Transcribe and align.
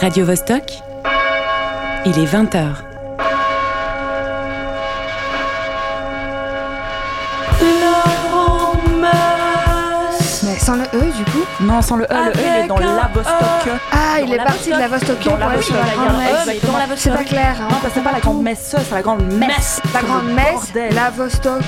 Radio 0.00 0.24
Vostok, 0.24 0.72
il 2.04 2.18
est 2.18 2.26
20h. 2.26 2.82
Mais 10.44 10.58
sans 10.58 10.76
le 10.76 10.82
E 10.84 11.12
du 11.16 11.24
coup 11.24 11.44
Non, 11.60 11.82
sans 11.82 11.96
le 11.96 12.04
E, 12.04 12.08
le 12.10 12.30
E 12.30 12.34
il 12.36 12.64
est 12.64 12.66
dans 12.68 12.78
la 12.78 13.08
Vostok. 13.12 13.72
Ah, 13.92 14.20
il 14.24 14.32
est 14.32 14.36
parti 14.36 14.70
de 14.70 14.76
la 14.78 14.88
Vostok 14.88 15.24
Dans 15.24 15.36
la 15.36 15.46
pour 15.46 15.48
la 16.78 16.86
Vostok, 16.86 16.96
E, 16.96 16.96
C'est 16.96 17.10
pas 17.10 17.24
clair. 17.24 17.56
hein. 17.60 17.68
Non, 17.70 17.76
c'est 17.92 18.02
pas 18.02 18.12
la 18.12 18.20
grande 18.20 18.42
messe, 18.42 18.74
c'est 18.78 18.94
la 18.94 19.02
grande 19.02 19.22
messe. 19.32 19.80
La 19.94 20.02
grande 20.02 20.26
messe, 20.32 20.52
Bordel. 20.52 20.94
la 20.94 21.10
Vostok. 21.10 21.62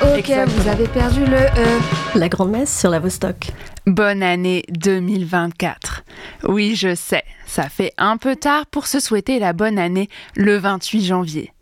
Ok, 0.00 0.16
Exactement. 0.18 0.46
vous 0.62 0.68
avez 0.68 0.86
perdu 0.86 1.24
le 1.24 1.38
E. 1.38 1.80
La 2.14 2.28
grande 2.28 2.50
messe 2.50 2.78
sur 2.78 2.90
la 2.90 3.00
Vostok. 3.00 3.52
Bonne 3.88 4.22
année 4.22 4.64
2024. 4.68 6.04
Oui, 6.46 6.76
je 6.76 6.94
sais, 6.94 7.22
ça 7.46 7.70
fait 7.70 7.94
un 7.96 8.18
peu 8.18 8.36
tard 8.36 8.66
pour 8.66 8.86
se 8.86 9.00
souhaiter 9.00 9.38
la 9.38 9.54
bonne 9.54 9.78
année 9.78 10.10
le 10.36 10.58
28 10.58 11.06
janvier. 11.06 11.54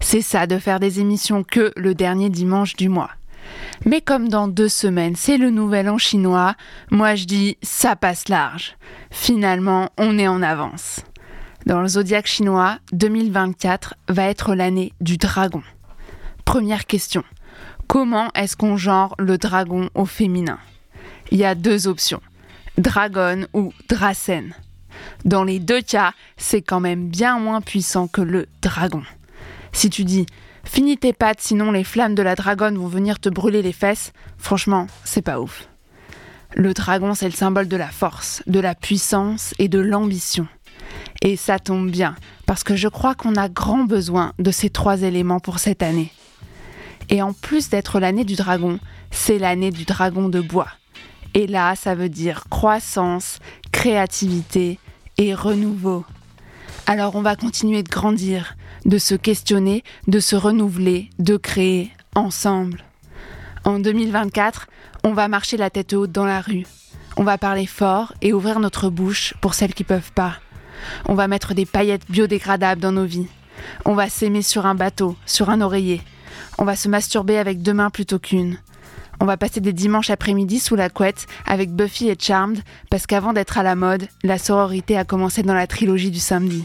C'est 0.00 0.22
ça 0.22 0.46
de 0.46 0.56
faire 0.56 0.80
des 0.80 1.00
émissions 1.00 1.44
que 1.44 1.72
le 1.76 1.94
dernier 1.94 2.30
dimanche 2.30 2.76
du 2.76 2.88
mois. 2.88 3.10
Mais 3.84 4.00
comme 4.00 4.30
dans 4.30 4.48
deux 4.48 4.70
semaines, 4.70 5.16
c'est 5.16 5.36
le 5.36 5.50
nouvel 5.50 5.90
an 5.90 5.98
chinois, 5.98 6.54
moi 6.90 7.14
je 7.14 7.26
dis 7.26 7.58
ça 7.60 7.94
passe 7.94 8.30
large. 8.30 8.78
Finalement, 9.10 9.90
on 9.98 10.18
est 10.18 10.28
en 10.28 10.40
avance. 10.40 11.00
Dans 11.66 11.82
le 11.82 11.88
zodiaque 11.88 12.26
chinois, 12.26 12.78
2024 12.92 13.96
va 14.08 14.24
être 14.24 14.54
l'année 14.54 14.94
du 15.02 15.18
dragon. 15.18 15.62
Première 16.46 16.86
question. 16.86 17.22
Comment 17.86 18.30
est-ce 18.34 18.56
qu'on 18.56 18.78
genre 18.78 19.14
le 19.18 19.36
dragon 19.36 19.90
au 19.94 20.06
féminin? 20.06 20.58
Il 21.30 21.38
y 21.38 21.44
a 21.44 21.54
deux 21.54 21.88
options. 21.88 22.22
Dragon 22.78 23.46
ou 23.52 23.72
Drasen. 23.88 24.54
Dans 25.24 25.44
les 25.44 25.58
deux 25.58 25.82
cas, 25.82 26.12
c'est 26.36 26.62
quand 26.62 26.80
même 26.80 27.08
bien 27.08 27.38
moins 27.38 27.60
puissant 27.60 28.06
que 28.06 28.20
le 28.20 28.46
dragon. 28.62 29.02
Si 29.72 29.90
tu 29.90 30.04
dis 30.04 30.26
finis 30.64 30.98
tes 30.98 31.12
pattes 31.12 31.40
sinon 31.40 31.70
les 31.70 31.84
flammes 31.84 32.14
de 32.14 32.22
la 32.22 32.34
dragonne 32.34 32.76
vont 32.76 32.88
venir 32.88 33.18
te 33.18 33.28
brûler 33.28 33.62
les 33.62 33.72
fesses, 33.72 34.12
franchement, 34.36 34.86
c'est 35.04 35.22
pas 35.22 35.40
ouf. 35.40 35.68
Le 36.54 36.74
dragon, 36.74 37.14
c'est 37.14 37.28
le 37.28 37.34
symbole 37.34 37.68
de 37.68 37.76
la 37.76 37.88
force, 37.88 38.42
de 38.46 38.60
la 38.60 38.74
puissance 38.74 39.54
et 39.58 39.68
de 39.68 39.78
l'ambition. 39.78 40.48
Et 41.22 41.36
ça 41.36 41.58
tombe 41.58 41.90
bien, 41.90 42.14
parce 42.46 42.64
que 42.64 42.76
je 42.76 42.88
crois 42.88 43.14
qu'on 43.14 43.36
a 43.36 43.48
grand 43.48 43.84
besoin 43.84 44.32
de 44.38 44.50
ces 44.50 44.70
trois 44.70 45.02
éléments 45.02 45.40
pour 45.40 45.58
cette 45.58 45.82
année. 45.82 46.12
Et 47.08 47.22
en 47.22 47.32
plus 47.32 47.68
d'être 47.68 48.00
l'année 48.00 48.24
du 48.24 48.36
dragon, 48.36 48.78
c'est 49.10 49.38
l'année 49.38 49.70
du 49.70 49.84
dragon 49.84 50.28
de 50.28 50.40
bois. 50.40 50.68
Et 51.34 51.46
là, 51.46 51.74
ça 51.76 51.94
veut 51.94 52.08
dire 52.08 52.44
croissance, 52.48 53.38
créativité 53.72 54.78
et 55.18 55.34
renouveau. 55.34 56.04
Alors 56.86 57.16
on 57.16 57.22
va 57.22 57.36
continuer 57.36 57.82
de 57.82 57.88
grandir, 57.88 58.56
de 58.84 58.98
se 58.98 59.14
questionner, 59.14 59.82
de 60.06 60.20
se 60.20 60.36
renouveler, 60.36 61.10
de 61.18 61.36
créer 61.36 61.90
ensemble. 62.14 62.84
En 63.64 63.80
2024, 63.80 64.68
on 65.02 65.12
va 65.12 65.28
marcher 65.28 65.56
la 65.56 65.70
tête 65.70 65.92
haute 65.92 66.12
dans 66.12 66.24
la 66.24 66.40
rue. 66.40 66.64
On 67.16 67.24
va 67.24 67.38
parler 67.38 67.66
fort 67.66 68.12
et 68.22 68.32
ouvrir 68.32 68.60
notre 68.60 68.90
bouche 68.90 69.34
pour 69.40 69.54
celles 69.54 69.74
qui 69.74 69.84
peuvent 69.84 70.12
pas. 70.12 70.34
On 71.06 71.14
va 71.14 71.28
mettre 71.28 71.54
des 71.54 71.66
paillettes 71.66 72.08
biodégradables 72.08 72.80
dans 72.80 72.92
nos 72.92 73.04
vies. 73.04 73.28
On 73.84 73.94
va 73.94 74.08
s'aimer 74.08 74.42
sur 74.42 74.66
un 74.66 74.74
bateau, 74.74 75.16
sur 75.26 75.50
un 75.50 75.60
oreiller. 75.60 76.02
On 76.58 76.64
va 76.64 76.76
se 76.76 76.88
masturber 76.88 77.38
avec 77.38 77.62
deux 77.62 77.74
mains 77.74 77.90
plutôt 77.90 78.18
qu'une. 78.18 78.58
On 79.20 79.24
va 79.24 79.36
passer 79.36 79.60
des 79.60 79.72
dimanches 79.72 80.10
après-midi 80.10 80.60
sous 80.60 80.76
la 80.76 80.90
couette 80.90 81.26
avec 81.46 81.70
Buffy 81.70 82.08
et 82.08 82.16
Charmed 82.18 82.60
parce 82.90 83.06
qu'avant 83.06 83.32
d'être 83.32 83.58
à 83.58 83.62
la 83.62 83.74
mode, 83.74 84.08
la 84.22 84.38
sororité 84.38 84.96
a 84.96 85.04
commencé 85.04 85.42
dans 85.42 85.54
la 85.54 85.66
trilogie 85.66 86.10
du 86.10 86.18
samedi. 86.18 86.64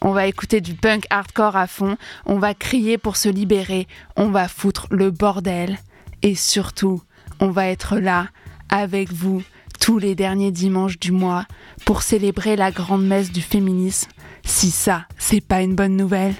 On 0.00 0.12
va 0.12 0.26
écouter 0.26 0.60
du 0.60 0.74
punk 0.74 1.06
hardcore 1.10 1.56
à 1.56 1.66
fond, 1.66 1.96
on 2.26 2.38
va 2.38 2.54
crier 2.54 2.98
pour 2.98 3.16
se 3.16 3.28
libérer, 3.28 3.88
on 4.16 4.28
va 4.30 4.46
foutre 4.48 4.86
le 4.90 5.10
bordel 5.10 5.78
et 6.22 6.34
surtout, 6.34 7.02
on 7.40 7.50
va 7.50 7.66
être 7.66 7.98
là 7.98 8.28
avec 8.68 9.12
vous 9.12 9.42
tous 9.80 9.98
les 9.98 10.14
derniers 10.14 10.52
dimanches 10.52 10.98
du 10.98 11.12
mois 11.12 11.46
pour 11.84 12.02
célébrer 12.02 12.56
la 12.56 12.70
grande 12.70 13.06
messe 13.06 13.32
du 13.32 13.40
féminisme. 13.40 14.10
Si 14.44 14.70
ça, 14.70 15.06
c'est 15.18 15.40
pas 15.40 15.62
une 15.62 15.74
bonne 15.74 15.96
nouvelle. 15.96 16.34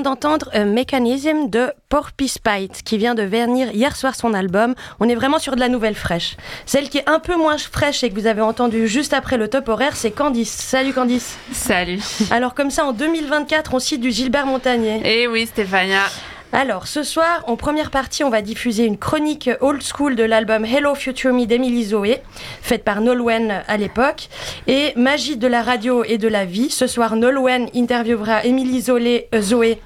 Vient 0.00 0.12
d'entendre 0.12 0.48
un 0.54 0.64
mécanisme 0.64 1.50
de 1.50 1.72
Porpy 1.90 2.28
Spite 2.28 2.82
qui 2.84 2.96
vient 2.96 3.14
de 3.14 3.22
vernir 3.22 3.70
hier 3.74 3.94
soir 3.94 4.14
son 4.14 4.32
album. 4.32 4.74
On 4.98 5.08
est 5.08 5.14
vraiment 5.14 5.38
sur 5.38 5.56
de 5.56 5.60
la 5.60 5.68
nouvelle 5.68 5.94
fraîche. 5.94 6.36
Celle 6.64 6.88
qui 6.88 6.98
est 6.98 7.08
un 7.08 7.18
peu 7.18 7.36
moins 7.36 7.58
fraîche 7.58 8.02
et 8.02 8.08
que 8.08 8.14
vous 8.14 8.26
avez 8.26 8.40
entendu 8.40 8.88
juste 8.88 9.12
après 9.12 9.36
le 9.36 9.48
top 9.48 9.68
horaire, 9.68 9.96
c'est 9.96 10.10
Candice. 10.10 10.52
Salut 10.52 10.94
Candice. 10.94 11.36
Salut. 11.52 12.00
Alors 12.30 12.54
comme 12.54 12.70
ça, 12.70 12.86
en 12.86 12.92
2024, 12.92 13.74
on 13.74 13.78
cite 13.78 14.00
du 14.00 14.10
Gilbert 14.10 14.46
Montagnier. 14.46 15.02
Eh 15.04 15.28
oui, 15.28 15.46
Stéphania. 15.46 16.04
Alors, 16.52 16.88
ce 16.88 17.04
soir, 17.04 17.44
en 17.46 17.54
première 17.54 17.92
partie, 17.92 18.24
on 18.24 18.30
va 18.30 18.42
diffuser 18.42 18.84
une 18.84 18.98
chronique 18.98 19.48
old 19.60 19.82
school 19.84 20.16
de 20.16 20.24
l'album 20.24 20.64
Hello 20.64 20.96
Future 20.96 21.32
Me 21.32 21.46
d'Emily 21.46 21.84
Zoé, 21.84 22.22
faite 22.60 22.82
par 22.82 23.00
Nolwenn 23.00 23.62
à 23.68 23.76
l'époque. 23.76 24.28
Et 24.66 24.92
Magie 24.96 25.36
de 25.36 25.46
la 25.46 25.62
radio 25.62 26.02
et 26.02 26.18
de 26.18 26.26
la 26.26 26.44
vie. 26.44 26.68
Ce 26.68 26.88
soir, 26.88 27.14
Nolwenn 27.14 27.68
interviewera 27.72 28.44
Emily 28.44 28.80
Zoé, 28.80 29.28
euh, 29.32 29.40
Zoé 29.40 29.78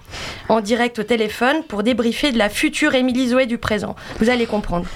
en 0.48 0.60
direct 0.60 0.98
au 0.98 1.02
téléphone 1.02 1.62
pour 1.68 1.82
débriefer 1.82 2.32
de 2.32 2.38
la 2.38 2.48
future 2.48 2.94
Émilie 2.94 3.28
Zoé 3.28 3.46
du 3.46 3.58
présent. 3.58 3.96
Vous 4.20 4.30
allez 4.30 4.46
comprendre. 4.46 4.86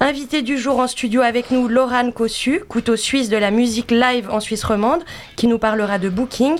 Invité 0.00 0.42
du 0.42 0.58
jour 0.58 0.78
en 0.78 0.86
studio 0.86 1.22
avec 1.22 1.50
nous, 1.50 1.68
Laurane 1.68 2.12
Cossu, 2.12 2.62
couteau 2.68 2.96
suisse 2.96 3.28
de 3.28 3.36
la 3.36 3.50
musique 3.50 3.90
live 3.90 4.28
en 4.30 4.40
Suisse 4.40 4.64
romande, 4.64 5.02
qui 5.36 5.46
nous 5.46 5.58
parlera 5.58 5.98
de 5.98 6.08
booking 6.08 6.58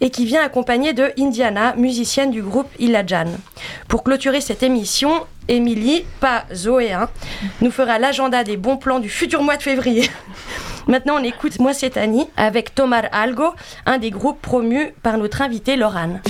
et 0.00 0.10
qui 0.10 0.24
vient 0.24 0.42
accompagnée 0.42 0.92
de 0.92 1.12
Indiana, 1.18 1.74
musicienne 1.76 2.30
du 2.30 2.42
groupe 2.42 2.68
Ilajan. 2.78 3.26
Pour 3.88 4.04
clôturer 4.04 4.40
cette 4.40 4.62
émission, 4.62 5.26
Émilie, 5.48 6.04
pas 6.20 6.44
Zoé, 6.54 6.92
hein, 6.92 7.08
nous 7.60 7.70
fera 7.70 7.98
l'agenda 7.98 8.44
des 8.44 8.56
bons 8.56 8.76
plans 8.76 8.98
du 8.98 9.08
futur 9.08 9.42
mois 9.42 9.56
de 9.56 9.62
février. 9.62 10.10
Maintenant, 10.86 11.16
on 11.18 11.24
écoute 11.24 11.58
Moi 11.58 11.74
c'est 11.74 11.96
Annie 11.96 12.28
avec 12.36 12.74
Tomar 12.74 13.04
Algo, 13.12 13.54
un 13.86 13.98
des 13.98 14.10
groupes 14.10 14.40
promus 14.40 14.92
par 15.02 15.18
notre 15.18 15.42
invité 15.42 15.76
Laurane. 15.76 16.20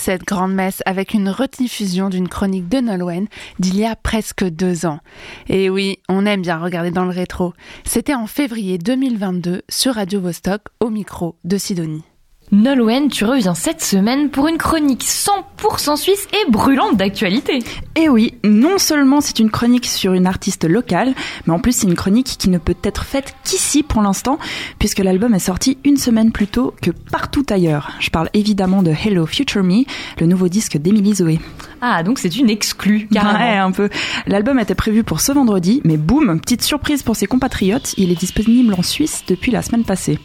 Cette 0.00 0.24
grande 0.24 0.54
messe 0.54 0.82
avec 0.86 1.12
une 1.12 1.28
rediffusion 1.28 2.08
d'une 2.08 2.28
chronique 2.28 2.68
de 2.68 2.78
Nolwenn 2.78 3.26
d'il 3.58 3.76
y 3.76 3.84
a 3.84 3.94
presque 3.94 4.44
deux 4.44 4.86
ans. 4.86 5.00
Et 5.48 5.68
oui, 5.68 5.98
on 6.08 6.24
aime 6.24 6.40
bien 6.40 6.58
regarder 6.58 6.90
dans 6.90 7.04
le 7.04 7.10
rétro. 7.10 7.52
C'était 7.84 8.14
en 8.14 8.26
février 8.26 8.78
2022 8.78 9.62
sur 9.68 9.94
Radio 9.94 10.20
Vostok 10.20 10.62
au 10.80 10.88
micro 10.88 11.36
de 11.44 11.58
Sidonie. 11.58 12.09
Nolwenn, 12.52 13.08
tu 13.08 13.24
reviens 13.24 13.54
cette 13.54 13.80
semaine 13.80 14.28
pour 14.28 14.48
une 14.48 14.58
chronique 14.58 15.04
100% 15.04 15.96
suisse 15.96 16.26
et 16.32 16.50
brûlante 16.50 16.96
d'actualité. 16.96 17.60
Et 17.94 18.08
oui, 18.08 18.34
non 18.42 18.78
seulement 18.78 19.20
c'est 19.20 19.38
une 19.38 19.52
chronique 19.52 19.86
sur 19.86 20.14
une 20.14 20.26
artiste 20.26 20.64
locale, 20.64 21.14
mais 21.46 21.52
en 21.52 21.60
plus 21.60 21.70
c'est 21.70 21.86
une 21.86 21.94
chronique 21.94 22.36
qui 22.38 22.50
ne 22.50 22.58
peut 22.58 22.74
être 22.82 23.04
faite 23.04 23.36
qu'ici 23.44 23.84
pour 23.84 24.02
l'instant, 24.02 24.40
puisque 24.80 24.98
l'album 24.98 25.32
est 25.32 25.38
sorti 25.38 25.78
une 25.84 25.96
semaine 25.96 26.32
plus 26.32 26.48
tôt 26.48 26.74
que 26.82 26.90
partout 26.90 27.46
ailleurs. 27.50 27.92
Je 28.00 28.10
parle 28.10 28.28
évidemment 28.34 28.82
de 28.82 28.90
Hello 28.90 29.26
Future 29.26 29.62
Me, 29.62 29.84
le 30.18 30.26
nouveau 30.26 30.48
disque 30.48 30.76
d'Emily 30.76 31.14
Zoé. 31.14 31.38
Ah, 31.80 32.02
donc 32.02 32.18
c'est 32.18 32.36
une 32.36 32.50
exclue, 32.50 33.06
carrément. 33.12 33.38
Ouais, 33.38 33.58
un 33.58 33.70
peu. 33.70 33.88
L'album 34.26 34.58
était 34.58 34.74
prévu 34.74 35.04
pour 35.04 35.20
ce 35.20 35.30
vendredi, 35.30 35.80
mais 35.84 35.96
boum, 35.96 36.40
petite 36.40 36.62
surprise 36.62 37.04
pour 37.04 37.14
ses 37.14 37.26
compatriotes, 37.26 37.94
il 37.96 38.10
est 38.10 38.18
disponible 38.18 38.74
en 38.74 38.82
Suisse 38.82 39.22
depuis 39.28 39.52
la 39.52 39.62
semaine 39.62 39.84
passée. 39.84 40.18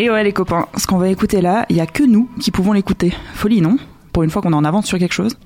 Et 0.00 0.10
ouais 0.10 0.22
les 0.22 0.32
copains, 0.32 0.66
ce 0.76 0.86
qu'on 0.86 0.98
va 0.98 1.08
écouter 1.08 1.40
là, 1.40 1.66
il 1.70 1.76
y 1.76 1.80
a 1.80 1.86
que 1.86 2.04
nous 2.04 2.30
qui 2.38 2.52
pouvons 2.52 2.72
l'écouter. 2.72 3.12
Folie, 3.34 3.60
non? 3.60 3.78
Pour 4.12 4.22
une 4.22 4.30
fois 4.30 4.40
qu'on 4.40 4.52
est 4.52 4.56
en 4.56 4.64
avance 4.64 4.86
sur 4.86 4.96
quelque 4.96 5.12
chose. 5.12 5.36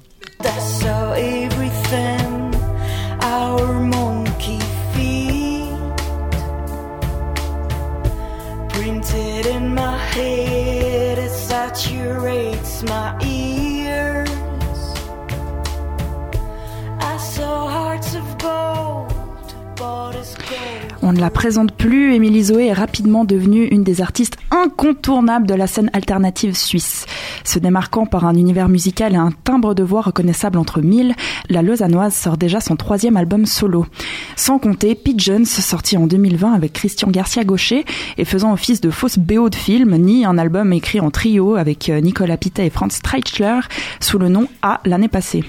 La 21.22 21.30
présente 21.30 21.70
plus, 21.70 22.14
Émilie 22.14 22.42
Zoé 22.42 22.66
est 22.66 22.72
rapidement 22.72 23.24
devenue 23.24 23.66
une 23.66 23.84
des 23.84 24.00
artistes 24.00 24.38
incontournables 24.50 25.46
de 25.46 25.54
la 25.54 25.68
scène 25.68 25.88
alternative 25.92 26.56
suisse. 26.56 27.06
Se 27.44 27.60
démarquant 27.60 28.06
par 28.06 28.26
un 28.26 28.34
univers 28.34 28.68
musical 28.68 29.12
et 29.12 29.18
un 29.18 29.30
timbre 29.30 29.72
de 29.74 29.84
voix 29.84 30.00
reconnaissable 30.00 30.58
entre 30.58 30.80
mille, 30.80 31.14
la 31.48 31.62
Lausannoise 31.62 32.12
sort 32.12 32.36
déjà 32.36 32.58
son 32.58 32.74
troisième 32.74 33.16
album 33.16 33.46
solo. 33.46 33.86
Sans 34.34 34.58
compter 34.58 34.96
Pigeons, 34.96 35.44
sorti 35.44 35.96
en 35.96 36.08
2020 36.08 36.54
avec 36.54 36.72
Christian 36.72 37.12
Garcia 37.12 37.44
Gaucher 37.44 37.84
et 38.18 38.24
faisant 38.24 38.52
office 38.52 38.80
de 38.80 38.90
fausse 38.90 39.18
BO 39.18 39.48
de 39.48 39.54
film, 39.54 39.94
ni 39.98 40.24
un 40.24 40.38
album 40.38 40.72
écrit 40.72 40.98
en 40.98 41.12
trio 41.12 41.54
avec 41.54 41.88
euh, 41.88 42.00
Nicolas 42.00 42.36
Pitet 42.36 42.66
et 42.66 42.70
Franz 42.70 42.96
Streichler 42.96 43.60
sous 44.00 44.18
le 44.18 44.28
nom 44.28 44.48
A 44.62 44.80
l'année 44.84 45.06
passée. 45.06 45.44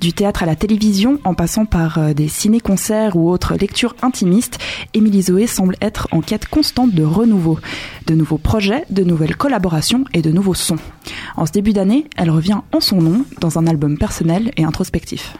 Du 0.00 0.14
théâtre 0.14 0.42
à 0.42 0.46
la 0.46 0.56
télévision, 0.56 1.20
en 1.24 1.34
passant 1.34 1.66
par 1.66 1.98
euh, 1.98 2.14
des 2.14 2.26
ciné-concerts 2.26 3.16
ou 3.16 3.30
autres 3.30 3.54
lectures 3.56 3.94
intimistes, 4.00 4.58
Émilie 4.94 5.20
Zoé 5.20 5.46
semble 5.46 5.76
être 5.82 6.08
en 6.10 6.22
quête 6.22 6.48
constante 6.48 6.92
de 6.92 7.04
renouveau, 7.04 7.58
de 8.06 8.14
nouveaux 8.14 8.38
projets, 8.38 8.86
de 8.88 9.04
nouvelles 9.04 9.36
collaborations 9.36 10.04
et 10.14 10.22
de 10.22 10.30
nouveaux 10.30 10.54
sons. 10.54 10.78
En 11.36 11.44
ce 11.44 11.52
début 11.52 11.74
d'année, 11.74 12.06
elle 12.16 12.30
revient 12.30 12.60
en 12.72 12.80
son 12.80 13.02
nom 13.02 13.26
dans 13.40 13.58
un 13.58 13.66
album 13.66 13.98
personnel 13.98 14.52
et 14.56 14.64
introspectif. 14.64 15.36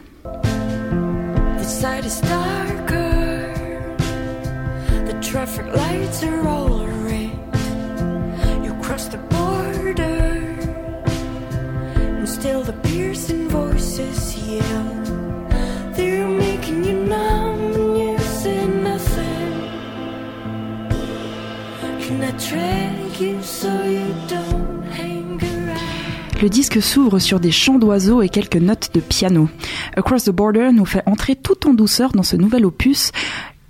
Le 26.41 26.49
disque 26.49 26.81
s'ouvre 26.81 27.19
sur 27.19 27.39
des 27.39 27.51
chants 27.51 27.77
d'oiseaux 27.77 28.23
et 28.23 28.29
quelques 28.29 28.55
notes 28.55 28.89
de 28.95 28.99
piano. 28.99 29.47
Across 29.95 30.23
the 30.23 30.31
Border 30.31 30.71
nous 30.73 30.85
fait 30.85 31.03
entrer 31.05 31.35
tout 31.35 31.67
en 31.67 31.73
douceur 31.75 32.13
dans 32.13 32.23
ce 32.23 32.35
nouvel 32.35 32.65
opus 32.65 33.11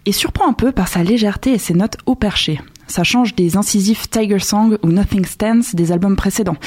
et 0.05 0.13
surprend 0.13 0.47
un 0.47 0.53
peu 0.53 0.71
par 0.71 0.87
sa 0.87 1.03
légèreté 1.03 1.51
et 1.51 1.57
ses 1.57 1.73
notes 1.73 1.97
haut 2.05 2.15
perchées. 2.15 2.61
Ça 2.87 3.03
change 3.03 3.35
des 3.35 3.57
incisifs 3.57 4.09
Tiger 4.09 4.39
Song 4.39 4.77
ou 4.83 4.87
Nothing 4.87 5.25
Stands 5.25 5.73
des 5.73 5.91
albums 5.91 6.15
précédents. 6.15 6.57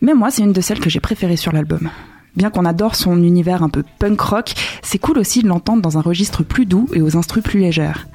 Mais 0.00 0.14
moi, 0.14 0.30
c'est 0.30 0.42
une 0.42 0.52
de 0.52 0.60
celles 0.60 0.80
que 0.80 0.90
j'ai 0.90 1.00
préférées 1.00 1.36
sur 1.36 1.52
l'album. 1.52 1.90
Bien 2.34 2.50
qu'on 2.50 2.64
adore 2.64 2.94
son 2.94 3.22
univers 3.22 3.62
un 3.62 3.68
peu 3.68 3.82
punk 3.98 4.20
rock, 4.20 4.54
c'est 4.82 4.98
cool 4.98 5.18
aussi 5.18 5.42
de 5.42 5.48
l'entendre 5.48 5.82
dans 5.82 5.98
un 5.98 6.02
registre 6.02 6.44
plus 6.44 6.66
doux 6.66 6.88
et 6.92 7.02
aux 7.02 7.16
instrus 7.16 7.42
plus 7.42 7.60
légères. 7.60 8.06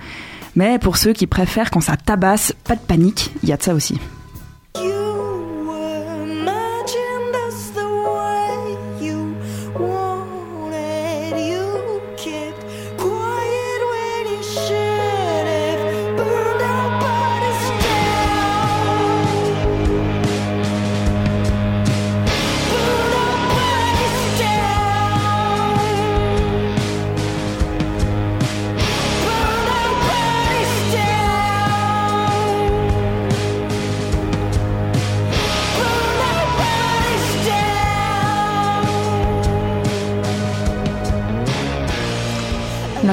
Mais 0.56 0.80
pour 0.80 0.98
ceux 0.98 1.14
qui 1.14 1.28
préfèrent 1.28 1.72
quand 1.72 1.82
ça 1.82 1.98
tabasse, 1.98 2.54
pas 2.64 2.76
de 2.76 2.82
panique, 2.82 3.32
il 3.44 3.50
y 3.50 3.54
a 3.54 3.58
de 3.58 3.64
ça 3.64 3.74
aussi. 3.74 4.00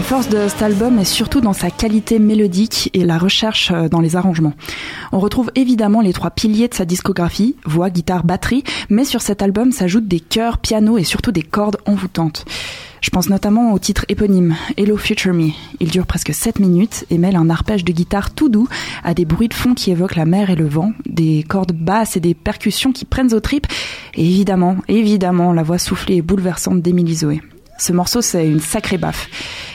Force 0.08 0.30
de 0.30 0.48
cet 0.48 0.62
album 0.62 0.98
est 0.98 1.04
surtout 1.04 1.42
dans 1.42 1.52
sa 1.52 1.68
qualité 1.68 2.18
mélodique 2.18 2.88
et 2.94 3.04
la 3.04 3.18
recherche 3.18 3.70
euh, 3.70 3.90
dans 3.90 4.00
les 4.00 4.16
arrangements. 4.16 4.54
On 5.12 5.18
retrouve 5.18 5.50
évidemment 5.54 6.00
les 6.00 6.14
trois 6.14 6.30
piliers 6.30 6.66
de 6.66 6.72
sa 6.72 6.86
discographie, 6.86 7.56
voix, 7.66 7.90
guitare, 7.90 8.24
batterie, 8.24 8.64
mais 8.88 9.04
sur 9.04 9.20
cet 9.20 9.42
album 9.42 9.70
s'ajoutent 9.70 10.08
des 10.08 10.20
chœurs, 10.20 10.56
piano 10.56 10.96
et 10.96 11.04
surtout 11.04 11.30
des 11.30 11.42
cordes 11.42 11.76
envoûtantes. 11.84 12.46
Je 13.02 13.10
pense 13.10 13.28
notamment 13.28 13.74
au 13.74 13.78
titre 13.78 14.06
éponyme, 14.08 14.56
Hello 14.78 14.96
Future 14.96 15.34
Me. 15.34 15.50
Il 15.78 15.90
dure 15.90 16.06
presque 16.06 16.32
7 16.32 16.58
minutes 16.58 17.04
et 17.10 17.18
mêle 17.18 17.36
un 17.36 17.50
arpège 17.50 17.84
de 17.84 17.92
guitare 17.92 18.30
tout 18.30 18.48
doux 18.48 18.66
à 19.04 19.12
des 19.12 19.26
bruits 19.26 19.48
de 19.48 19.54
fond 19.54 19.74
qui 19.74 19.90
évoquent 19.90 20.16
la 20.16 20.24
mer 20.24 20.48
et 20.48 20.56
le 20.56 20.66
vent, 20.66 20.94
des 21.04 21.44
cordes 21.46 21.72
basses 21.72 22.16
et 22.16 22.20
des 22.20 22.32
percussions 22.32 22.92
qui 22.92 23.04
prennent 23.04 23.34
aux 23.34 23.40
tripes, 23.40 23.66
et 24.14 24.24
évidemment, 24.24 24.78
évidemment, 24.88 25.52
la 25.52 25.62
voix 25.62 25.76
soufflée 25.76 26.16
et 26.16 26.22
bouleversante 26.22 26.80
d'Emily 26.80 27.14
Zoé. 27.14 27.42
Ce 27.78 27.92
morceau, 27.92 28.20
c'est 28.20 28.46
une 28.46 28.60
sacrée 28.60 28.98
baffe. 28.98 29.28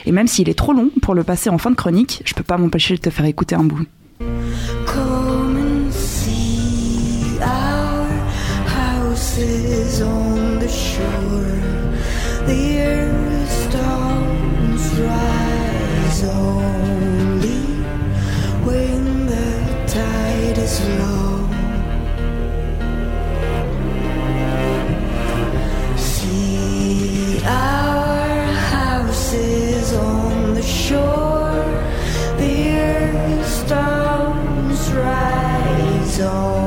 Et 0.05 0.11
même 0.11 0.27
s'il 0.27 0.49
est 0.49 0.57
trop 0.57 0.73
long 0.73 0.89
pour 1.01 1.15
le 1.15 1.23
passer 1.23 1.49
en 1.49 1.57
fin 1.57 1.71
de 1.71 1.75
chronique, 1.75 2.21
je 2.25 2.33
peux 2.33 2.43
pas 2.43 2.57
m'empêcher 2.57 2.95
de 2.95 2.99
te 2.99 3.09
faire 3.09 3.25
écouter 3.25 3.55
un 3.55 3.63
bout. 3.63 3.85
Shore. 30.65 31.65
The 32.37 32.69
earth 32.69 33.47
stones 33.47 34.91
rise 34.93 36.19
only 36.19 36.62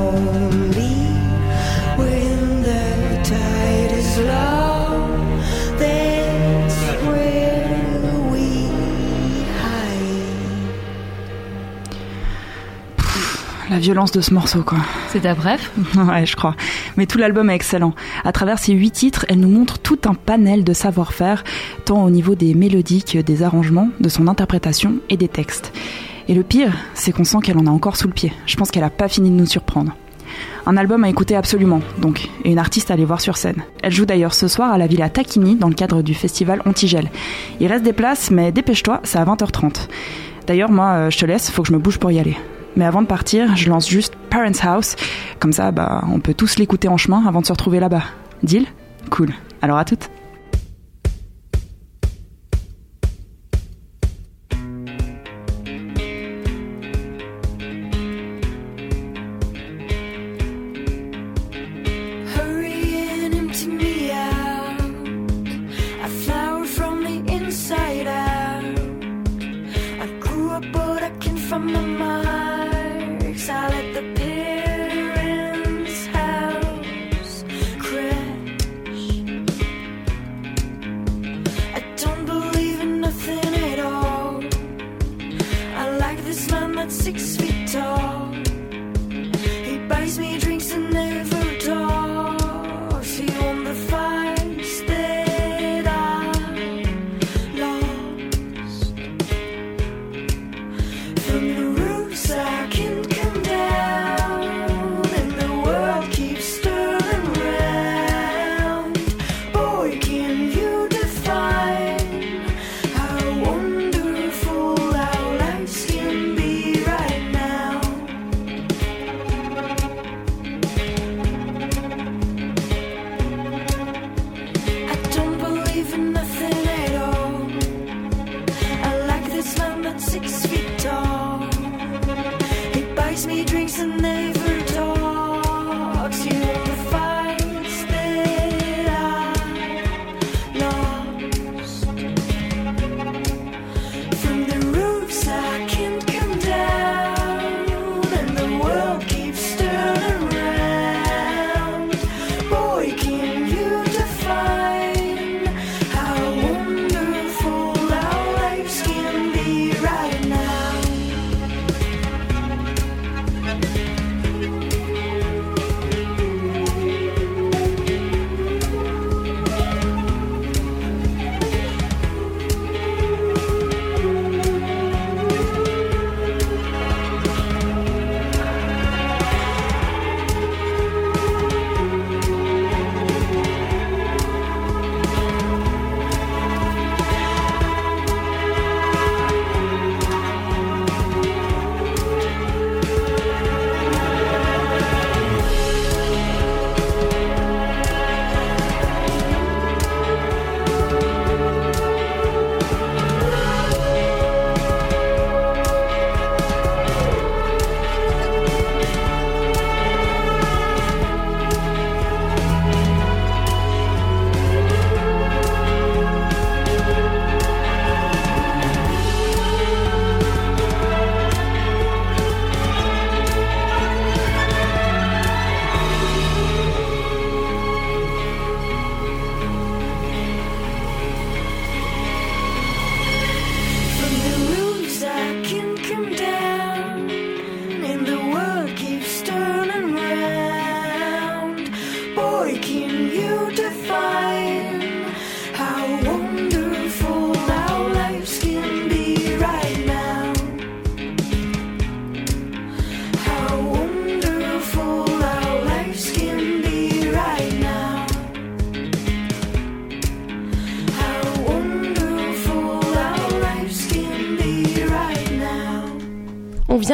La 13.68 13.80
violence 13.80 14.12
de 14.12 14.20
ce 14.20 14.32
morceau, 14.32 14.62
quoi. 14.62 14.78
C'est 15.08 15.23
ta 15.23 15.35
bref 15.35 15.73
Ouais, 15.96 16.25
je 16.25 16.37
crois. 16.37 16.54
Mais 16.96 17.06
tout 17.06 17.18
l'album 17.18 17.50
est 17.50 17.54
excellent. 17.54 17.94
À 18.25 18.30
travers 18.30 18.61
ces 18.61 18.73
huit 18.73 18.92
titres, 18.92 19.26
elle 19.28 19.40
nous 19.40 19.49
montre 19.49 19.78
tout 19.78 19.99
un 20.04 20.14
panel 20.14 20.62
de 20.62 20.73
savoir-faire, 20.73 21.42
tant 21.85 22.04
au 22.04 22.11
niveau 22.11 22.37
des 22.37 22.54
mélodies 22.54 23.02
que 23.02 23.18
des 23.18 23.42
arrangements, 23.42 23.88
de 23.99 24.08
son 24.08 24.28
interprétation 24.28 24.94
et 25.08 25.16
des 25.16 25.26
textes. 25.26 25.73
Et 26.28 26.35
le 26.35 26.44
pire, 26.44 26.73
c'est 26.94 27.11
qu'on 27.11 27.25
sent 27.25 27.38
qu'elle 27.42 27.58
en 27.58 27.66
a 27.66 27.70
encore 27.70 27.96
sous 27.96 28.06
le 28.06 28.14
pied. 28.14 28.32
Je 28.46 28.56
pense 28.56 28.70
qu'elle 28.70 28.85
a 28.85 28.90
pas 28.90 29.08
fini 29.08 29.30
de 29.30 29.35
nous 29.37 29.46
surprendre. 29.46 29.92
Un 30.64 30.76
album 30.76 31.02
à 31.02 31.08
écouter 31.08 31.35
absolument, 31.35 31.80
donc, 31.99 32.28
et 32.44 32.52
une 32.52 32.58
artiste 32.58 32.90
à 32.90 32.94
aller 32.94 33.04
voir 33.04 33.20
sur 33.20 33.37
scène. 33.37 33.62
Elle 33.82 33.92
joue 33.92 34.06
d'ailleurs 34.06 34.35
ce 34.35 34.49
soir 34.49 34.73
à 34.73 34.78
la 34.78 34.87
Villa 34.87 35.08
Tacchini 35.08 35.56
dans 35.56 35.68
le 35.68 35.75
cadre 35.75 36.02
du 36.02 36.14
festival 36.14 36.62
Antigel. 36.66 37.11
Il 37.61 37.66
reste 37.66 37.85
des 37.85 37.92
places, 37.92 38.30
mais 38.30 38.52
dépêche-toi, 38.52 39.00
c'est 39.02 39.18
à 39.18 39.25
20h30. 39.25 39.88
D'ailleurs, 40.46 40.70
moi, 40.70 40.90
euh, 40.92 41.11
je 41.11 41.18
te 41.18 41.26
laisse, 41.26 41.50
faut 41.50 41.62
que 41.62 41.68
je 41.68 41.73
me 41.73 41.78
bouge 41.78 41.99
pour 41.99 42.12
y 42.12 42.20
aller. 42.20 42.37
Mais 42.76 42.85
avant 42.85 43.02
de 43.02 43.06
partir, 43.06 43.56
je 43.56 43.68
lance 43.68 43.88
juste 43.88 44.14
Parents 44.30 44.52
House. 44.62 44.97
Comme 45.40 45.52
ça, 45.52 45.71
bah, 45.71 46.04
on 46.12 46.21
peut 46.21 46.35
tous 46.35 46.59
l'écouter 46.59 46.88
en 46.88 46.97
chemin 46.97 47.26
avant 47.26 47.40
de 47.40 47.47
se 47.47 47.52
retrouver 47.52 47.80
là-bas. 47.80 48.02
Deal? 48.42 48.66
Cool. 49.11 49.30
Alors 49.62 49.78
à 49.78 49.85
toutes. 49.85 50.11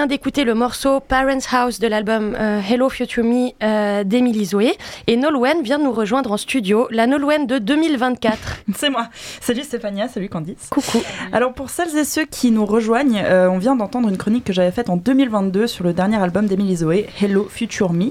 Vient 0.03 0.09
d'écouter 0.09 0.43
le 0.43 0.55
morceau 0.55 0.99
Parents 0.99 1.38
House 1.53 1.79
de 1.79 1.87
l'album 1.87 2.35
euh, 2.37 2.61
Hello 2.61 2.88
Future 2.88 3.23
Me 3.23 3.51
euh, 3.62 4.03
d'Emily 4.03 4.47
Zoé. 4.47 4.73
Et 5.07 5.17
Nolwenn 5.17 5.62
vient 5.62 5.79
de 5.79 5.85
nous 5.85 5.93
rejoindre 5.93 6.33
en 6.33 6.37
studio, 6.37 6.88
la 6.91 7.07
Nolwenn 7.07 7.47
de 7.47 7.59
2024. 7.59 8.65
C'est 8.75 8.91
moi. 8.91 9.07
Salut 9.41 9.62
Stéphania, 9.62 10.09
salut 10.09 10.29
Candice. 10.29 10.71
Coucou. 10.71 10.99
Alors 11.33 11.53
pour 11.53 11.71
celles 11.71 11.97
et 11.97 12.03
ceux 12.05 12.25
qui 12.25 12.51
nous 12.51 12.67
rejoignent, 12.67 13.23
euh, 13.25 13.49
on 13.49 13.59
vient 13.59 13.77
d'entendre 13.77 14.09
une 14.09 14.17
chronique 14.17 14.43
que 14.43 14.53
j'avais 14.53 14.73
faite 14.73 14.91
en 14.91 14.97
2022 14.97 15.69
sur 15.69 15.85
le 15.85 15.93
dernier 15.93 16.21
album 16.21 16.47
d'Emily 16.47 16.79
Zoé, 16.79 17.07
Hello 17.21 17.47
Future 17.49 17.93
Me. 17.93 18.07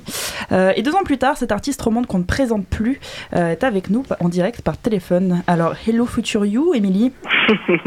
Euh, 0.53 0.71
et 0.77 0.83
deux 0.83 0.95
ans 0.95 1.03
plus 1.03 1.17
tard, 1.17 1.35
cet 1.35 1.51
artiste 1.51 1.81
romande 1.81 2.07
qu'on 2.07 2.19
ne 2.19 2.23
présente 2.23 2.65
plus 2.67 3.01
euh, 3.35 3.49
est 3.49 3.65
avec 3.65 3.89
nous 3.89 4.05
en 4.21 4.29
direct 4.29 4.61
par 4.61 4.77
téléphone. 4.77 5.43
Alors 5.45 5.73
Hello 5.85 6.05
Future 6.05 6.45
You, 6.45 6.73
Emily. 6.73 7.11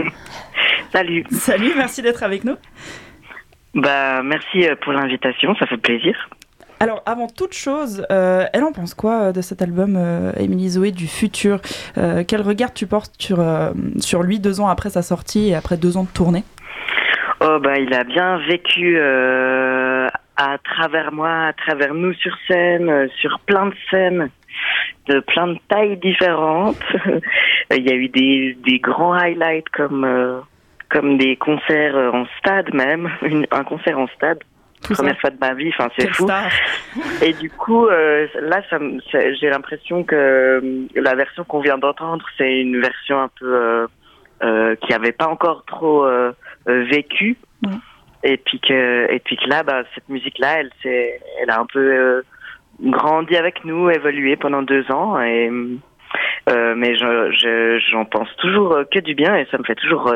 Salut. 0.93 1.25
Salut, 1.31 1.73
merci 1.75 2.03
d'être 2.03 2.23
avec 2.23 2.45
nous. 2.45 2.57
Bah, 3.75 4.23
merci 4.23 4.69
euh, 4.69 4.77
pour 4.81 4.93
l'invitation, 4.93 5.55
ça 5.57 5.67
fait 5.67 5.77
plaisir. 5.77 6.29
Alors, 6.81 7.03
avant 7.07 7.29
toute 7.29 7.55
chose, 7.55 8.07
euh, 8.11 8.45
elle 8.53 8.63
en 8.65 8.73
pense 8.73 8.95
quoi 8.95 9.23
euh, 9.29 9.33
de 9.33 9.41
cet 9.41 9.63
album, 9.63 9.95
euh, 9.97 10.33
Émilie 10.39 10.69
Zoé, 10.71 10.91
du 10.91 11.07
futur 11.07 11.61
Euh, 11.97 12.25
Quel 12.27 12.43
regard 12.43 12.75
tu 12.75 12.87
portes 12.87 13.15
sur, 13.19 13.39
sur 13.99 14.23
lui 14.23 14.39
deux 14.39 14.61
ans 14.61 14.69
après 14.69 14.91
sa 14.91 15.03
sortie 15.03 15.51
et 15.51 15.55
après 15.55 15.77
deux 15.77 15.97
ans 15.97 16.05
de 16.05 16.11
tournée? 16.11 16.45
Oh, 17.41 17.59
bah, 17.61 17.79
il 17.79 17.93
a 17.95 18.05
bien 18.05 18.39
vécu 18.39 18.99
à 19.01 20.59
travers 20.65 21.13
moi, 21.13 21.47
à 21.47 21.53
travers 21.53 21.95
nous 21.95 22.13
sur 22.15 22.37
scène, 22.49 23.09
sur 23.21 23.39
plein 23.41 23.67
de 23.67 23.75
scènes, 23.91 24.31
de 25.09 25.21
plein 25.21 25.49
de 25.49 25.59
tailles 25.69 25.97
différentes. 25.97 26.83
il 27.71 27.89
y 27.89 27.91
a 27.91 27.95
eu 27.95 28.09
des, 28.09 28.57
des 28.65 28.79
grands 28.79 29.15
highlights 29.15 29.69
comme, 29.71 30.05
comme 30.95 31.19
des 31.19 31.37
concerts 31.37 31.95
euh, 31.97 32.11
en 32.13 32.25
stade 32.39 32.73
même, 32.73 33.11
une- 33.23 33.47
un 33.51 33.65
concert 33.65 33.99
en 33.99 34.07
stade. 34.17 34.39
Tout 34.83 34.95
ça. 34.95 35.03
Première 35.03 35.19
fois 35.21 35.31
de 35.31 35.39
ma 35.41 35.55
vie, 35.55 35.71
enfin 35.71 35.89
c'est 35.99 36.09
fou. 36.15 36.25
star 36.25 36.51
Et 37.23 37.33
du 37.35 37.51
coup, 37.51 37.87
euh, 37.87 38.27
là, 38.41 38.63
ça 38.71 38.79
j'ai 39.41 39.49
l'impression 39.51 40.05
que 40.05 40.15
euh, 40.15 40.61
la 40.95 41.15
version 41.15 41.43
qu'on 41.45 41.61
vient 41.61 41.79
d'entendre, 41.79 42.25
c'est 42.39 42.61
une 42.61 42.81
version 42.81 43.19
un 43.21 43.31
peu 43.41 43.47
euh, 43.55 43.87
euh, 44.43 44.75
qui 44.77 44.93
avait 44.95 45.13
pas 45.13 45.27
encore 45.29 45.65
trop 45.67 46.07
vécu. 46.67 47.37
Et 48.27 48.37
puis 48.39 48.59
que, 48.61 49.11
et 49.13 49.19
puis 49.21 49.37
que 49.37 49.49
là, 49.51 49.63
bah, 49.63 49.83
cette 49.95 50.09
musique-là, 50.09 50.61
elle, 50.61 50.71
s'est- 50.83 51.21
elle 51.43 51.51
a 51.51 51.61
un 51.61 51.67
peu 51.67 52.23
grandi 52.81 53.37
avec 53.37 53.65
nous, 53.67 53.91
évolué 53.91 54.37
pendant 54.37 54.63
deux 54.63 54.91
ans. 54.91 55.21
Et 55.21 55.51
mais 55.51 56.95
je- 56.97 57.31
je- 57.33 57.79
j'en 57.91 58.05
pense 58.05 58.29
toujours 58.37 58.77
que 58.93 58.99
du 58.99 59.15
bien 59.15 59.35
et 59.37 59.47
ça 59.51 59.57
me 59.59 59.65
fait 59.65 59.75
toujours 59.77 60.13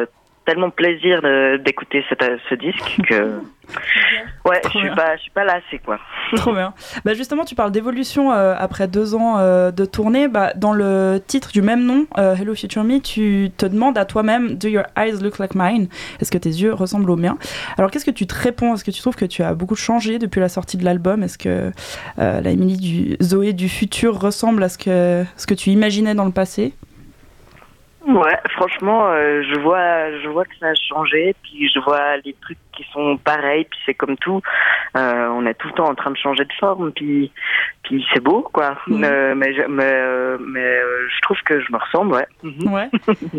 tellement 0.48 0.70
plaisir 0.70 1.20
d'écouter 1.62 2.02
ce 2.08 2.54
disque 2.54 3.00
que 3.06 3.40
ouais, 4.48 4.60
je 4.64 4.70
suis 4.70 4.82
bien. 4.82 4.94
pas, 4.94 5.16
je 5.16 5.22
suis 5.22 5.30
pas 5.30 5.44
lassée 5.44 5.78
quoi. 5.84 5.98
Trop 6.36 6.54
bien. 6.54 6.72
Bah 7.04 7.12
justement, 7.14 7.44
tu 7.44 7.54
parles 7.54 7.70
d'évolution 7.70 8.32
euh, 8.32 8.54
après 8.58 8.88
deux 8.88 9.14
ans 9.14 9.38
euh, 9.38 9.70
de 9.70 9.84
tournée. 9.84 10.26
Bah, 10.26 10.52
dans 10.56 10.72
le 10.72 11.20
titre 11.26 11.52
du 11.52 11.60
même 11.60 11.84
nom, 11.84 12.06
euh, 12.16 12.34
Hello 12.34 12.54
Future 12.54 12.84
Me, 12.84 12.98
tu 13.00 13.50
te 13.56 13.66
demandes 13.66 13.98
à 13.98 14.04
toi-même 14.04 14.56
Do 14.56 14.68
your 14.68 14.84
eyes 14.96 15.22
look 15.22 15.38
like 15.38 15.54
mine? 15.54 15.88
Est-ce 16.20 16.30
que 16.30 16.38
tes 16.38 16.48
yeux 16.48 16.72
ressemblent 16.72 17.10
aux 17.10 17.16
miens? 17.16 17.36
Alors, 17.76 17.90
qu'est-ce 17.90 18.06
que 18.06 18.10
tu 18.10 18.26
te 18.26 18.34
réponds? 18.34 18.74
Est-ce 18.74 18.84
que 18.84 18.90
tu 18.90 19.00
trouves 19.00 19.16
que 19.16 19.26
tu 19.26 19.42
as 19.42 19.54
beaucoup 19.54 19.76
changé 19.76 20.18
depuis 20.18 20.40
la 20.40 20.48
sortie 20.48 20.78
de 20.78 20.84
l'album? 20.84 21.22
Est-ce 21.22 21.38
que 21.38 21.70
la 22.16 22.50
Émilie 22.50 22.78
du 22.78 23.16
Zoé 23.22 23.52
du 23.52 23.68
futur 23.68 24.18
ressemble 24.18 24.62
à 24.62 24.68
ce 24.68 24.78
que, 24.78 25.24
ce 25.36 25.46
que 25.46 25.54
tu 25.54 25.70
imaginais 25.70 26.14
dans 26.14 26.24
le 26.24 26.32
passé? 26.32 26.72
Ouais, 28.08 28.38
franchement, 28.56 29.08
euh, 29.10 29.42
je 29.42 29.60
vois, 29.60 30.18
je 30.22 30.28
vois 30.28 30.46
que 30.46 30.56
ça 30.58 30.68
a 30.68 30.74
changé, 30.74 31.36
puis 31.42 31.68
je 31.68 31.78
vois 31.80 32.16
les 32.24 32.32
trucs 32.40 32.56
qui 32.78 32.86
sont 32.92 33.18
pareils, 33.18 33.64
puis 33.68 33.78
c'est 33.84 33.94
comme 33.94 34.16
tout, 34.16 34.40
euh, 34.96 35.28
on 35.32 35.44
est 35.46 35.54
tout 35.54 35.66
le 35.68 35.74
temps 35.74 35.88
en 35.90 35.94
train 35.94 36.12
de 36.12 36.16
changer 36.16 36.44
de 36.44 36.52
forme, 36.60 36.92
puis, 36.92 37.32
puis 37.82 38.06
c'est 38.14 38.22
beau, 38.22 38.48
quoi. 38.52 38.76
Mhm. 38.86 39.02
Euh, 39.04 39.34
mais 39.34 39.52
je, 39.52 39.62
mais, 39.68 39.82
euh, 39.84 40.38
mais 40.40 40.60
euh, 40.64 41.08
je 41.14 41.20
trouve 41.22 41.38
que 41.44 41.60
je 41.60 41.72
me 41.72 41.78
ressemble, 41.78 42.14
ouais. 42.14 42.26
Mhm. 42.44 42.72
Ouais. 42.72 42.88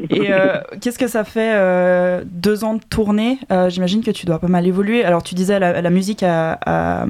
Et 0.10 0.34
euh, 0.34 0.58
qu'est-ce 0.82 1.00
que 1.00 1.08
ça 1.08 1.24
fait 1.24 1.54
euh, 1.56 2.24
deux 2.26 2.66
ans 2.66 2.74
de 2.74 2.84
tournée? 2.84 3.40
Euh, 3.52 3.70
J'imagine 3.70 4.04
que 4.04 4.12
tu 4.12 4.26
dois 4.26 4.40
pas 4.40 4.48
mal 4.50 4.68
évoluer. 4.68 5.06
Alors 5.06 5.24
tu 5.24 5.36
disais 5.36 5.58
la, 5.58 5.82
la 5.82 5.90
musique 5.90 6.22
a, 6.24 6.60
a, 6.66 7.06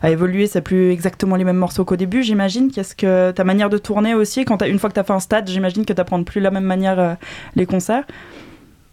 a 0.00 0.10
évolué, 0.10 0.46
c'est 0.46 0.62
plus 0.62 0.90
exactement 0.90 1.36
les 1.36 1.44
mêmes 1.44 1.56
morceaux 1.56 1.84
qu'au 1.84 1.96
début. 1.96 2.22
J'imagine. 2.22 2.70
Qu'est-ce 2.72 2.96
que 2.96 3.30
ta 3.32 3.44
manière 3.44 3.68
de 3.68 3.76
tourner 3.78 4.14
aussi? 4.14 4.46
Quand 4.46 4.62
une 4.62 4.78
fois 4.78 4.88
que 4.88 4.94
tu 4.94 5.00
as 5.00 5.04
fait 5.04 5.12
un 5.12 5.20
stade, 5.20 5.48
j'imagine 5.48 5.84
que 5.84 5.92
tu 5.92 6.00
apprends 6.00 6.22
plus 6.24 6.40
la 6.40 6.50
même 6.50 6.64
manière 6.64 6.98
euh, 6.98 7.14
les 7.56 7.66
concerts. 7.66 8.04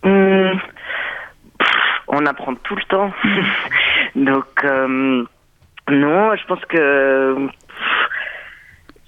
Hum, 0.03 0.59
on 2.07 2.25
apprend 2.25 2.55
tout 2.55 2.75
le 2.75 2.83
temps, 2.83 3.11
donc 4.15 4.63
euh, 4.63 5.23
non, 5.89 6.35
je 6.35 6.45
pense 6.47 6.63
que 6.65 7.47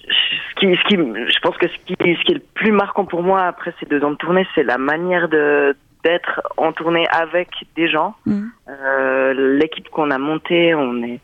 ce 0.10 0.56
qui, 0.60 0.76
ce 0.76 0.84
qui, 0.88 0.96
je 0.96 1.40
pense 1.42 1.58
que 1.58 1.68
ce 1.68 1.78
qui, 1.86 1.96
ce 2.00 2.24
qui 2.24 2.32
est 2.32 2.36
le 2.36 2.44
plus 2.54 2.72
marquant 2.72 3.06
pour 3.06 3.24
moi 3.24 3.44
après 3.44 3.74
ces 3.80 3.86
deux 3.86 4.04
ans 4.04 4.12
de 4.12 4.16
tournée, 4.18 4.48
c'est 4.56 4.64
la 4.64 4.78
manière 4.78 5.28
de 5.30 5.76
d'être 6.04 6.42
en 6.58 6.72
tournée 6.72 7.08
avec 7.10 7.50
des 7.76 7.90
gens. 7.90 8.16
Mhm. 8.26 8.52
Euh, 8.70 9.58
L'équipe 9.58 9.90
qu'on 9.90 10.12
a 10.12 10.18
montée, 10.18 10.76
on 10.76 11.04
est 11.04 11.20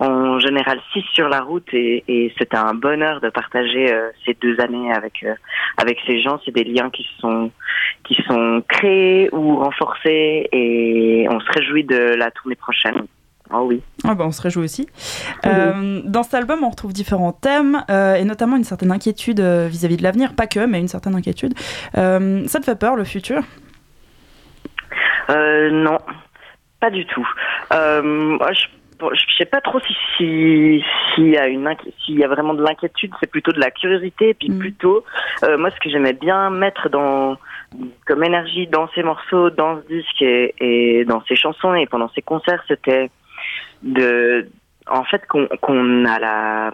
en 0.00 0.38
général 0.38 0.80
six 0.92 1.04
sur 1.12 1.28
la 1.28 1.40
route 1.40 1.68
et, 1.72 2.04
et 2.08 2.32
c'était 2.38 2.56
un 2.56 2.74
bonheur 2.74 3.20
de 3.20 3.28
partager 3.28 3.92
euh, 3.92 4.10
ces 4.24 4.34
deux 4.40 4.60
années 4.60 4.92
avec 4.92 5.22
euh, 5.24 5.34
avec 5.76 5.98
ces 6.06 6.20
gens. 6.20 6.38
C'est 6.44 6.54
des 6.54 6.64
liens 6.64 6.90
qui 6.90 7.06
sont 7.20 7.50
qui 8.04 8.16
sont 8.26 8.62
créés 8.68 9.28
ou 9.32 9.56
renforcés 9.56 10.48
et 10.52 11.26
on 11.30 11.40
se 11.40 11.50
réjouit 11.52 11.84
de 11.84 12.14
la 12.14 12.30
tournée 12.30 12.56
prochaine. 12.56 13.06
Oh 13.50 13.64
oui. 13.66 13.80
Ah 14.04 14.14
bah, 14.14 14.24
on 14.26 14.30
se 14.30 14.42
réjouit 14.42 14.64
aussi. 14.64 14.86
Euh, 15.46 16.02
dans 16.04 16.22
cet 16.22 16.34
album, 16.34 16.62
on 16.62 16.68
retrouve 16.68 16.92
différents 16.92 17.32
thèmes 17.32 17.82
euh, 17.88 18.16
et 18.16 18.24
notamment 18.24 18.56
une 18.56 18.64
certaine 18.64 18.92
inquiétude 18.92 19.40
vis-à-vis 19.40 19.96
de 19.96 20.02
l'avenir. 20.02 20.34
Pas 20.34 20.46
que, 20.46 20.66
mais 20.66 20.78
une 20.80 20.88
certaine 20.88 21.14
inquiétude. 21.14 21.54
Euh, 21.96 22.46
ça 22.46 22.60
te 22.60 22.66
fait 22.66 22.78
peur, 22.78 22.94
le 22.94 23.04
futur? 23.04 23.40
Non, 25.30 25.98
pas 26.80 26.90
du 26.90 27.04
tout. 27.06 27.26
Moi, 27.70 28.52
je 28.52 28.66
bon, 28.98 29.10
je 29.14 29.36
sais 29.36 29.44
pas 29.44 29.60
trop 29.60 29.80
si 29.80 29.94
si- 30.16 30.84
s'il 31.14 31.28
y 31.30 31.36
a 31.38 31.46
une 31.48 31.66
inqui- 31.68 31.92
s'il 32.04 32.18
y 32.18 32.24
a 32.24 32.28
vraiment 32.28 32.54
de 32.54 32.62
l'inquiétude, 32.62 33.12
c'est 33.20 33.30
plutôt 33.30 33.52
de 33.52 33.60
la 33.60 33.70
curiosité 33.70 34.30
et 34.30 34.34
puis 34.34 34.50
Mm. 34.50 34.58
plutôt 34.58 35.04
euh, 35.44 35.56
moi 35.58 35.70
ce 35.70 35.78
que 35.80 35.90
j'aimais 35.90 36.12
bien 36.14 36.50
mettre 36.50 36.88
dans 36.88 37.36
comme 38.06 38.24
énergie 38.24 38.66
dans 38.66 38.88
ces 38.94 39.02
morceaux, 39.02 39.50
dans 39.50 39.80
ce 39.82 39.86
disque 39.88 40.22
et, 40.22 40.54
et 40.60 41.04
dans 41.04 41.22
ces 41.28 41.36
chansons 41.36 41.74
et 41.74 41.86
pendant 41.86 42.08
ces 42.14 42.22
concerts, 42.22 42.62
c'était 42.68 43.10
de 43.82 44.48
en 44.90 45.04
fait 45.04 45.26
qu'on 45.26 45.46
qu'on 45.60 46.04
a 46.04 46.18
la 46.18 46.70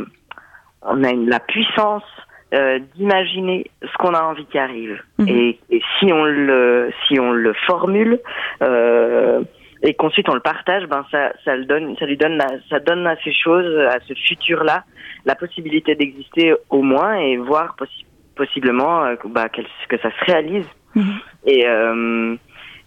on 0.83 1.03
a 1.05 1.11
une- 1.11 1.29
la 1.29 1.41
puissance 1.41 2.05
euh, 2.53 2.79
d'imaginer 2.95 3.69
ce 3.83 3.93
qu'on 3.99 4.15
a 4.15 4.23
envie 4.23 4.47
qui 4.47 4.59
arrive 4.59 5.03
Mhm. 5.19 5.29
et, 5.29 5.59
et 5.71 5.83
si 5.99 6.13
on 6.13 6.25
le 6.25 6.93
si 7.09 7.19
on 7.19 7.33
le 7.33 7.53
formule 7.67 8.21
euh, 8.63 9.43
et 9.87 9.93
qu'ensuite 9.95 10.29
on 10.29 10.35
le 10.35 10.41
partage 10.41 10.85
ben 10.87 11.05
ça 11.11 11.33
ça 11.45 11.55
le 11.55 11.67
donne 11.67 11.95
ça 11.99 12.07
lui 12.07 12.17
donne 12.17 12.37
la- 12.39 12.59
ça 12.71 12.81
donne 12.81 13.07
à 13.07 13.17
ces 13.23 13.33
choses 13.33 13.79
à 13.87 13.99
ce 14.09 14.15
futur 14.15 14.65
là 14.65 14.83
la 15.27 15.35
possibilité 15.35 15.95
d'exister 15.95 16.55
au 16.71 16.83
moins 16.83 17.15
et 17.17 17.37
voir 17.37 17.77
possi- 17.79 18.07
possiblement 18.35 19.05
euh, 19.05 19.15
bah, 19.27 19.49
que 19.51 19.97
ça 19.99 20.11
se 20.11 20.25
réalise 20.25 20.67
Mhm. 20.97 21.15
et 21.47 21.67
euh, 21.69 22.37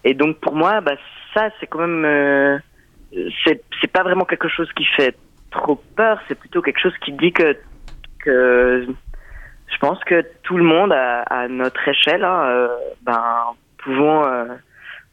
et 0.03 0.13
donc 0.13 0.39
pour 0.39 0.55
moi 0.55 0.81
bah 0.81 0.95
ça 1.33 1.49
c'est 1.59 1.67
quand 1.67 1.79
même 1.87 2.05
euh, 2.05 2.57
c'est 3.43 3.61
c'est 3.79 3.91
pas 3.91 4.03
vraiment 4.03 4.25
quelque 4.25 4.47
chose 4.47 4.71
qui 4.73 4.85
fait 4.97 5.15
trop 5.51 5.81
peur 5.95 6.19
c'est 6.27 6.39
plutôt 6.39 6.61
quelque 6.61 6.79
chose 6.79 6.97
qui 7.03 7.11
dit 7.13 7.31
que 7.33 7.55
que 8.23 8.85
je 9.71 9.77
pense 9.79 10.01
que 10.05 10.23
tout 10.43 10.57
le 10.57 10.63
monde 10.63 10.93
à, 10.93 11.21
à 11.23 11.47
notre 11.49 11.85
échelle 11.87 12.23
hein, 12.23 12.43
euh, 12.45 12.67
ben 13.03 13.23
pouvons 13.83 14.23
euh, 14.25 14.45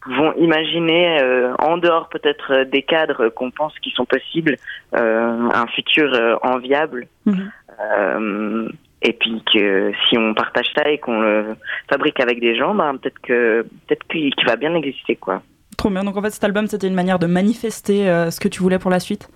pouvons 0.04 0.32
imaginer 0.34 1.20
euh, 1.20 1.54
en 1.58 1.78
dehors 1.78 2.08
peut-être 2.08 2.52
euh, 2.52 2.64
des 2.64 2.82
cadres 2.82 3.28
qu'on 3.30 3.50
pense 3.50 3.76
qui 3.80 3.90
sont 3.90 4.04
possibles 4.04 4.56
euh, 4.94 5.48
un 5.52 5.66
futur 5.68 6.12
euh, 6.14 6.36
enviable 6.42 7.06
Mhm. 7.26 8.70
Et 9.06 9.12
puis 9.14 9.42
que 9.52 9.92
si 10.06 10.16
on 10.16 10.32
partage 10.34 10.66
ça 10.76 10.88
et 10.88 10.98
qu'on 10.98 11.20
le 11.20 11.56
fabrique 11.90 12.20
avec 12.20 12.38
des 12.38 12.54
gens 12.56 12.74
ben 12.74 12.96
peut-être 12.96 13.18
que 13.22 13.66
peut-être 13.86 14.06
qu'il 14.08 14.46
va 14.46 14.56
bien 14.56 14.74
exister 14.74 15.16
quoi 15.16 15.42
Trop 15.76 15.90
bien. 15.90 16.04
Donc 16.04 16.16
en 16.16 16.22
fait, 16.22 16.30
cet 16.30 16.44
album, 16.44 16.66
c'était 16.66 16.86
une 16.86 16.94
manière 16.94 17.18
de 17.18 17.26
manifester 17.26 18.04
ce 18.30 18.38
que 18.38 18.48
tu 18.48 18.62
voulais 18.62 18.78
pour 18.78 18.90
la 18.90 19.00
suite? 19.00 19.28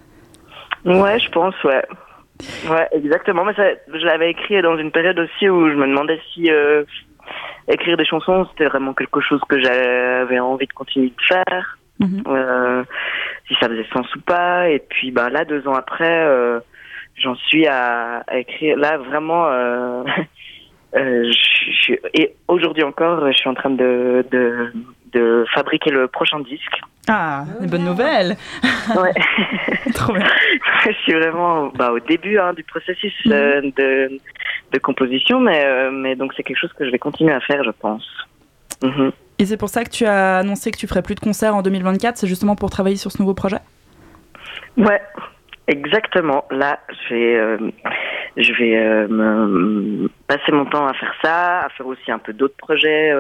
Ouais, 0.85 1.19
je 1.19 1.29
pense, 1.31 1.55
ouais. 1.65 1.83
Ouais, 2.71 2.89
exactement. 2.93 3.45
Mais 3.45 3.55
ça, 3.55 3.65
je 3.93 4.05
l'avais 4.05 4.31
écrit 4.31 4.63
dans 4.63 4.77
une 4.79 4.93
période 4.93 5.19
aussi 5.19 5.49
où 5.49 5.69
je 5.69 5.75
me 5.75 5.87
demandais 5.87 6.21
si 6.33 6.49
écrire 7.69 7.97
des 7.97 8.05
chansons, 8.05 8.47
c'était 8.51 8.67
vraiment 8.69 8.95
quelque 8.95 9.21
chose 9.21 9.41
que 9.49 9.61
j'avais 9.63 10.39
envie 10.39 10.67
de 10.67 10.73
continuer 10.73 11.09
de 11.09 11.23
faire, 11.27 11.79
Mhm. 12.01 12.23
euh, 12.29 12.85
si 13.49 13.55
ça 13.61 13.69
faisait 13.69 13.87
sens 13.93 14.07
ou 14.15 14.21
pas. 14.21 14.69
Et 14.71 14.79
puis, 14.79 15.11
ben 15.11 15.29
là, 15.31 15.45
deux 15.45 15.67
ans 15.67 15.75
après, 15.75 16.27
euh, 16.27 16.61
j'en 17.17 17.35
suis 17.35 17.67
à, 17.67 18.23
à 18.29 18.39
écrire. 18.39 18.77
Là, 18.79 18.99
vraiment, 18.99 19.47
euh, 19.47 20.05
je, 20.95 21.95
et 22.15 22.35
aujourd'hui 22.47 22.83
encore, 22.85 23.27
je 23.31 23.37
suis 23.37 23.49
en 23.49 23.55
train 23.55 23.71
de, 23.71 24.25
de, 24.31 24.73
de 25.13 25.45
fabriquer 25.53 25.91
le 25.91 26.09
prochain 26.09 26.41
disque. 26.41 26.81
Ah, 27.11 27.45
une 27.61 27.69
bonne 27.71 27.85
nouvelle. 27.85 28.37
Ouais. 28.95 29.13
Trop 29.95 30.13
bien. 30.13 30.27
je 30.85 30.93
suis 31.03 31.15
vraiment 31.15 31.69
bah, 31.75 31.91
au 31.93 31.99
début 32.01 32.39
hein, 32.39 32.53
du 32.53 32.63
processus 32.65 33.15
Mhm. 33.25 33.73
de, 33.77 34.19
de 34.73 34.79
composition, 34.79 35.41
mais, 35.41 35.65
euh, 35.65 35.91
mais 35.91 36.17
donc 36.17 36.33
c'est 36.37 36.43
quelque 36.43 36.59
chose 36.59 36.73
que 36.73 36.85
je 36.85 36.91
vais 36.91 36.99
continuer 36.99 37.33
à 37.33 37.41
faire, 37.41 37.63
je 37.65 37.71
pense. 37.71 38.07
Mhm. 38.83 39.13
Et 39.39 39.47
c'est 39.47 39.57
pour 39.57 39.69
ça 39.69 39.85
que 39.85 39.91
tu 39.91 40.05
as 40.05 40.39
annoncé 40.39 40.71
que 40.71 40.77
tu 40.77 40.87
ferais 40.87 41.03
plus 41.03 41.15
de 41.15 41.21
concerts 41.21 41.55
en 41.55 41.63
2024. 41.63 42.17
C'est 42.17 42.27
justement 42.27 42.57
pour 42.57 42.71
travailler 42.71 42.97
sur 42.97 43.13
ce 43.13 43.23
nouveau 43.23 43.35
projet? 43.35 43.59
Ouais, 44.77 45.01
exactement. 45.69 46.45
Là, 46.51 46.81
je 47.09 47.15
vais, 47.15 47.37
euh, 47.37 47.59
je 48.37 48.53
vais 48.55 48.77
euh, 48.77 50.09
passer 50.27 50.53
mon 50.53 50.65
temps 50.65 50.87
à 50.87 50.95
faire 50.95 51.15
ça, 51.23 51.61
à 51.61 51.69
faire 51.71 51.87
aussi 51.87 52.11
un 52.11 52.19
peu 52.19 52.33
d'autres 52.33 52.57
projets. 52.57 53.13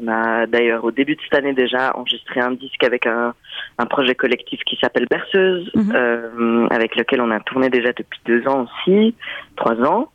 On 0.00 0.08
a 0.08 0.46
d'ailleurs 0.46 0.84
au 0.84 0.90
début 0.90 1.16
de 1.16 1.20
cette 1.22 1.34
année 1.34 1.52
déjà 1.52 1.96
enregistré 1.96 2.40
un 2.40 2.52
disque 2.52 2.82
avec 2.84 3.06
un, 3.06 3.34
un 3.78 3.86
projet 3.86 4.14
collectif 4.14 4.60
qui 4.64 4.76
s'appelle 4.80 5.06
Berceuse, 5.10 5.70
Mhm. 5.74 5.92
euh, 5.94 6.66
avec 6.70 6.96
lequel 6.96 7.20
on 7.20 7.30
a 7.30 7.40
tourné 7.40 7.70
déjà 7.70 7.92
depuis 7.92 8.20
deux 8.26 8.46
ans 8.48 8.66
aussi, 8.66 9.14
trois 9.56 9.76
ans. 9.82 10.08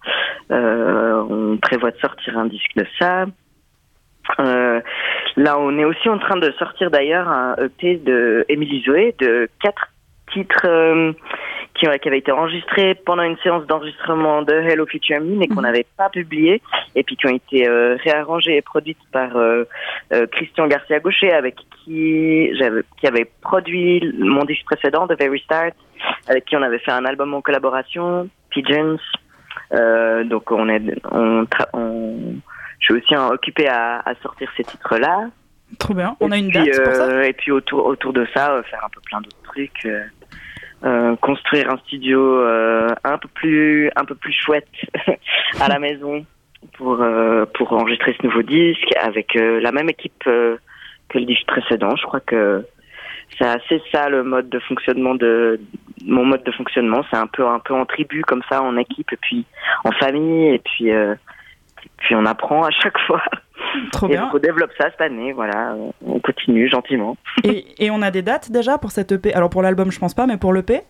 Euh, 0.51 1.23
on 1.29 1.57
prévoit 1.57 1.91
de 1.91 1.97
sortir 1.97 2.37
un 2.37 2.45
disque 2.45 2.75
de 2.75 2.85
ça. 2.99 3.25
Euh, 4.39 4.79
là, 5.35 5.59
on 5.59 5.77
est 5.77 5.85
aussi 5.85 6.07
en 6.07 6.17
train 6.17 6.37
de 6.37 6.51
sortir 6.51 6.89
d'ailleurs 6.91 7.27
un 7.27 7.55
EP 7.57 7.97
de 7.97 8.45
Émilie 8.49 8.81
Zoé 8.85 9.15
de 9.19 9.49
quatre 9.61 9.89
titres 10.31 10.65
qui, 11.75 11.85
qui 12.01 12.07
avaient 12.07 12.19
été 12.19 12.31
enregistrés 12.31 12.95
pendant 13.05 13.23
une 13.23 13.37
séance 13.37 13.65
d'enregistrement 13.65 14.41
de 14.43 14.53
Hello 14.53 14.85
Future 14.85 15.19
Me, 15.21 15.35
mais 15.37 15.47
qu'on 15.47 15.55
Mhm. 15.55 15.61
n'avait 15.63 15.85
pas 15.97 16.09
publié, 16.09 16.61
et 16.95 17.03
puis 17.03 17.15
qui 17.17 17.25
ont 17.27 17.35
été 17.35 17.67
euh, 17.67 17.95
réarrangés 18.03 18.57
et 18.57 18.61
produites 18.61 18.97
par 19.11 19.35
euh, 19.35 19.63
euh, 20.13 20.27
Christian 20.27 20.67
Garcia 20.67 20.99
Gaucher, 20.99 21.31
avec 21.33 21.55
qui 21.83 22.55
j'avais 22.57 22.81
qui 22.99 23.07
avait 23.07 23.25
produit 23.41 24.13
mon 24.19 24.43
disque 24.45 24.65
précédent, 24.65 25.07
The 25.07 25.17
Very 25.19 25.39
Start, 25.39 25.73
avec 26.27 26.45
qui 26.45 26.55
on 26.55 26.61
avait 26.61 26.79
fait 26.79 26.91
un 26.91 27.05
album 27.05 27.33
en 27.33 27.41
collaboration, 27.41 28.29
Pigeons. 28.49 28.97
Euh, 29.73 30.23
donc 30.23 30.51
on 30.51 30.69
est, 30.69 30.81
on, 31.11 31.45
on- 31.73 32.35
je 32.79 32.85
suis 32.85 32.93
aussi 33.01 33.15
occupé 33.15 33.67
à, 33.67 33.99
à 34.05 34.13
sortir 34.21 34.49
ces 34.57 34.63
titres-là. 34.65 35.29
Trop 35.79 35.93
bien. 35.93 36.15
On 36.19 36.31
a 36.31 36.37
une 36.37 36.49
puis, 36.49 36.59
date 36.69 36.83
pour 36.83 36.93
ça? 36.93 37.03
euh, 37.07 37.21
Et 37.23 37.33
puis 37.33 37.51
autour, 37.51 37.85
autour 37.85 38.13
de 38.13 38.27
ça, 38.35 38.51
euh, 38.51 38.63
faire 38.63 38.83
un 38.85 38.89
peu 38.89 38.99
plein 39.01 39.21
d'autres 39.21 39.41
trucs. 39.43 39.87
Euh, 40.83 41.15
construire 41.17 41.69
un 41.69 41.77
studio 41.77 42.19
euh, 42.19 42.89
un 43.03 43.17
peu 43.17 43.29
plus 43.29 43.89
un 43.95 44.05
peu 44.05 44.15
plus 44.15 44.33
chouette 44.33 44.67
à 45.61 45.67
la 45.69 45.79
maison 45.79 46.25
pour 46.73 47.01
euh, 47.01 47.45
pour 47.53 47.71
enregistrer 47.73 48.15
ce 48.19 48.27
nouveau 48.27 48.41
disque 48.41 48.93
avec 49.01 49.35
euh, 49.35 49.59
la 49.61 49.71
même 49.71 49.89
équipe 49.89 50.23
euh, 50.27 50.57
que 51.09 51.19
le 51.19 51.25
disque 51.25 51.45
précédent. 51.47 51.95
Je 51.95 52.03
crois 52.03 52.19
que 52.19 52.65
c'est 53.37 53.47
assez 53.47 53.81
ça 53.91 54.09
le 54.09 54.23
mode 54.23 54.49
de 54.49 54.59
fonctionnement 54.59 55.15
de 55.15 55.59
mon 56.05 56.25
mode 56.25 56.43
de 56.43 56.51
fonctionnement. 56.51 57.03
C'est 57.09 57.17
un 57.17 57.27
peu 57.27 57.47
un 57.47 57.59
peu 57.59 57.73
en 57.73 57.85
tribu 57.85 58.21
comme 58.23 58.43
ça, 58.49 58.61
en 58.61 58.77
équipe 58.77 59.11
et 59.13 59.17
puis 59.17 59.45
en 59.85 59.91
famille 59.91 60.53
et 60.53 60.59
puis 60.59 60.89
et 60.89 61.15
puis 61.97 62.15
on 62.15 62.25
apprend 62.25 62.63
à 62.63 62.71
chaque 62.71 62.99
fois. 63.07 63.23
Trop 63.91 64.07
Et 64.07 64.11
bien. 64.11 64.21
donc 64.23 64.33
on 64.35 64.39
développe 64.39 64.71
ça 64.77 64.89
cette 64.91 65.01
année, 65.01 65.31
voilà, 65.33 65.75
on 66.05 66.19
continue 66.19 66.69
gentiment. 66.69 67.17
Et, 67.43 67.65
et 67.85 67.91
on 67.91 68.01
a 68.01 68.11
des 68.11 68.21
dates 68.21 68.51
déjà 68.51 68.77
pour 68.77 68.91
cette 68.91 69.11
EP. 69.11 69.33
Alors 69.33 69.49
pour 69.49 69.61
l'album, 69.61 69.91
je 69.91 69.99
pense 69.99 70.13
pas, 70.13 70.25
mais 70.27 70.37
pour 70.37 70.53
l'EP 70.53 70.81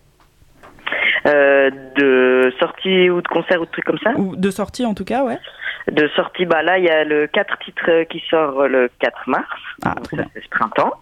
Euh, 1.26 1.70
de 1.96 2.52
sortie 2.60 3.08
ou 3.08 3.22
de 3.22 3.28
concert 3.28 3.60
ou 3.60 3.64
de 3.64 3.70
trucs 3.70 3.84
comme 3.86 3.98
ça? 3.98 4.10
Ou 4.16 4.36
de 4.36 4.50
sortie 4.50 4.84
en 4.84 4.92
tout 4.94 5.04
cas, 5.06 5.24
ouais. 5.24 5.38
De 5.90 6.06
sortie, 6.08 6.44
bah 6.44 6.62
là, 6.62 6.78
il 6.78 6.84
y 6.84 6.90
a 6.90 7.04
le 7.04 7.26
4 7.26 7.58
titres 7.64 7.82
euh, 7.90 8.04
qui 8.04 8.22
sort 8.30 8.68
le 8.68 8.90
4 8.98 9.28
mars, 9.28 9.46
Ah, 9.84 9.94
donc 9.94 10.08
ça 10.10 10.24
c'est 10.34 10.42
ce 10.44 10.48
printemps. 10.50 10.92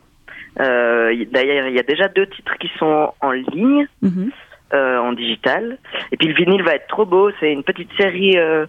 Euh, 0.61 1.13
D'ailleurs, 1.33 1.67
il 1.67 1.75
y 1.75 1.79
a 1.81 1.83
déjà 1.83 2.07
deux 2.09 2.27
titres 2.29 2.57
qui 2.59 2.71
sont 2.79 3.13
en 3.21 3.31
ligne, 3.33 3.87
Mhm. 4.03 4.31
Euh, 4.75 4.99
en 4.99 5.13
digital. 5.13 5.79
Et 6.13 6.17
puis 6.17 6.29
le 6.29 6.35
vinyle 6.35 6.63
va 6.63 6.75
être 6.75 6.87
trop 6.87 7.05
beau, 7.05 7.31
c'est 7.39 7.53
une 7.53 7.63
petite 7.63 7.91
série 7.99 8.39
euh, 8.39 8.65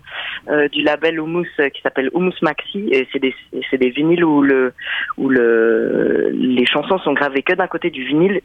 euh, 0.50 0.68
du 0.68 0.82
label 0.82 1.18
Humus 1.18 1.50
qui 1.74 1.82
s'appelle 1.82 2.10
Humus 2.14 2.42
Maxi, 2.42 2.90
et 2.92 3.08
c'est 3.12 3.20
des, 3.20 3.34
c'est 3.70 3.78
des 3.78 3.90
vinyles 3.90 4.26
où, 4.26 4.42
le, 4.42 4.74
où 5.18 5.30
le, 5.30 6.30
les 6.34 6.66
chansons 6.66 6.98
sont 7.00 7.14
gravées 7.14 7.42
que 7.42 7.54
d'un 7.54 7.68
côté 7.68 7.90
du 7.90 8.04
vinyle, 8.04 8.42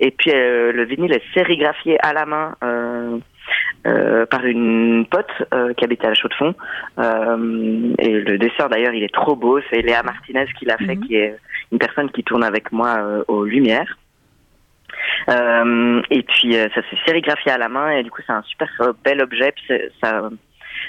et 0.00 0.10
puis 0.10 0.32
le 0.32 0.84
vinyle 0.84 1.12
est 1.12 1.22
sérigraphié 1.34 1.98
à 2.02 2.12
la 2.12 2.24
main. 2.24 2.54
Par 4.30 4.44
une 4.44 5.04
pote 5.10 5.32
qui 5.76 5.84
habitait 5.84 6.06
à 6.06 6.10
la 6.10 6.14
Chaux-de-Fonds. 6.14 6.54
Et 7.98 8.10
le 8.20 8.38
dessin 8.38 8.68
d'ailleurs, 8.68 8.94
il 8.94 9.02
est 9.02 9.12
trop 9.12 9.34
beau. 9.34 9.60
C'est 9.68 9.82
Léa 9.82 10.02
Martinez 10.04 10.46
qui 10.56 10.64
l'a 10.64 10.78
fait, 10.78 10.94
Mhm. 10.94 11.04
qui 11.04 11.16
est 11.16 11.36
une 11.72 11.78
personne 11.78 12.08
qui 12.10 12.22
tourne 12.22 12.44
avec 12.44 12.70
moi 12.70 13.24
aux 13.26 13.44
Lumières. 13.44 13.98
Euh, 15.28 16.02
et 16.10 16.22
puis 16.22 16.56
euh, 16.56 16.68
ça 16.74 16.82
s'est 16.82 16.98
sérigraphié 17.06 17.52
à 17.52 17.58
la 17.58 17.68
main 17.68 17.90
et 17.90 18.02
du 18.02 18.10
coup 18.10 18.22
c'est 18.26 18.32
un 18.32 18.42
super 18.42 18.68
bel 19.04 19.20
objet. 19.22 19.52
Puis 19.52 19.78
ça, 20.02 20.30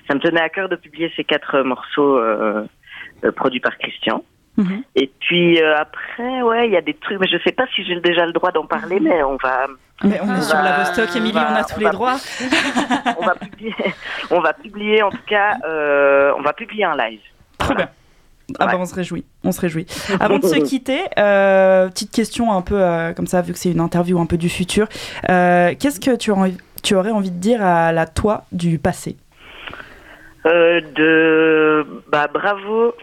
ça 0.07 0.15
me 0.15 0.19
tenait 0.19 0.41
à 0.41 0.49
cœur 0.49 0.69
de 0.69 0.75
publier 0.75 1.11
ces 1.15 1.23
quatre 1.23 1.61
morceaux 1.61 2.17
euh, 2.17 2.65
produits 3.35 3.59
par 3.59 3.77
Christian. 3.77 4.23
Mhm. 4.57 4.83
Et 4.95 5.11
puis 5.19 5.61
euh, 5.61 5.77
après, 5.77 6.41
ouais, 6.43 6.67
il 6.67 6.73
y 6.73 6.77
a 6.77 6.81
des 6.81 6.93
trucs, 6.93 7.19
mais 7.19 7.27
je 7.27 7.37
sais 7.43 7.51
pas 7.51 7.65
si 7.73 7.83
j'ai 7.83 7.99
déjà 7.99 8.25
le 8.25 8.33
droit 8.33 8.51
d'en 8.51 8.65
parler, 8.65 8.99
mais 8.99 9.23
on 9.23 9.37
va, 9.37 9.65
Mais 10.03 10.19
on 10.21 10.35
est 10.35 10.41
sur 10.41 10.57
la 10.57 10.77
Vostok, 10.79 11.15
Émilie, 11.15 11.37
on 11.37 11.55
a 11.55 11.63
tous 11.63 11.77
on 11.77 11.79
les 11.79 11.89
droits. 11.89 12.17
on 13.17 13.25
va 13.25 13.35
publier, 13.35 13.75
on 14.29 14.39
va 14.41 14.53
publier 14.53 15.01
en 15.01 15.09
tout 15.09 15.25
cas, 15.25 15.55
euh, 15.65 16.33
on 16.37 16.41
va 16.41 16.53
publier 16.53 16.85
un 16.85 16.95
live. 16.95 17.21
Trop 17.57 17.73
Ah 18.59 18.67
bah 18.67 18.77
on 18.77 18.85
se 18.85 18.93
réjouit, 18.93 19.25
on 19.43 19.51
se 19.51 19.61
réjouit. 19.61 19.85
Avant 20.19 20.37
de 20.37 20.45
se 20.45 20.59
quitter, 20.59 21.01
euh, 21.17 21.89
petite 21.89 22.11
question 22.11 22.51
un 22.51 22.61
peu 22.61 22.75
euh, 22.79 23.13
comme 23.13 23.27
ça, 23.27 23.41
vu 23.41 23.53
que 23.53 23.59
c'est 23.59 23.71
une 23.71 23.79
interview 23.79 24.19
un 24.19 24.25
peu 24.25 24.37
du 24.37 24.49
futur. 24.49 24.87
Euh, 25.29 25.73
Qu'est-ce 25.79 25.99
que 25.99 26.15
tu 26.15 26.31
aurais, 26.31 26.53
tu 26.83 26.95
aurais 26.95 27.11
envie 27.11 27.31
de 27.31 27.39
dire 27.39 27.63
à 27.63 27.91
la 27.91 28.05
toi 28.05 28.45
du 28.51 28.79
passé? 28.79 29.15
De, 30.45 31.85
bah 32.11 32.27
bravo, 32.27 32.93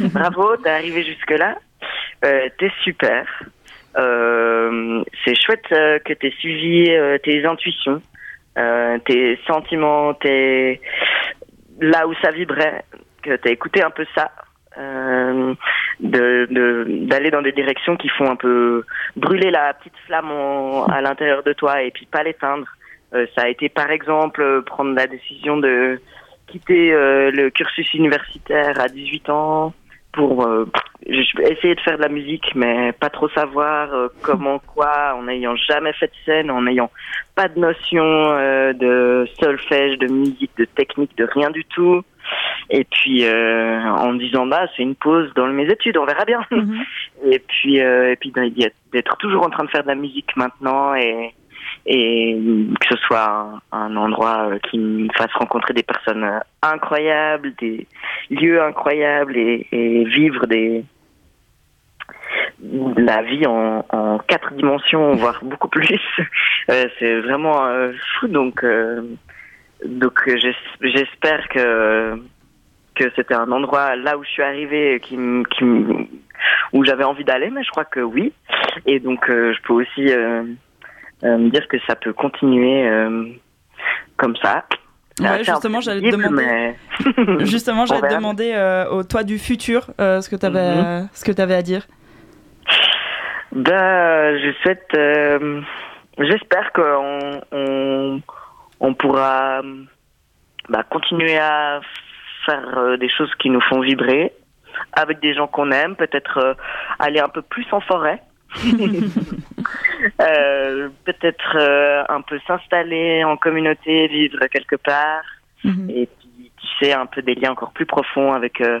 bravo, 0.12 0.56
t'es 0.56 0.70
arrivé 0.70 1.04
jusque 1.04 1.30
là, 1.30 1.56
t'es 2.20 2.72
super. 2.82 3.26
C'est 3.94 5.34
chouette 5.40 5.68
que 5.68 6.12
t'aies 6.14 6.34
suivi 6.40 6.90
tes 7.22 7.46
intuitions, 7.46 8.02
tes 8.56 9.38
sentiments, 9.46 10.14
tes 10.14 10.80
là 11.80 12.08
où 12.08 12.14
ça 12.14 12.32
vibrait, 12.32 12.84
que 13.22 13.36
t'as 13.36 13.50
écouté 13.50 13.82
un 13.82 13.90
peu 13.90 14.04
ça, 14.14 14.32
euh, 14.78 15.54
d'aller 16.00 17.30
dans 17.30 17.42
des 17.42 17.52
directions 17.52 17.96
qui 17.96 18.08
font 18.08 18.30
un 18.30 18.36
peu 18.36 18.84
brûler 19.16 19.50
la 19.50 19.74
petite 19.74 19.96
flamme 20.06 20.30
à 20.88 21.00
l'intérieur 21.00 21.42
de 21.42 21.52
toi 21.52 21.82
et 21.82 21.90
puis 21.90 22.06
pas 22.06 22.22
l'éteindre. 22.22 22.66
Euh, 23.14 23.26
ça 23.34 23.42
a 23.44 23.48
été 23.48 23.68
par 23.68 23.90
exemple 23.90 24.62
prendre 24.62 24.94
la 24.94 25.06
décision 25.06 25.56
de 25.56 26.00
quitter 26.46 26.92
euh, 26.92 27.30
le 27.32 27.50
cursus 27.50 27.92
universitaire 27.94 28.80
à 28.80 28.88
18 28.88 29.30
ans 29.30 29.74
pour 30.12 30.48
essayer 31.06 31.74
de 31.74 31.80
faire 31.80 31.96
de 31.96 32.02
la 32.02 32.08
musique, 32.08 32.52
mais 32.54 32.92
pas 32.92 33.10
trop 33.10 33.28
savoir 33.28 33.90
comment, 34.22 34.58
quoi, 34.58 35.14
en 35.14 35.24
n'ayant 35.24 35.54
jamais 35.54 35.92
fait 35.92 36.06
de 36.06 36.12
scène, 36.24 36.50
en 36.50 36.62
n'ayant 36.62 36.90
pas 37.36 37.46
de 37.46 37.60
notion 37.60 38.02
de 38.02 39.28
solfège, 39.38 39.98
de 39.98 40.08
musique, 40.08 40.50
de 40.58 40.64
technique, 40.64 41.16
de 41.16 41.24
rien 41.24 41.50
du 41.50 41.64
tout. 41.66 42.02
Et 42.70 42.84
puis 42.84 43.24
euh, 43.24 43.80
en 43.82 44.12
me 44.12 44.18
disant 44.18 44.46
bah 44.46 44.66
c'est 44.76 44.82
une 44.82 44.94
pause 44.94 45.32
dans 45.34 45.46
mes 45.46 45.68
études, 45.70 45.96
on 45.96 46.04
verra 46.04 46.24
bien. 46.24 46.40
Et 47.24 47.38
puis 47.38 47.80
euh, 47.80 48.12
et 48.12 48.16
puis 48.16 48.30
d'être 48.30 48.76
d'être 48.92 49.16
toujours 49.16 49.44
en 49.44 49.50
train 49.50 49.64
de 49.64 49.70
faire 49.70 49.82
de 49.82 49.88
la 49.88 49.94
musique 49.94 50.36
maintenant 50.36 50.94
et 50.94 51.34
et 51.86 52.38
que 52.80 52.94
ce 52.94 52.96
soit 53.02 53.60
un, 53.72 53.78
un 53.78 53.96
endroit 53.96 54.50
euh, 54.50 54.58
qui 54.70 54.78
me 54.78 55.08
fasse 55.16 55.32
rencontrer 55.32 55.74
des 55.74 55.82
personnes 55.82 56.40
incroyables, 56.62 57.54
des 57.60 57.86
lieux 58.30 58.62
incroyables 58.62 59.36
et, 59.36 59.66
et 59.72 60.04
vivre 60.04 60.46
des 60.46 60.84
la 62.96 63.22
vie 63.22 63.46
en, 63.46 63.84
en 63.90 64.18
quatre 64.18 64.52
dimensions, 64.54 65.14
voire 65.14 65.40
beaucoup 65.42 65.68
plus. 65.68 66.00
Euh, 66.70 66.84
c'est 66.98 67.20
vraiment 67.20 67.64
euh, 67.64 67.92
fou. 68.20 68.28
Donc, 68.28 68.62
euh, 68.62 69.00
donc 69.84 70.14
euh, 70.28 70.36
j'es- 70.38 70.54
j'espère 70.80 71.48
que 71.48 72.16
que 72.94 73.04
c'était 73.14 73.34
un 73.34 73.50
endroit 73.52 73.94
là 73.94 74.18
où 74.18 74.24
je 74.24 74.28
suis 74.28 74.42
arrivée 74.42 74.98
qui, 75.00 75.16
où 76.72 76.84
j'avais 76.84 77.04
envie 77.04 77.22
d'aller, 77.24 77.48
mais 77.50 77.62
je 77.62 77.70
crois 77.70 77.84
que 77.84 78.00
oui. 78.00 78.32
Et 78.86 78.98
donc, 78.98 79.28
euh, 79.30 79.52
je 79.54 79.62
peux 79.62 79.74
aussi 79.74 80.08
euh, 80.12 80.42
euh, 81.22 81.38
me 81.38 81.48
dire 81.50 81.68
que 81.68 81.76
ça 81.86 81.94
peut 81.94 82.12
continuer 82.12 82.88
comme 84.16 84.34
ça. 84.42 84.64
Ouais, 85.20 85.44
justement, 85.44 85.80
j'allais 85.80 86.00
te 86.10 86.16
demander. 86.16 86.44
mais- 86.44 86.76
Justement, 87.46 87.86
j'allais 87.86 88.08
te 88.08 88.14
demander 88.14 88.52
au 88.90 89.04
toi 89.04 89.22
du 89.22 89.38
futur 89.38 89.86
ce 89.98 90.28
que 90.28 90.34
tu 90.36 90.46
avais, 90.46 90.82
Mhm. 90.82 91.08
ce 91.12 91.24
que 91.24 91.30
avais 91.40 91.54
à 91.54 91.62
dire. 91.62 91.86
Ben, 93.52 94.38
je 94.38 94.52
souhaite, 94.62 94.88
j'espère 96.18 96.72
qu'on 96.72 97.40
on, 97.52 98.20
on 98.80 98.94
pourra 98.94 99.62
bah, 100.68 100.82
continuer 100.88 101.38
à 101.38 101.80
faire 102.46 102.78
euh, 102.78 102.96
des 102.96 103.08
choses 103.08 103.32
qui 103.38 103.50
nous 103.50 103.60
font 103.62 103.80
vibrer 103.80 104.32
avec 104.92 105.20
des 105.20 105.34
gens 105.34 105.46
qu'on 105.48 105.70
aime, 105.70 105.96
peut-être 105.96 106.38
euh, 106.38 106.54
aller 106.98 107.20
un 107.20 107.28
peu 107.28 107.42
plus 107.42 107.66
en 107.72 107.80
forêt. 107.80 108.22
Euh, 110.22 110.88
peut-être 111.04 111.56
euh, 111.56 112.04
un 112.08 112.20
peu 112.20 112.38
s'installer 112.46 113.24
en 113.24 113.36
communauté, 113.36 114.06
vivre 114.06 114.46
quelque 114.46 114.76
part, 114.76 115.24
Mhm. 115.64 115.90
et 115.90 116.06
puis 116.06 116.52
tisser 116.60 116.92
un 116.92 117.06
peu 117.06 117.22
des 117.22 117.34
liens 117.34 117.50
encore 117.52 117.72
plus 117.72 117.86
profonds 117.86 118.32
avec 118.32 118.60
euh, 118.60 118.78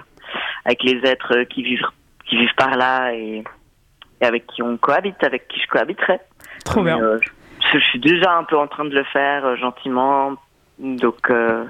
avec 0.64 0.82
les 0.82 1.00
êtres 1.04 1.42
qui 1.44 1.62
vivent 1.62 1.86
qui 2.26 2.36
vivent 2.36 2.54
par 2.56 2.76
là 2.76 3.12
et, 3.14 3.42
et 4.20 4.24
avec 4.24 4.46
qui 4.46 4.62
on 4.62 4.76
cohabite, 4.76 5.22
avec 5.24 5.48
qui 5.48 5.60
je 5.60 5.66
cohabiterai. 5.66 6.20
Trop 6.64 6.82
bien. 6.82 6.98
Mais, 6.98 7.18
je, 7.72 7.78
suis 7.78 7.98
déjà 8.00 8.36
un 8.36 8.44
peu 8.44 8.56
en 8.56 8.66
train 8.66 8.84
de 8.84 8.94
le 8.94 9.04
faire 9.04 9.44
euh, 9.44 9.56
gentiment, 9.56 10.34
donc 10.78 11.30
euh, 11.30 11.64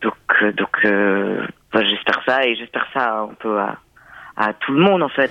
donc 0.00 0.14
euh, 0.42 0.52
donc 0.52 0.76
j'espère 1.74 2.22
ça 2.26 2.44
et 2.44 2.56
j'espère 2.56 2.86
ça 2.92 3.20
un 3.20 3.34
peu 3.34 3.58
à, 3.58 3.76
à 4.36 4.52
tout 4.54 4.72
le 4.72 4.80
monde 4.80 5.02
en 5.02 5.08
fait. 5.08 5.30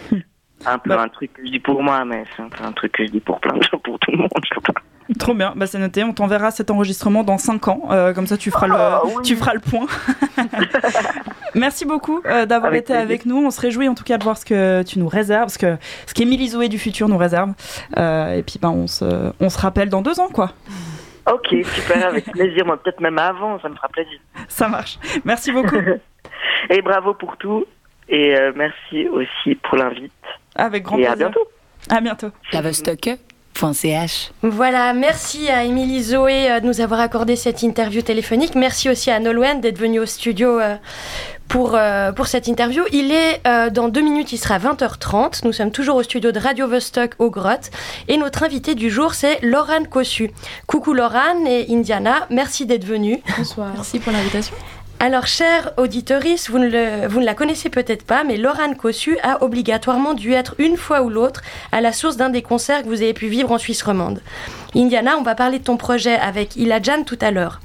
Un 0.66 0.78
peu 0.80 0.92
Bah. 0.92 1.02
un 1.02 1.10
truc 1.10 1.34
que 1.34 1.46
je 1.46 1.52
dis 1.52 1.60
pour 1.60 1.84
moi, 1.84 2.06
mais 2.06 2.24
c'est 2.36 2.42
un 2.42 2.50
peu 2.50 2.64
un 2.64 2.72
truc 2.72 2.94
que 2.94 3.06
je 3.06 3.12
dis 3.12 3.20
pour 3.20 3.40
plein 3.42 3.58
de 3.58 3.62
gens, 3.62 3.78
pour 3.78 4.00
tout 4.00 4.12
le 4.12 4.18
monde. 4.18 4.30
je 4.42 4.56
sais 4.56 4.62
pas. 4.74 4.82
Trop 5.20 5.34
bien, 5.36 5.54
bah, 5.56 5.68
c'est 5.68 5.78
noté. 5.78 6.04
On 6.04 6.14
t'enverra 6.14 6.50
cet 6.52 6.72
enregistrement 6.72 7.24
dans 7.24 7.38
5 7.38 7.68
ans. 7.68 7.82
euh, 7.92 8.14
comme 8.14 8.26
ça, 8.28 8.38
tu 8.38 8.50
feras, 8.52 8.68
Ah, 8.72 9.02
le, 9.06 9.10
oui. 9.18 9.24
tu 9.24 9.36
feras 9.36 9.54
le 9.54 9.60
point. 9.60 9.86
Merci 11.56 11.86
beaucoup 11.86 12.22
euh, 12.26 12.46
d'avoir 12.46 12.74
été 12.74 12.88
plaisir. 12.88 13.02
avec 13.02 13.26
nous. 13.26 13.38
On 13.46 13.52
se 13.52 13.62
réjouit 13.62 13.88
en 13.88 13.96
tout 13.96 14.04
cas 14.04 14.18
de 14.18 14.24
voir 14.24 14.38
ce 14.38 14.46
que 14.46 14.84
tu 14.84 15.00
nous 15.00 15.08
réserves, 15.08 15.50
ce 15.50 15.58
que 15.58 15.78
ce 16.06 16.14
qu'Émilie 16.14 16.50
Zoé 16.50 16.68
du 16.70 16.80
futur 16.80 17.08
nous 17.08 17.18
réserve. 17.18 17.54
Euh, 17.98 18.34
et 18.34 18.44
puis, 18.44 18.60
ben, 18.62 18.70
on, 18.70 18.88
se, 18.88 19.32
on 19.40 19.50
se 19.50 19.60
rappelle 19.60 19.90
dans 19.90 20.02
deux 20.02 20.20
ans, 20.20 20.30
quoi. 20.34 20.52
Ok, 21.32 21.48
super, 21.64 22.08
avec 22.08 22.26
plaisir. 22.32 22.66
Moi, 22.66 22.78
peut-être 22.82 23.00
même 23.00 23.18
avant, 23.18 23.60
ça 23.62 23.70
me 23.70 23.76
fera 23.76 23.88
plaisir. 23.90 24.20
Ça 24.48 24.68
marche. 24.68 25.00
Merci 25.24 25.52
beaucoup. 25.52 25.78
Et 26.70 26.82
bravo 26.82 27.14
pour 27.14 27.38
tout. 27.38 27.66
Et 28.10 28.36
euh, 28.40 28.52
merci 28.56 29.08
aussi 29.08 29.56
pour 29.56 29.78
l'invite. 29.78 30.12
Avec 30.56 30.84
grand 30.84 30.98
Et 30.98 31.06
à 31.08 31.12
plaisir. 31.14 31.30
bientôt. 31.30 31.48
À 31.90 32.02
bientôt. 32.02 32.30
Lavostocke.ch 32.54 33.25
Voilà, 34.42 34.94
merci 34.94 35.50
à 35.50 35.64
Émilie 35.64 36.04
Zoé 36.04 36.52
euh, 36.52 36.60
de 36.60 36.66
nous 36.66 36.82
avoir 36.82 37.00
accordé 37.00 37.36
cette 37.36 37.64
interview 37.64 38.02
téléphonique. 38.02 38.56
Merci 38.56 38.90
aussi 38.90 39.12
à 39.12 39.20
Nolwenn 39.20 39.62
d'être 39.62 39.80
venue 39.80 40.00
au 40.00 40.06
studio 40.06 40.60
euh, 40.60 40.76
pour, 41.48 41.76
euh, 41.76 42.12
pour 42.12 42.28
cette 42.28 42.48
interview. 42.48 42.84
Il 42.92 43.12
est 43.12 43.42
euh, 43.48 43.70
dans 43.70 43.88
deux 43.88 44.02
minutes, 44.02 44.32
il 44.32 44.38
sera 44.38 44.58
20h30. 44.60 45.46
Nous 45.46 45.54
sommes 45.54 45.72
toujours 45.72 45.96
au 45.96 46.04
studio 46.04 46.32
de 46.32 46.40
Radio 46.40 46.68
Vostok 46.68 47.14
aux 47.20 47.30
Grottes. 47.30 47.72
Et 48.08 48.18
notre 48.18 48.44
invité 48.44 48.76
du 48.76 48.90
jour, 48.90 49.14
c'est 49.14 49.40
Laurane 49.42 49.88
Cossu. 49.88 50.32
Coucou 50.68 50.94
Laurane 50.94 51.48
et 51.48 51.68
Indiana, 51.70 52.28
merci 52.30 52.66
d'être 52.66 52.86
venue. 52.86 53.22
Bonsoir. 53.38 53.72
Merci 53.74 54.00
pour 54.00 54.12
l'invitation. 54.12 54.56
Alors, 55.00 55.28
chère 55.28 55.74
auditorice, 55.78 56.50
vous 56.50 56.58
ne, 56.58 57.20
la 57.20 57.34
connaissez 57.34 57.70
peut-être 57.70 58.06
pas, 58.06 58.24
mais 58.24 58.38
Laurane 58.38 58.76
Cossu 58.76 59.18
a 59.24 59.44
obligatoirement 59.44 60.14
dû 60.14 60.32
être 60.32 60.56
une 60.58 60.78
fois 60.78 61.02
ou 61.02 61.10
l'autre 61.10 61.42
à 61.74 61.82
la 61.82 61.92
source 61.92 62.16
d'un 62.16 62.30
des 62.30 62.42
concerts 62.42 62.84
que 62.84 62.88
vous 62.88 63.02
avez 63.02 63.14
pu 63.14 63.28
vivre 63.28 63.52
en 63.52 63.58
Suisse 63.58 63.84
romande. 63.84 64.22
Indiana, 64.74 65.18
on 65.20 65.24
va 65.24 65.36
parler 65.36 65.60
de 65.60 65.66
ton 65.66 65.78
projet 65.78 66.16
avec 66.16 66.56
Iladjan 66.56 67.04
tout 67.04 67.20
à 67.22 67.32
l'heure. 67.32 67.60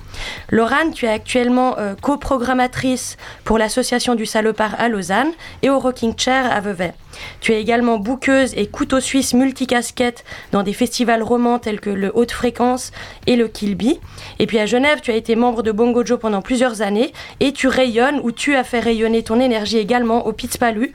Laurane, 0.50 0.92
tu 0.92 1.06
es 1.06 1.08
actuellement 1.08 1.78
euh, 1.78 1.94
coprogrammatrice 2.00 3.16
pour 3.44 3.58
l'association 3.58 4.14
du 4.14 4.26
Salopard 4.26 4.74
à 4.78 4.88
Lausanne 4.88 5.30
et 5.62 5.70
au 5.70 5.78
Rocking 5.78 6.14
Chair 6.16 6.50
à 6.50 6.60
Vevey. 6.60 6.92
Tu 7.40 7.52
es 7.52 7.60
également 7.60 7.98
bouqueuse 7.98 8.52
et 8.56 8.66
couteau 8.66 9.00
suisse 9.00 9.34
multicasquette 9.34 10.24
dans 10.52 10.62
des 10.62 10.72
festivals 10.72 11.22
romans 11.22 11.58
tels 11.58 11.80
que 11.80 11.90
le 11.90 12.12
Haute 12.14 12.32
Fréquence 12.32 12.92
et 13.26 13.36
le 13.36 13.48
Kilby. 13.48 14.00
Et 14.38 14.46
puis 14.46 14.58
à 14.58 14.66
Genève, 14.66 15.00
tu 15.02 15.10
as 15.10 15.16
été 15.16 15.36
membre 15.36 15.62
de 15.62 15.72
Bongo 15.72 16.04
Joe 16.04 16.18
pendant 16.18 16.42
plusieurs 16.42 16.82
années 16.82 17.12
et 17.40 17.52
tu 17.52 17.68
rayonnes 17.68 18.20
ou 18.22 18.32
tu 18.32 18.54
as 18.56 18.64
fait 18.64 18.80
rayonner 18.80 19.22
ton 19.22 19.40
énergie 19.40 19.78
également 19.78 20.26
au 20.26 20.32
Pitzpalu 20.32 20.92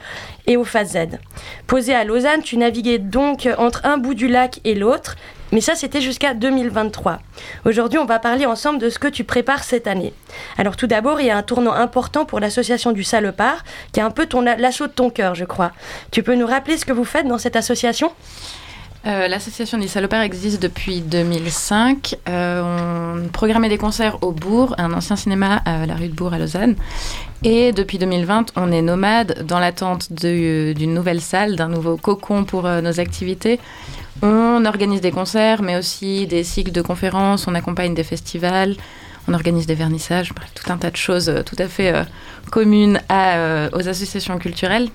et 0.48 0.58
au 0.58 0.64
Phase 0.64 0.94
Z. 0.94 1.18
Posé 1.68 1.94
à 1.94 2.04
Lausanne, 2.04 2.42
tu 2.42 2.58
naviguais 2.58 3.00
donc 3.00 3.48
entre 3.58 3.82
un 3.86 3.98
bout 3.98 4.14
du 4.14 4.28
lac 4.28 4.60
et 4.64 4.76
l'autre, 4.76 5.16
mais 5.56 5.62
ça 5.62 5.74
c'était 5.74 6.02
jusqu'à 6.02 6.34
2023. 6.34 7.20
Aujourd'hui, 7.64 7.98
on 7.98 8.04
va 8.06 8.20
parler 8.20 8.46
ensemble 8.46 8.78
de 8.78 8.90
ce 8.90 9.00
que 9.00 9.08
tu 9.08 9.24
prépares 9.24 9.64
cette 9.64 9.88
année. 9.88 10.14
Alors 10.58 10.76
tout 10.76 10.86
d'abord, 10.86 11.22
il 11.22 11.28
y 11.28 11.30
a 11.32 11.38
un 11.38 11.44
tournant 11.44 11.72
important 11.72 12.26
pour 12.26 12.42
l'association 12.42 12.92
du 12.92 13.06
Salopard, 13.06 13.64
qui 13.94 14.02
est 14.02 14.04
un 14.04 14.12
peu 14.12 14.26
ton 14.26 14.42
l'assaut 14.42 14.88
de 14.88 14.92
ton 14.92 15.10
cœur, 15.10 15.34
je 15.34 15.46
crois. 15.46 15.72
Tu 16.12 16.24
peux 16.24 16.36
nous 16.36 16.46
rappeler 16.46 16.78
ce 16.78 16.84
que 16.86 16.92
vous 16.92 17.06
faites 17.06 17.26
dans 17.26 17.38
cette 17.38 17.56
association? 17.56 18.12
Euh, 19.08 19.28
L'association 19.28 19.78
des 19.78 19.88
salopards 19.88 20.24
existe 20.24 20.60
depuis 20.62 21.00
2005. 21.00 22.16
Euh, 22.28 22.62
on 23.24 23.28
programmait 23.30 23.70
des 23.70 23.78
concerts 23.78 24.18
au 24.24 24.32
Bourg, 24.32 24.74
un 24.80 24.92
ancien 24.94 25.16
cinéma 25.16 25.62
à 25.64 25.86
la 25.86 25.94
rue 25.94 26.08
de 26.08 26.14
Bourg 26.16 26.34
à 26.34 26.40
Lausanne. 26.40 26.76
Et 27.44 27.72
depuis 27.72 28.00
2020, 28.00 28.54
on 28.56 28.72
est 28.72 28.82
nomade 28.82 29.46
dans 29.46 29.60
l'attente 29.60 30.12
de- 30.12 30.74
d'une 30.74 30.96
nouvelle 30.96 31.22
salle, 31.22 31.56
d'un 31.56 31.68
nouveau 31.70 31.98
cocon 31.98 32.44
pour 32.46 32.66
euh, 32.66 32.82
nos 32.82 33.00
activités. 33.00 33.60
On 34.22 34.66
organise 34.66 35.02
des 35.02 35.12
concerts, 35.12 35.62
mais 35.62 35.78
aussi 35.78 36.26
des 36.28 36.44
cycles 36.44 36.72
de 36.72 36.82
conférences, 36.82 37.48
on 37.48 37.56
accompagne 37.56 37.94
des 37.94 38.04
festivals, 38.04 38.76
on 39.28 39.34
organise 39.34 39.66
des 39.68 39.76
vernissages, 39.76 40.34
bref, 40.34 40.50
tout 40.56 40.72
un 40.72 40.78
tas 40.78 40.92
de 40.92 40.96
choses 40.96 41.30
euh, 41.30 41.42
tout 41.44 41.56
à 41.60 41.68
fait 41.68 41.94
euh, 41.94 42.04
communes 42.52 43.02
à, 43.10 43.36
euh, 43.38 43.70
aux 43.74 43.88
associations 43.88 44.38
culturelles. 44.38 44.90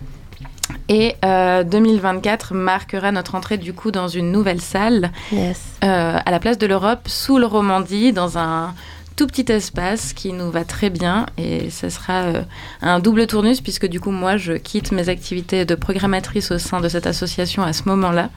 Et 0.88 1.16
euh, 1.24 1.62
2024 1.64 2.54
marquera 2.54 3.12
notre 3.12 3.34
entrée 3.34 3.58
du 3.58 3.72
coup 3.72 3.90
dans 3.90 4.08
une 4.08 4.30
nouvelle 4.32 4.60
salle 4.60 5.10
Yes. 5.32 5.60
à 5.82 6.30
la 6.30 6.38
place 6.38 6.58
de 6.58 6.66
l'Europe, 6.66 7.06
sous 7.06 7.38
le 7.38 7.46
Romandie, 7.46 8.12
dans 8.12 8.38
un 8.38 8.74
tout 9.20 9.26
petit 9.26 9.52
espace 9.52 10.14
qui 10.14 10.32
nous 10.32 10.50
va 10.50 10.64
très 10.64 10.88
bien. 10.88 11.26
Et 11.36 11.68
ce 11.68 11.90
sera 11.90 12.22
euh, 12.22 12.42
un 12.80 13.00
double 13.00 13.26
tournus, 13.26 13.60
puisque 13.60 13.86
du 13.86 14.00
coup, 14.00 14.12
moi, 14.12 14.38
je 14.38 14.54
quitte 14.54 14.92
mes 14.92 15.10
activités 15.10 15.66
de 15.66 15.74
programmatrice 15.74 16.50
au 16.52 16.58
sein 16.58 16.80
de 16.80 16.88
cette 16.88 17.06
association 17.06 17.62
à 17.62 17.74
ce 17.74 17.82
moment-là. 17.84 18.30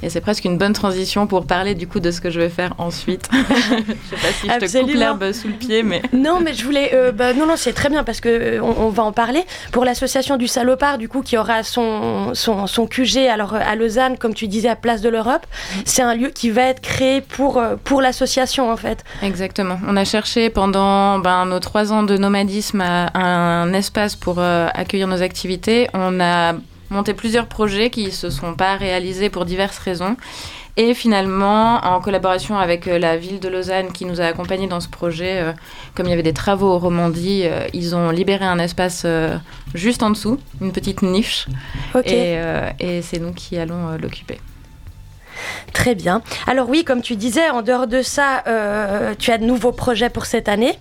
Et 0.00 0.10
c'est 0.10 0.20
presque 0.20 0.44
une 0.44 0.56
bonne 0.56 0.74
transition 0.74 1.26
pour 1.26 1.44
parler 1.44 1.74
du 1.74 1.88
coup 1.88 1.98
de 1.98 2.12
ce 2.12 2.20
que 2.20 2.30
je 2.30 2.38
vais 2.38 2.50
faire 2.50 2.72
ensuite. 2.78 3.28
je 3.32 3.36
sais 3.36 4.22
pas 4.22 4.32
si 4.32 4.48
je 4.48 4.78
te 4.78 4.84
coupe 4.86 4.94
l'herbe 4.94 5.32
sous 5.32 5.48
le 5.48 5.54
pied, 5.54 5.82
mais... 5.82 6.02
Non, 6.12 6.38
mais 6.40 6.54
je 6.54 6.64
voulais. 6.64 6.92
euh, 6.94 7.10
bah, 7.10 7.34
non, 7.34 7.44
non, 7.46 7.56
c'est 7.56 7.72
très 7.72 7.88
bien 7.88 8.04
parce 8.04 8.20
que 8.20 8.28
euh, 8.28 8.62
on, 8.62 8.84
on 8.84 8.88
va 8.90 9.02
en 9.02 9.10
parler. 9.10 9.42
Pour 9.72 9.84
l'association 9.84 10.36
du 10.36 10.46
Salopard, 10.46 10.98
du 10.98 11.08
coup, 11.08 11.22
qui 11.22 11.36
aura 11.36 11.64
son, 11.64 12.32
son, 12.34 12.68
son 12.68 12.86
QG 12.86 13.26
alors, 13.28 13.54
à 13.54 13.74
Lausanne, 13.74 14.16
comme 14.16 14.34
tu 14.34 14.46
disais, 14.46 14.68
à 14.68 14.76
Place 14.76 15.00
de 15.00 15.08
l'Europe, 15.08 15.44
c'est 15.84 16.02
un 16.02 16.14
lieu 16.14 16.28
qui 16.28 16.50
va 16.50 16.62
être 16.62 16.80
créé 16.80 17.22
pour, 17.22 17.60
pour 17.82 18.00
l'association, 18.00 18.70
en 18.70 18.76
fait. 18.76 19.02
Exactement. 19.24 19.80
On 19.84 19.96
a 19.96 20.04
cherché 20.04 20.27
pendant 20.54 21.18
ben, 21.18 21.46
nos 21.46 21.58
trois 21.60 21.92
ans 21.92 22.02
de 22.02 22.16
nomadisme 22.16 22.80
à- 22.80 23.10
un 23.18 23.72
espace 23.72 24.16
pour 24.16 24.36
euh, 24.38 24.68
accueillir 24.74 25.06
nos 25.08 25.22
activités. 25.22 25.88
On 25.94 26.20
a 26.20 26.54
monté 26.90 27.14
plusieurs 27.14 27.46
projets 27.46 27.90
qui 27.90 28.10
se 28.12 28.30
sont 28.30 28.54
pas 28.54 28.76
réalisés 28.76 29.30
pour 29.30 29.44
diverses 29.44 29.78
raisons. 29.78 30.16
Et 30.76 30.94
finalement, 30.94 31.78
en 31.84 32.00
collaboration 32.00 32.56
avec 32.56 32.86
euh, 32.86 32.98
la 33.00 33.16
ville 33.16 33.40
de 33.40 33.48
Lausanne 33.48 33.90
qui 33.92 34.04
nous 34.04 34.20
a 34.20 34.24
accompagnés 34.26 34.68
dans 34.68 34.78
ce 34.80 34.88
projet, 34.88 35.40
euh, 35.40 35.52
comme 35.96 36.06
il 36.06 36.10
y 36.10 36.12
avait 36.12 36.22
des 36.22 36.32
travaux 36.32 36.68
au 36.72 36.78
Romandie, 36.78 37.42
euh, 37.46 37.66
ils 37.74 37.96
ont 37.96 38.10
libéré 38.10 38.44
un 38.44 38.60
espace 38.60 39.02
euh, 39.04 39.36
juste 39.74 40.04
en 40.04 40.10
dessous, 40.10 40.38
une 40.60 40.70
petite 40.72 41.02
niche. 41.02 41.46
Et, 42.14 42.36
et 42.78 43.02
c'est 43.02 43.18
nous 43.18 43.32
qui 43.32 43.58
allons 43.58 43.96
l'occuper. 44.00 44.38
Très 45.72 45.94
bien. 45.94 46.22
Alors 46.46 46.68
oui, 46.68 46.84
comme 46.84 47.02
tu 47.02 47.16
disais, 47.16 47.50
en 47.50 47.62
dehors 47.62 47.86
de 47.86 48.02
ça, 48.02 48.42
euh, 48.46 49.14
tu 49.18 49.30
as 49.30 49.38
de 49.38 49.44
nouveaux 49.44 49.72
projets 49.72 50.10
pour 50.10 50.26
cette 50.26 50.48
année. 50.48 50.78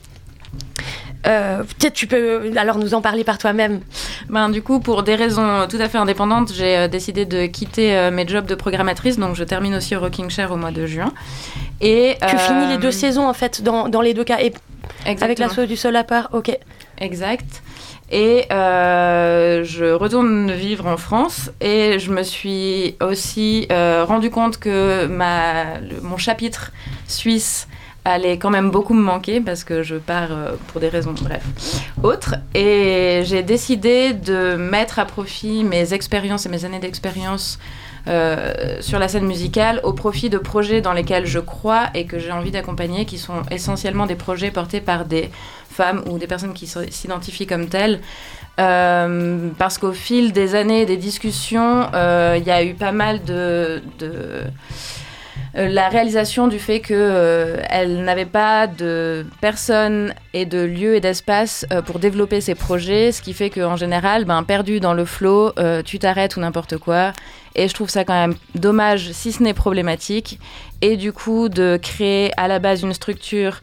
Euh, 1.26 1.64
Peut-être 1.64 1.94
tu 1.94 2.08
peux 2.08 2.52
alors 2.58 2.78
nous 2.78 2.94
en 2.94 3.02
parler 3.02 3.24
par 3.24 3.38
toi-même. 3.38 3.82
Ben, 4.30 4.50
du 4.50 4.62
coup, 4.62 4.80
pour 4.80 5.04
des 5.04 5.16
raisons 5.16 5.68
tout 5.70 5.78
à 5.80 5.90
fait 5.90 5.98
indépendantes, 5.98 6.54
j'ai 6.54 6.78
euh, 6.78 6.88
décidé 6.88 7.26
de 7.26 7.48
quitter 7.48 7.96
euh, 7.96 8.12
mes 8.12 8.28
jobs 8.28 8.46
de 8.46 8.56
programmatrice. 8.56 9.18
Donc, 9.18 9.36
je 9.36 9.44
termine 9.44 9.76
aussi 9.76 9.96
au 9.96 10.00
Rocking 10.00 10.30
Chair 10.30 10.52
au 10.52 10.58
mois 10.58 10.72
de 10.72 10.86
juin. 10.86 11.12
Et, 11.82 12.18
Tu 12.20 12.36
euh, 12.36 12.40
finis 12.40 12.68
les 12.68 12.78
deux 12.78 12.92
saisons 12.92 13.28
en 13.28 13.34
fait 13.34 13.62
dans, 13.62 13.90
dans 13.90 14.02
les 14.02 14.14
deux 14.14 14.24
cas 14.24 14.40
et 14.40 14.54
avec 15.22 15.40
l'assaut 15.40 15.66
du 15.66 15.76
sol 15.76 15.96
à 15.96 16.04
part. 16.04 16.30
Ok. 16.34 16.58
Exact. 17.00 17.62
Et 18.10 18.46
euh, 18.52 19.64
je 19.66 19.86
retourne 19.86 20.52
vivre 20.52 20.88
en 20.88 20.96
France 20.98 21.52
et 21.60 22.00
je 22.00 22.12
me 22.12 22.24
suis 22.24 22.96
aussi 23.02 23.68
euh, 23.72 24.06
rendu 24.06 24.30
compte 24.30 24.58
que 24.58 25.08
ma, 25.08 25.80
mon 26.02 26.18
chapitre 26.18 26.72
suisse 27.08 27.68
allait 28.06 28.38
quand 28.38 28.50
même 28.50 28.72
beaucoup 28.72 28.94
me 28.94 29.02
manquer 29.02 29.42
parce 29.42 29.66
que 29.66 29.84
je 29.84 29.96
pars 29.96 30.32
euh, 30.32 30.56
pour 30.68 30.80
des 30.80 30.88
raisons, 30.88 31.14
bref, 31.22 31.44
autres. 32.02 32.36
Et 32.54 33.24
j'ai 33.26 33.44
décidé 33.44 34.14
de 34.14 34.56
mettre 34.56 35.00
à 35.00 35.06
profit 35.06 35.66
mes 35.66 35.94
expériences 35.94 36.46
et 36.46 36.50
mes 36.50 36.64
années 36.64 36.80
d'expérience 36.80 37.60
euh, 38.08 38.78
sur 38.82 39.00
la 39.00 39.08
scène 39.08 39.26
musicale 39.26 39.82
au 39.84 39.94
profit 39.94 40.30
de 40.30 40.38
projets 40.38 40.82
dans 40.82 40.94
lesquels 40.94 41.26
je 41.26 41.40
crois 41.40 41.88
et 41.94 42.06
que 42.06 42.20
j'ai 42.20 42.32
envie 42.32 42.52
d'accompagner, 42.52 43.06
qui 43.06 43.18
sont 43.18 43.42
essentiellement 43.52 44.06
des 44.06 44.16
projets 44.16 44.52
portés 44.52 44.82
par 44.82 45.06
des 45.06 45.30
femmes 45.70 46.04
ou 46.10 46.18
des 46.18 46.28
personnes 46.28 46.54
qui 46.54 46.68
s'identifient 46.68 47.48
comme 47.48 47.68
telles. 47.68 48.00
Euh, 48.60 49.50
parce 49.58 49.78
qu'au 49.78 49.92
fil 49.92 50.32
des 50.32 50.56
années, 50.56 50.86
des 50.86 50.98
discussions, 50.98 51.88
euh, 51.94 52.38
il 52.40 52.48
y 52.48 52.52
a 52.52 52.64
eu 52.64 52.74
pas 52.74 52.92
mal 52.92 53.24
de, 53.24 53.82
la 55.58 55.90
réalisation 55.90 56.48
du 56.48 56.60
fait 56.60 56.80
que 56.80 56.94
euh, 56.94 58.04
n'avait 58.04 58.26
pas 58.26 58.68
de 58.68 59.26
personnes 59.42 60.14
et 60.34 60.46
de 60.46 60.60
lieux 60.60 60.96
et 60.96 61.02
d'espace 61.02 61.66
euh, 61.72 61.82
pour 61.82 61.98
développer 61.98 62.42
ses 62.42 62.54
projets, 62.54 63.12
ce 63.12 63.24
qui 63.24 63.34
fait 63.34 63.50
qu'en 63.50 63.76
général, 63.76 64.26
ben, 64.26 64.44
perdu 64.44 64.80
dans 64.80 64.94
le 64.94 65.04
flot, 65.04 65.54
euh, 65.58 65.82
tu 65.82 65.98
t'arrêtes 65.98 66.38
ou 66.38 66.42
n'importe 66.42 66.78
quoi. 66.78 67.12
Et 67.56 67.68
je 67.68 67.74
trouve 67.74 67.90
ça 67.90 68.06
quand 68.06 68.14
même 68.14 68.36
dommage, 68.54 69.12
si 69.14 69.32
ce 69.32 69.42
n'est 69.42 69.56
problématique. 69.56 70.40
Et 70.82 70.96
du 70.96 71.12
coup, 71.12 71.50
de 71.50 71.80
créer 71.82 72.32
à 72.38 72.48
la 72.48 72.60
base 72.60 72.84
une 72.84 72.94
structure 72.94 73.62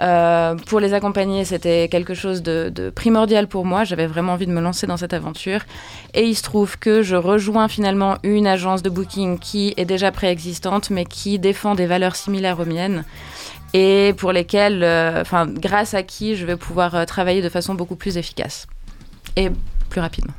euh, 0.00 0.56
pour 0.66 0.80
les 0.80 0.92
accompagner, 0.92 1.44
c'était 1.44 1.88
quelque 1.88 2.14
chose 2.14 2.42
de, 2.42 2.92
primordial 2.94 3.46
pour 3.46 3.64
moi. 3.64 3.84
J'avais 3.84 4.06
vraiment 4.06 4.32
envie 4.32 4.46
de 4.46 4.52
me 4.52 4.60
lancer 4.60 4.86
dans 4.86 4.96
cette 4.96 5.12
aventure. 5.12 5.60
Et 6.14 6.24
il 6.24 6.34
se 6.34 6.42
trouve 6.42 6.78
que 6.78 7.02
je 7.02 7.16
rejoins 7.16 7.68
finalement 7.68 8.16
une 8.22 8.46
agence 8.46 8.82
de 8.82 8.90
booking 8.90 9.38
qui 9.38 9.74
est 9.76 9.84
déjà 9.84 10.10
préexistante, 10.12 10.90
mais 10.90 11.04
qui 11.04 11.38
défend 11.38 11.74
des 11.74 11.86
valeurs 11.86 12.16
similaires 12.16 12.58
aux 12.60 12.64
miennes. 12.64 13.04
Et 13.72 14.14
pour 14.16 14.32
lesquelles, 14.32 14.82
euh, 14.84 15.24
grâce 15.54 15.94
à 15.94 16.02
qui 16.02 16.36
je 16.36 16.46
vais 16.46 16.56
pouvoir 16.56 16.94
euh, 16.94 17.04
travailler 17.04 17.42
de 17.42 17.48
façon 17.48 17.74
beaucoup 17.74 17.96
plus 17.96 18.16
efficace 18.16 18.66
et 19.36 19.50
plus 19.90 20.00
rapidement. 20.00 20.34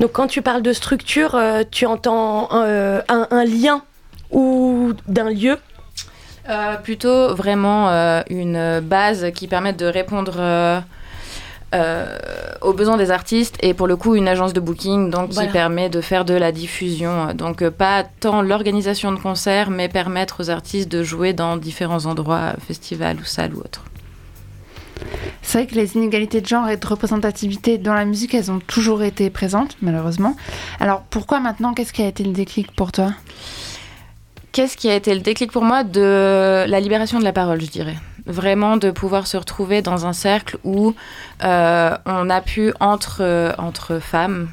Donc 0.00 0.12
quand 0.12 0.26
tu 0.26 0.42
parles 0.42 0.62
de 0.62 0.72
structure, 0.72 1.40
tu 1.70 1.86
entends 1.86 2.48
un 2.52 3.44
lien 3.44 3.82
ou 4.30 4.92
d'un 5.08 5.30
lieu? 5.30 5.58
Euh, 6.48 6.76
plutôt 6.76 7.34
vraiment 7.34 7.88
euh, 7.88 8.22
une 8.28 8.80
base 8.80 9.26
qui 9.34 9.48
permette 9.48 9.78
de 9.78 9.86
répondre 9.86 10.34
euh, 10.38 10.78
euh, 11.74 12.16
aux 12.60 12.74
besoins 12.74 12.98
des 12.98 13.10
artistes 13.10 13.56
et 13.62 13.72
pour 13.72 13.86
le 13.86 13.96
coup 13.96 14.14
une 14.14 14.28
agence 14.28 14.52
de 14.52 14.60
booking 14.60 15.10
donc 15.10 15.30
Voilà. 15.32 15.46
qui 15.48 15.52
permet 15.52 15.88
de 15.88 16.00
faire 16.02 16.24
de 16.26 16.34
la 16.34 16.52
diffusion. 16.52 17.32
Donc 17.34 17.66
pas 17.70 18.04
tant 18.20 18.42
l'organisation 18.42 19.10
de 19.12 19.18
concerts 19.18 19.70
mais 19.70 19.88
permettre 19.88 20.42
aux 20.42 20.50
artistes 20.50 20.90
de 20.92 21.02
jouer 21.02 21.32
dans 21.32 21.56
différents 21.56 22.04
endroits, 22.04 22.52
festivals 22.66 23.16
ou 23.20 23.24
salles 23.24 23.54
ou 23.54 23.60
autres. 23.60 23.82
C'est 25.42 25.58
vrai 25.58 25.66
que 25.66 25.74
les 25.74 25.96
inégalités 25.96 26.40
de 26.40 26.46
genre 26.46 26.68
et 26.68 26.76
de 26.76 26.86
représentativité 26.86 27.76
dans 27.78 27.94
la 27.94 28.04
musique, 28.04 28.34
elles 28.34 28.50
ont 28.50 28.60
toujours 28.60 29.02
été 29.02 29.28
présentes, 29.30 29.76
malheureusement. 29.82 30.36
Alors 30.80 31.02
pourquoi 31.10 31.40
maintenant 31.40 31.74
Qu'est-ce 31.74 31.92
qui 31.92 32.02
a 32.02 32.06
été 32.06 32.22
le 32.24 32.32
déclic 32.32 32.70
pour 32.74 32.92
toi? 32.92 33.12
Qu'est-ce 34.54 34.76
qui 34.76 34.88
a 34.88 34.94
été 34.94 35.12
le 35.12 35.20
déclic 35.20 35.50
pour 35.50 35.64
moi 35.64 35.82
de 35.82 36.64
la 36.68 36.78
libération 36.78 37.18
de 37.18 37.24
la 37.24 37.32
parole, 37.32 37.60
je 37.60 37.66
dirais 37.66 37.96
Vraiment 38.24 38.76
de 38.76 38.92
pouvoir 38.92 39.26
se 39.26 39.36
retrouver 39.36 39.82
dans 39.82 40.06
un 40.06 40.12
cercle 40.12 40.58
où 40.62 40.94
euh, 41.42 41.96
on 42.06 42.30
a 42.30 42.40
pu, 42.40 42.72
entre, 42.78 43.16
euh, 43.22 43.52
entre 43.58 43.98
femmes, 43.98 44.48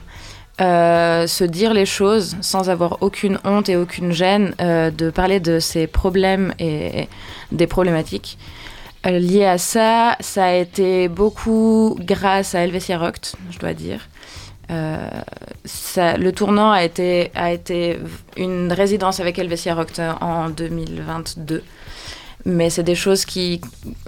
euh, 0.59 1.27
se 1.27 1.43
dire 1.43 1.75
les 1.75 1.85
choses 1.85 2.35
sans 2.41 2.71
avoir 2.71 2.97
aucune 3.01 3.37
honte 3.43 3.69
et 3.69 3.77
aucune 3.77 4.11
gêne, 4.11 4.55
de 4.57 5.11
parler 5.11 5.39
de 5.39 5.59
ses 5.59 5.85
problèmes 5.85 6.55
et 6.57 7.07
des 7.51 7.67
problématiques. 7.67 8.39
Euh, 9.07 9.17
liées 9.17 9.45
à 9.45 9.57
ça, 9.57 10.15
ça 10.19 10.45
a 10.45 10.53
été 10.53 11.07
beaucoup 11.07 11.97
grâce 11.99 12.53
à 12.53 12.59
Helvetia 12.59 12.99
Rockt, 12.99 13.35
je 13.49 13.57
dois 13.57 13.73
dire. 13.73 14.07
Euh, 14.71 14.97
le 15.95 16.31
tournant 16.31 16.71
a 16.71 16.83
été, 16.83 17.99
une 18.37 18.71
résidence 18.71 19.19
avec 19.19 19.37
Helvetia 19.37 19.75
Rockt 19.75 19.99
en 20.21 20.49
2022. 20.49 21.63
Mais 22.45 22.71
c'est 22.71 22.83
des 22.83 22.95
choses 22.95 23.25
qui. 23.25 23.61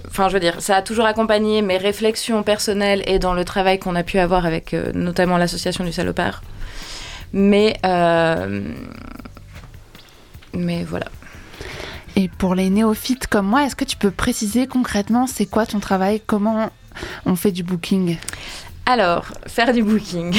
Enfin, 0.08 0.28
je 0.28 0.34
veux 0.34 0.40
dire, 0.40 0.60
ça 0.60 0.76
a 0.76 0.82
toujours 0.82 1.04
accompagné 1.04 1.62
mes 1.62 1.76
réflexions 1.76 2.42
personnelles 2.42 3.02
et 3.06 3.20
dans 3.20 3.32
le 3.32 3.44
travail 3.44 3.78
qu'on 3.78 3.94
a 3.94 4.02
pu 4.02 4.18
avoir 4.18 4.44
avec 4.44 4.74
euh, 4.74 4.90
notamment 4.92 5.36
l'association 5.36 5.84
du 5.84 5.92
Salopard. 5.92 6.42
Mais. 7.32 7.76
euh, 7.86 8.62
mais 10.52 10.84
voilà. 10.84 11.06
Et 12.16 12.28
pour 12.28 12.54
les 12.54 12.70
néophytes 12.70 13.26
comme 13.26 13.46
moi, 13.46 13.64
est-ce 13.64 13.74
que 13.74 13.84
tu 13.84 13.96
peux 13.96 14.10
préciser 14.10 14.66
concrètement 14.66 15.26
c'est 15.26 15.46
quoi 15.46 15.66
ton 15.66 15.80
travail? 15.80 16.22
Comment 16.24 16.70
on 17.26 17.34
fait 17.34 17.50
du 17.50 17.64
booking? 17.64 18.16
Alors, 18.86 19.24
faire 19.46 19.72
du 19.72 19.82
booking. 19.82 20.36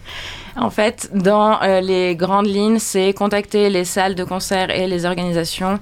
en 0.56 0.70
fait, 0.70 1.10
dans 1.12 1.60
euh, 1.60 1.82
les 1.82 2.16
grandes 2.16 2.46
lignes, 2.46 2.78
c'est 2.78 3.12
contacter 3.12 3.68
les 3.68 3.84
salles 3.84 4.14
de 4.14 4.24
concert 4.24 4.70
et 4.70 4.86
les 4.86 5.04
organisations 5.04 5.78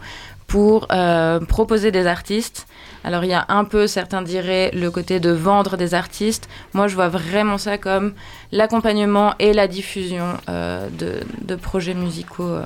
pour 0.48 0.88
euh, 0.90 1.38
proposer 1.38 1.92
des 1.92 2.08
artistes. 2.08 2.66
Alors, 3.04 3.22
il 3.22 3.30
y 3.30 3.34
a 3.34 3.44
un 3.48 3.64
peu, 3.64 3.86
certains 3.86 4.20
diraient, 4.20 4.72
le 4.74 4.90
côté 4.90 5.20
de 5.20 5.30
vendre 5.30 5.76
des 5.76 5.94
artistes. 5.94 6.48
Moi, 6.74 6.88
je 6.88 6.96
vois 6.96 7.08
vraiment 7.08 7.56
ça 7.56 7.78
comme 7.78 8.14
l'accompagnement 8.50 9.34
et 9.38 9.52
la 9.52 9.68
diffusion 9.68 10.26
euh, 10.48 10.88
de, 10.90 11.54
projets 11.54 11.94
musicaux. 11.94 12.56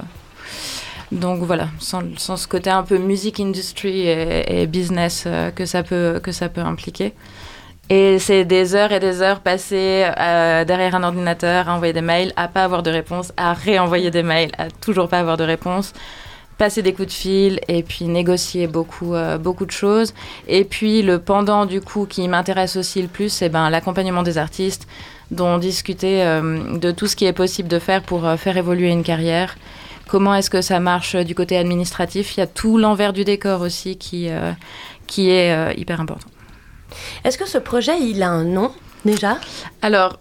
Donc 1.12 1.43
voilà, 1.43 1.68
sans, 1.78 2.03
ce 2.16 2.49
côté 2.49 2.70
un 2.70 2.82
peu 2.82 2.97
music 2.97 3.39
industry 3.39 4.09
et, 4.09 4.66
business 4.66 5.28
que 5.55 5.66
ça 5.66 5.82
peut 5.82 6.20
impliquer. 6.57 7.12
Et 7.89 8.18
c'est 8.18 8.45
des 8.45 8.74
heures 8.74 8.91
et 8.91 8.99
des 8.99 9.22
heures 9.22 9.41
passées 9.41 10.05
euh, 10.18 10.64
derrière 10.64 10.97
un 10.97 11.05
ordinateur 11.05 11.68
à 11.68 11.74
envoyer 11.74 11.93
des 11.93 12.01
mails, 12.01 12.32
à 12.37 12.49
pas 12.49 12.64
avoir 12.64 12.82
de 12.82 12.91
réponse, 12.91 13.32
à 13.37 13.53
réenvoyer 13.53 14.11
des 14.11 14.24
mails, 14.24 14.51
à 14.59 14.70
toujours 14.70 15.09
pas 15.09 15.20
avoir 15.20 15.37
de 15.37 15.45
réponse. 15.45 15.93
passer 16.59 16.82
des 16.82 16.93
coups 16.93 17.09
de 17.09 17.12
fil 17.12 17.61
et 17.68 17.82
puis 17.82 18.07
négocier 18.07 18.66
beaucoup, 18.66 19.14
euh, 19.14 19.39
beaucoup 19.39 19.66
de 19.66 19.70
choses. 19.70 20.14
Et 20.49 20.64
puis 20.64 21.03
le 21.03 21.18
pendant 21.18 21.66
du 21.66 21.80
coup 21.80 22.07
qui 22.07 22.26
m'intéresse 22.28 22.76
aussi 22.76 23.03
le 23.03 23.09
plus, 23.09 23.28
c'est 23.28 23.49
ben, 23.49 23.70
l'accompagnement 23.70 24.22
des 24.22 24.39
artistes, 24.39 24.87
dont 25.30 25.59
discuter 25.59 26.22
euh, 26.22 26.78
de 26.78 26.91
tout 26.91 27.07
ce 27.07 27.16
qui 27.16 27.26
est 27.26 27.32
possible 27.32 27.68
de 27.68 27.78
faire 27.78 28.03
pour 28.03 28.26
euh, 28.26 28.37
faire 28.37 28.57
évoluer 28.57 28.91
une 28.91 29.03
carrière. 29.03 29.57
Comment 30.09 30.34
est-ce 30.34 30.51
que 30.51 30.62
ça 30.62 30.80
marche 30.80 31.14
euh, 31.16 31.24
du 31.24 31.34
côté 31.34 31.57
administratif? 31.57 32.37
Il 32.37 32.41
y 32.41 32.43
a 32.43 32.47
tout 32.47 32.78
l'envers 32.78 33.12
du 33.12 33.24
décor 33.24 33.61
aussi 33.61 33.97
qui, 33.97 34.30
euh, 34.30 34.53
qui 35.07 35.30
est 35.30 35.76
hyper 35.78 36.01
important. 36.01 36.28
Est-ce 37.24 37.38
que 37.38 37.47
ce 37.49 37.59
projet, 37.59 37.99
il 38.01 38.22
a 38.22 38.28
un 38.30 38.44
nom 38.44 38.72
déjà? 39.05 39.38
Alors, 39.82 40.18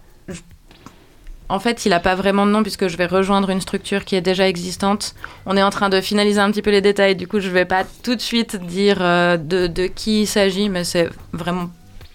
en 1.48 1.60
fait, 1.60 1.86
il 1.86 1.90
n'a 1.90 2.00
pas 2.00 2.16
vraiment 2.16 2.44
de 2.44 2.50
nom 2.50 2.62
puisque 2.62 2.88
je 2.88 2.96
vais 2.96 3.06
rejoindre 3.06 3.50
une 3.50 3.60
structure 3.60 4.04
qui 4.04 4.16
est 4.16 4.20
déjà 4.20 4.48
existante. 4.48 5.14
On 5.46 5.56
est 5.56 5.62
en 5.62 5.70
train 5.70 5.88
de 5.88 6.00
finaliser 6.00 6.40
un 6.40 6.50
petit 6.50 6.62
peu 6.62 6.70
les 6.72 6.80
détails, 6.80 7.14
du 7.14 7.28
coup, 7.28 7.38
je 7.38 7.48
ne 7.48 7.52
vais 7.52 7.64
pas 7.64 7.84
tout 8.02 8.16
de 8.16 8.20
suite 8.20 8.56
dire 8.56 8.98
euh, 9.00 9.36
de, 9.36 9.68
de 9.68 9.86
qui 9.86 10.22
il 10.22 10.26
s'agit, 10.26 10.68
mais 10.68 10.82
c'est 10.82 11.08
vraiment 11.32 11.70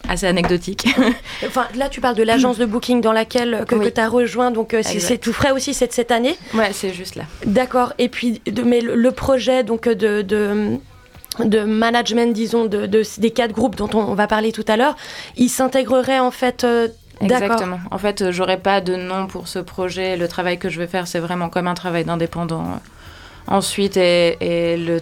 assez 0.09 0.25
anecdotique. 0.27 0.85
Enfin, 1.47 1.67
là, 1.75 1.87
tu 1.87 2.01
parles 2.01 2.15
de 2.17 2.23
l'agence 2.23 2.57
de 2.57 2.65
booking 2.65 2.99
dans 3.01 3.13
laquelle 3.13 3.63
que, 3.67 3.75
Oui. 3.75 3.91
tu 3.93 4.01
as 4.01 4.09
rejoint, 4.09 4.51
donc 4.51 4.73
euh, 4.73 4.81
c'est 4.83 5.17
tout 5.17 5.31
frais 5.31 5.51
aussi, 5.51 5.73
c'est 5.73 5.87
de 5.87 5.93
cette 5.93 6.11
année? 6.11 6.35
ouais, 6.53 6.71
c'est 6.73 6.93
juste 6.93 7.15
là. 7.15 7.23
D'accord. 7.45 7.93
Et 7.99 8.09
puis, 8.09 8.41
de- 8.47 8.63
mais 8.63 8.81
le, 8.81 8.95
le 8.95 9.11
projet 9.11 9.63
donc 9.63 9.87
de, 9.87 10.21
de 10.23 10.77
de 11.39 11.63
management, 11.63 12.33
disons, 12.33 12.65
de, 12.65 12.85
de- 12.85 13.03
des 13.17 13.31
quatre 13.31 13.53
groupes 13.53 13.75
dont 13.75 13.89
on, 13.93 14.13
va 14.13 14.27
parler 14.27 14.51
tout 14.51 14.65
à 14.67 14.77
l'heure, 14.77 14.95
il 15.37 15.49
s'intégrerait 15.49 16.19
en 16.19 16.31
fait. 16.31 16.63
euh. 16.63 16.87
Exactement. 17.21 17.79
En 17.91 17.99
fait, 17.99 18.21
euh, 18.21 18.31
j'aurais 18.31 18.57
pas 18.57 18.81
de 18.81 18.95
nom 18.95 19.27
pour 19.27 19.47
ce 19.47 19.59
projet. 19.59 20.17
Le 20.17 20.27
travail 20.27 20.57
que 20.57 20.69
je 20.69 20.79
vais 20.79 20.87
faire, 20.87 21.05
c'est 21.07 21.19
vraiment 21.19 21.49
comme 21.49 21.67
un 21.67 21.75
travail 21.75 22.03
d'indépendant. 22.03 22.65
Ensuite, 23.47 23.95
et, 23.95 24.99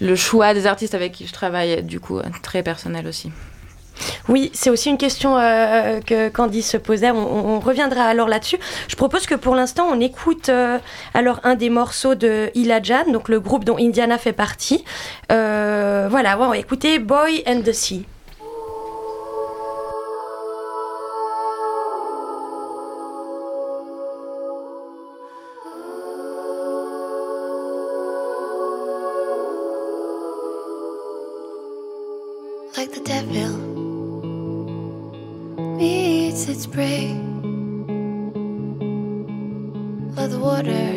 le, 0.00 0.16
choix 0.16 0.52
des 0.52 0.66
artistes 0.66 0.94
avec 0.94 1.12
qui 1.12 1.26
je 1.26 1.32
travaille 1.32 1.82
du 1.82 2.00
coup 2.00 2.20
très 2.42 2.62
personnel 2.64 3.06
aussi. 3.06 3.30
Oui, 4.28 4.50
c'est 4.54 4.70
aussi 4.70 4.90
une 4.90 4.98
question 4.98 5.38
euh, 5.38 6.00
que 6.00 6.28
Candice 6.28 6.70
se 6.70 6.76
posait. 6.76 7.10
On, 7.10 7.60
reviendra 7.60 8.02
alors 8.02 8.28
là-dessus. 8.28 8.58
Je 8.88 8.96
propose 8.96 9.26
que 9.26 9.34
pour 9.34 9.54
l'instant, 9.54 9.88
on 9.90 10.00
écoute 10.00 10.48
euh, 10.48 10.78
alors 11.14 11.40
un 11.44 11.54
des 11.54 11.70
morceaux 11.70 12.14
de 12.14 12.50
Ilajan, 12.54 13.10
donc 13.10 13.28
le 13.28 13.40
groupe 13.40 13.64
dont 13.64 13.76
Indiana 13.78 14.18
fait 14.18 14.32
partie. 14.32 14.84
Euh, 15.32 16.08
voilà, 16.10 16.38
on 16.38 16.48
va 16.48 16.58
écouter 16.58 16.98
Boy 16.98 17.42
and 17.46 17.62
the 17.62 17.72
Sea. 17.72 18.06
Meets 36.58 36.66
its 36.66 36.74
prey. 36.74 37.14
Like 40.16 40.30
the 40.30 40.38
water 40.40 40.87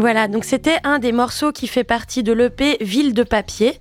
Voilà, 0.00 0.28
donc 0.28 0.44
c'était 0.44 0.78
un 0.84 0.98
des 0.98 1.12
morceaux 1.12 1.52
qui 1.52 1.66
fait 1.66 1.84
partie 1.84 2.22
de 2.22 2.32
l'EP 2.32 2.78
Ville 2.80 3.12
de 3.14 3.22
papier. 3.22 3.78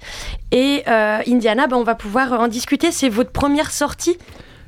Et 0.51 0.83
euh, 0.87 1.19
Indiana, 1.27 1.67
ben, 1.67 1.77
on 1.77 1.83
va 1.83 1.95
pouvoir 1.95 2.33
en 2.33 2.47
discuter. 2.47 2.91
C'est 2.91 3.09
votre 3.09 3.31
première 3.31 3.71
sortie? 3.71 4.17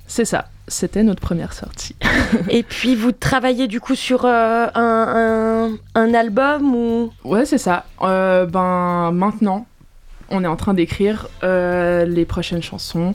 C'est 0.08 0.26
ça, 0.26 0.46
c'était 0.68 1.04
notre 1.04 1.22
première 1.22 1.54
sortie. 1.54 1.96
Et 2.50 2.64
puis 2.64 2.96
vous 2.96 3.12
travaillez 3.12 3.68
du 3.68 3.80
coup 3.80 3.96
sur 3.96 4.26
euh, 4.26 4.68
un, 4.76 5.72
un- 5.96 6.02
un 6.02 6.14
album 6.14 6.76
ou? 6.76 7.12
Ouais, 7.24 7.46
c'est 7.46 7.58
ça. 7.58 7.86
Euh, 8.02 8.46
ben 8.46 9.12
maintenant, 9.12 9.66
on 10.30 10.44
est 10.44 10.48
en 10.48 10.56
train 10.58 10.74
d'écrire 10.74 11.28
les 11.44 12.26
prochaines 12.26 12.64
chansons 12.64 13.14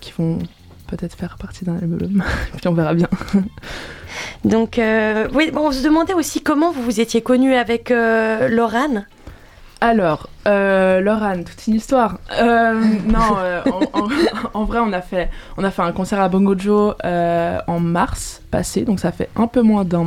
qui 0.00 0.12
vont 0.18 0.38
peut-être 0.86 1.14
faire 1.14 1.36
partie 1.38 1.64
d'un 1.64 1.76
album. 1.76 2.22
Puis 2.56 2.68
on 2.68 2.72
verra 2.72 2.94
bien. 2.94 3.08
donc 4.44 4.78
euh, 4.78 5.28
oui, 5.34 5.50
bon, 5.52 5.68
on 5.68 5.72
se 5.72 5.82
demandait 5.82 6.14
aussi 6.14 6.42
comment 6.42 6.70
vous 6.72 6.82
vous 6.82 7.00
étiez 7.00 7.20
connu 7.22 7.54
avec 7.54 7.90
euh, 7.90 8.48
Laurane. 8.48 9.06
Alors, 9.82 10.30
euh, 10.46 11.00
Laurane, 11.02 11.44
toute 11.44 11.66
une 11.66 11.74
histoire. 11.74 12.18
Euh, 12.40 12.72
non, 13.06 13.36
euh, 13.38 13.60
en, 13.92 14.00
en- 14.00 14.08
en 14.54 14.64
vrai, 14.64 14.78
on 14.80 14.90
a, 14.94 15.02
fait, 15.02 15.28
on 15.58 15.64
a 15.64 15.70
fait 15.70 15.82
un 15.82 15.92
concert 15.92 16.18
à 16.18 16.30
Bongo 16.30 16.56
Joe 16.58 16.94
euh, 17.04 17.58
en 17.66 17.78
mars 17.78 18.40
passé, 18.50 18.82
donc 18.86 19.00
ça 19.00 19.12
fait 19.12 19.28
un 19.36 19.46
peu 19.46 19.60
moins 19.60 19.84
d'un 19.84 20.06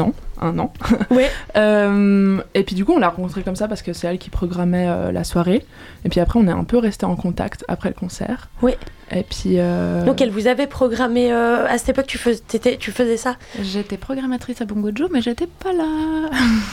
an, 0.00 0.12
un 0.40 0.58
an. 0.58 0.72
Ouais. 1.12 1.30
Euh, 1.56 2.40
et 2.54 2.64
puis 2.64 2.74
du 2.74 2.84
coup, 2.84 2.92
on 2.94 2.98
l'a 2.98 3.08
rencontrée 3.10 3.42
comme 3.44 3.54
ça 3.56 3.68
parce 3.68 3.82
que 3.82 3.92
c'est 3.92 4.08
elle 4.08 4.18
qui 4.18 4.30
programmait 4.30 4.88
euh, 4.88 5.12
la 5.12 5.22
soirée. 5.22 5.64
Et 6.04 6.08
puis 6.08 6.18
après, 6.18 6.40
on 6.40 6.48
est 6.48 6.52
un 6.52 6.64
peu 6.64 6.78
resté 6.78 7.06
en 7.06 7.14
contact 7.14 7.64
après 7.68 7.90
le 7.90 7.94
concert. 7.94 8.48
Oui. 8.62 8.72
Et 9.14 9.22
puis. 9.22 9.58
euh, 9.58 10.04
Donc 10.04 10.20
elle 10.20 10.30
vous 10.30 10.46
avait 10.48 10.66
programmé 10.66 11.32
euh, 11.32 11.66
à 11.68 11.78
cette 11.78 11.90
époque, 11.90 12.06
tu, 12.06 12.18
fais- 12.18 12.36
t'étais- 12.36 12.76
tu 12.76 12.90
faisais 12.90 13.16
ça? 13.16 13.36
J'étais 13.62 13.96
programmatrice 13.96 14.60
à 14.60 14.64
Bongo 14.64 14.90
Joe, 14.94 15.08
mais 15.12 15.22
j'étais 15.22 15.46
pas 15.46 15.72
là. 15.72 15.84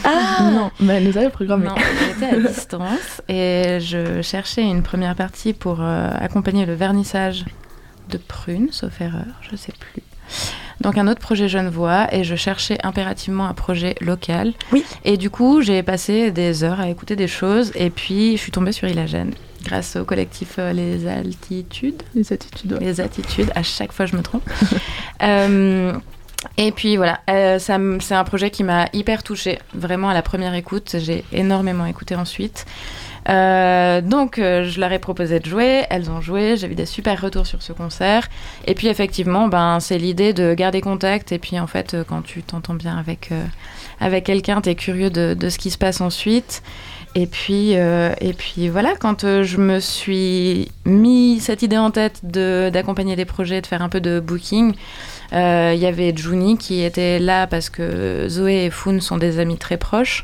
Ah 0.03 0.43
Non, 0.51 0.71
mais 0.79 0.95
elle 0.95 1.03
nous 1.07 1.17
avait 1.17 1.29
programmé. 1.29 1.67
Non, 1.67 1.75
j'étais 2.07 2.35
à 2.35 2.39
distance 2.39 3.21
et 3.29 3.77
je 3.79 4.21
cherchais 4.21 4.63
une 4.63 4.81
première 4.83 5.15
partie 5.15 5.53
pour 5.53 5.81
euh, 5.81 6.09
accompagner 6.19 6.65
le 6.65 6.73
vernissage 6.73 7.45
de 8.09 8.17
Prune, 8.17 8.69
sauf 8.71 8.99
erreur, 9.01 9.25
je 9.49 9.55
sais 9.55 9.73
plus. 9.79 10.01
Donc 10.81 10.97
un 10.97 11.07
autre 11.07 11.19
projet 11.19 11.47
Genevois 11.47 12.07
et 12.11 12.23
je 12.23 12.35
cherchais 12.35 12.77
impérativement 12.83 13.47
un 13.47 13.53
projet 13.53 13.95
local. 14.01 14.53
Oui. 14.71 14.83
Et 15.05 15.17
du 15.17 15.29
coup, 15.29 15.61
j'ai 15.61 15.83
passé 15.83 16.31
des 16.31 16.63
heures 16.63 16.79
à 16.79 16.89
écouter 16.89 17.15
des 17.15 17.27
choses 17.27 17.71
et 17.75 17.89
puis 17.89 18.37
je 18.37 18.41
suis 18.41 18.51
tombée 18.51 18.71
sur 18.71 18.87
Ilagène 18.87 19.33
grâce 19.63 19.95
au 19.95 20.03
collectif 20.03 20.55
euh, 20.57 20.73
Les 20.73 21.07
Altitudes. 21.07 22.01
Les 22.15 22.33
attitudes. 22.33 22.73
ouais. 22.73 22.79
Les 22.79 22.99
attitudes, 22.99 23.51
à 23.53 23.61
chaque 23.61 23.91
fois 23.91 24.05
je 24.05 24.15
me 24.15 24.21
trompe. 24.21 24.43
Euh, 25.23 25.93
et 26.57 26.71
puis 26.71 26.97
voilà, 26.97 27.19
euh, 27.29 27.59
c'est 27.59 28.15
un 28.15 28.23
projet 28.23 28.49
qui 28.49 28.63
m'a 28.63 28.87
hyper 28.91 29.21
touchée, 29.21 29.59
vraiment 29.75 30.09
à 30.09 30.15
la 30.15 30.23
première 30.23 30.55
écoute. 30.55 30.95
J'ai 30.97 31.23
énormément 31.31 31.85
écouté 31.85 32.15
ensuite. 32.15 32.65
Euh, 33.29 34.01
donc 34.01 34.39
euh, 34.39 34.63
je 34.63 34.79
leur 34.79 34.91
ai 34.91 34.99
proposé 34.99 35.39
de 35.39 35.45
jouer, 35.45 35.83
elles 35.89 36.09
ont 36.09 36.21
joué, 36.21 36.57
j'ai 36.57 36.67
eu 36.67 36.75
des 36.75 36.85
super 36.85 37.21
retours 37.21 37.45
sur 37.45 37.61
ce 37.61 37.73
concert. 37.73 38.27
Et 38.65 38.73
puis 38.73 38.87
effectivement, 38.87 39.47
ben, 39.47 39.79
c'est 39.79 39.97
l'idée 39.97 40.33
de 40.33 40.53
garder 40.53 40.81
contact. 40.81 41.31
Et 41.31 41.39
puis 41.39 41.59
en 41.59 41.67
fait, 41.67 41.93
euh, 41.93 42.03
quand 42.07 42.21
tu 42.23 42.41
t'entends 42.41 42.73
bien 42.73 42.97
avec, 42.97 43.31
avec 43.99 44.25
quelqu'un, 44.25 44.61
tu 44.61 44.69
es 44.69 44.75
curieux 44.75 45.09
de, 45.09 45.33
de 45.33 45.49
ce 45.49 45.57
qui 45.57 45.69
se 45.69 45.77
passe 45.77 46.01
ensuite. 46.01 46.63
Et 47.13 47.27
puis, 47.27 47.71
et 47.71 48.33
puis 48.37 48.69
voilà, 48.69 48.95
quand 48.95 49.43
je 49.43 49.57
me 49.57 49.81
suis 49.81 50.71
mis 50.85 51.41
cette 51.41 51.61
idée 51.61 51.77
en 51.77 51.91
tête 51.91 52.21
d'accompagner 52.23 53.17
des 53.17 53.25
projets, 53.25 53.59
de 53.59 53.67
faire 53.67 53.81
un 53.81 53.89
peu 53.89 53.99
de 53.99 54.21
booking, 54.21 54.73
il 55.33 55.77
y 55.77 55.85
avait 55.85 56.15
Juni 56.15 56.57
qui 56.57 56.81
était 56.81 57.19
là 57.19 57.47
parce 57.47 57.69
que 57.69 58.27
Zoé 58.29 58.63
et 58.63 58.69
Foun 58.69 59.01
sont 59.01 59.17
des 59.17 59.39
amis 59.39 59.57
très 59.57 59.75
proches. 59.75 60.23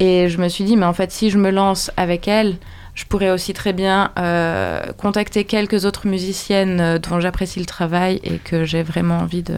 Et 0.00 0.28
je 0.28 0.38
me 0.38 0.48
suis 0.48 0.64
dit, 0.64 0.76
mais 0.76 0.86
en 0.86 0.92
fait, 0.92 1.10
si 1.12 1.30
je 1.30 1.38
me 1.38 1.50
lance 1.50 1.90
avec 1.96 2.26
elle, 2.28 2.56
je 2.94 3.04
pourrais 3.04 3.30
aussi 3.30 3.52
très 3.54 3.72
bien 3.72 4.10
euh, 4.18 4.80
contacter 4.98 5.44
quelques 5.44 5.84
autres 5.84 6.06
musiciennes 6.06 6.80
euh, 6.80 6.98
dont 6.98 7.20
j'apprécie 7.20 7.58
le 7.60 7.66
travail 7.66 8.20
et 8.22 8.38
que 8.38 8.64
j'ai 8.64 8.82
vraiment 8.84 9.18
envie 9.18 9.42
de, 9.42 9.56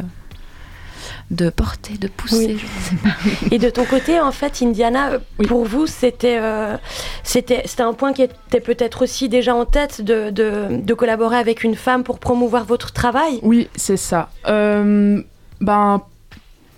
de 1.31 1.51
porter, 1.51 1.99
de 1.99 2.09
pousser. 2.09 2.37
Oui. 2.37 2.59
je 2.59 2.65
ne 2.67 2.81
sais 2.81 2.97
pas. 3.03 3.51
Et 3.55 3.59
de 3.59 3.69
ton 3.69 3.85
côté, 3.85 4.21
en 4.21 4.33
fait, 4.33 4.63
Indiana, 4.63 5.11
euh, 5.11 5.19
Oui. 5.39 5.47
pour 5.47 5.65
vous, 5.65 5.87
c'était 5.87 6.39
euh, 6.41 6.77
c'était 7.25 7.63
c'était 7.67 7.83
un 7.83 7.93
point 7.93 8.13
qui 8.15 8.23
était 8.23 8.61
peut-être 8.61 9.03
aussi 9.03 9.29
déjà 9.29 9.55
en 9.55 9.65
tête 9.67 10.01
de, 10.01 10.31
de, 10.31 10.69
de 10.71 10.95
collaborer 10.95 11.37
avec 11.37 11.63
une 11.63 11.75
femme 11.75 12.05
pour 12.05 12.19
promouvoir 12.19 12.65
votre 12.65 12.93
travail? 12.93 13.39
Oui, 13.43 13.69
c'est 13.77 13.99
ça. 13.99 14.31
Euh, 14.49 15.21
ben, 15.61 16.01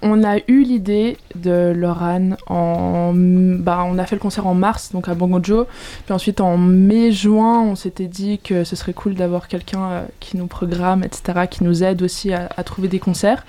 on 0.03 0.23
a 0.25 0.39
eu 0.49 0.63
l'idée 0.63 1.17
de 1.35 1.73
Lorane 1.75 2.37
en. 2.47 3.13
Ben, 3.15 3.85
on 3.87 3.99
a 3.99 4.07
fait 4.07 4.17
le 4.17 4.21
concert 4.21 4.47
en 4.47 4.55
mars, 4.55 4.93
donc 4.93 5.09
à 5.09 5.15
Bongo 5.15 5.41
Joe. 5.43 5.67
Puis 6.05 6.15
ensuite, 6.15 6.41
en 6.41 6.57
mai-juin, 6.57 7.61
on 7.63 7.75
s'était 7.75 8.07
dit 8.07 8.39
que 8.39 8.65
ce 8.65 8.77
serait 8.77 8.93
cool 8.93 9.15
d'avoir 9.15 9.49
quelqu'un 9.49 9.85
euh, 9.85 10.03
qui 10.21 10.37
nous 10.37 10.47
programme, 10.47 11.03
etc., 11.05 11.47
qui 11.51 11.65
nous 11.65 11.83
aide 11.83 12.03
aussi 12.03 12.33
à, 12.33 12.49
à 12.57 12.63
trouver 12.65 12.89
des 12.89 12.99
concerts. 13.01 13.45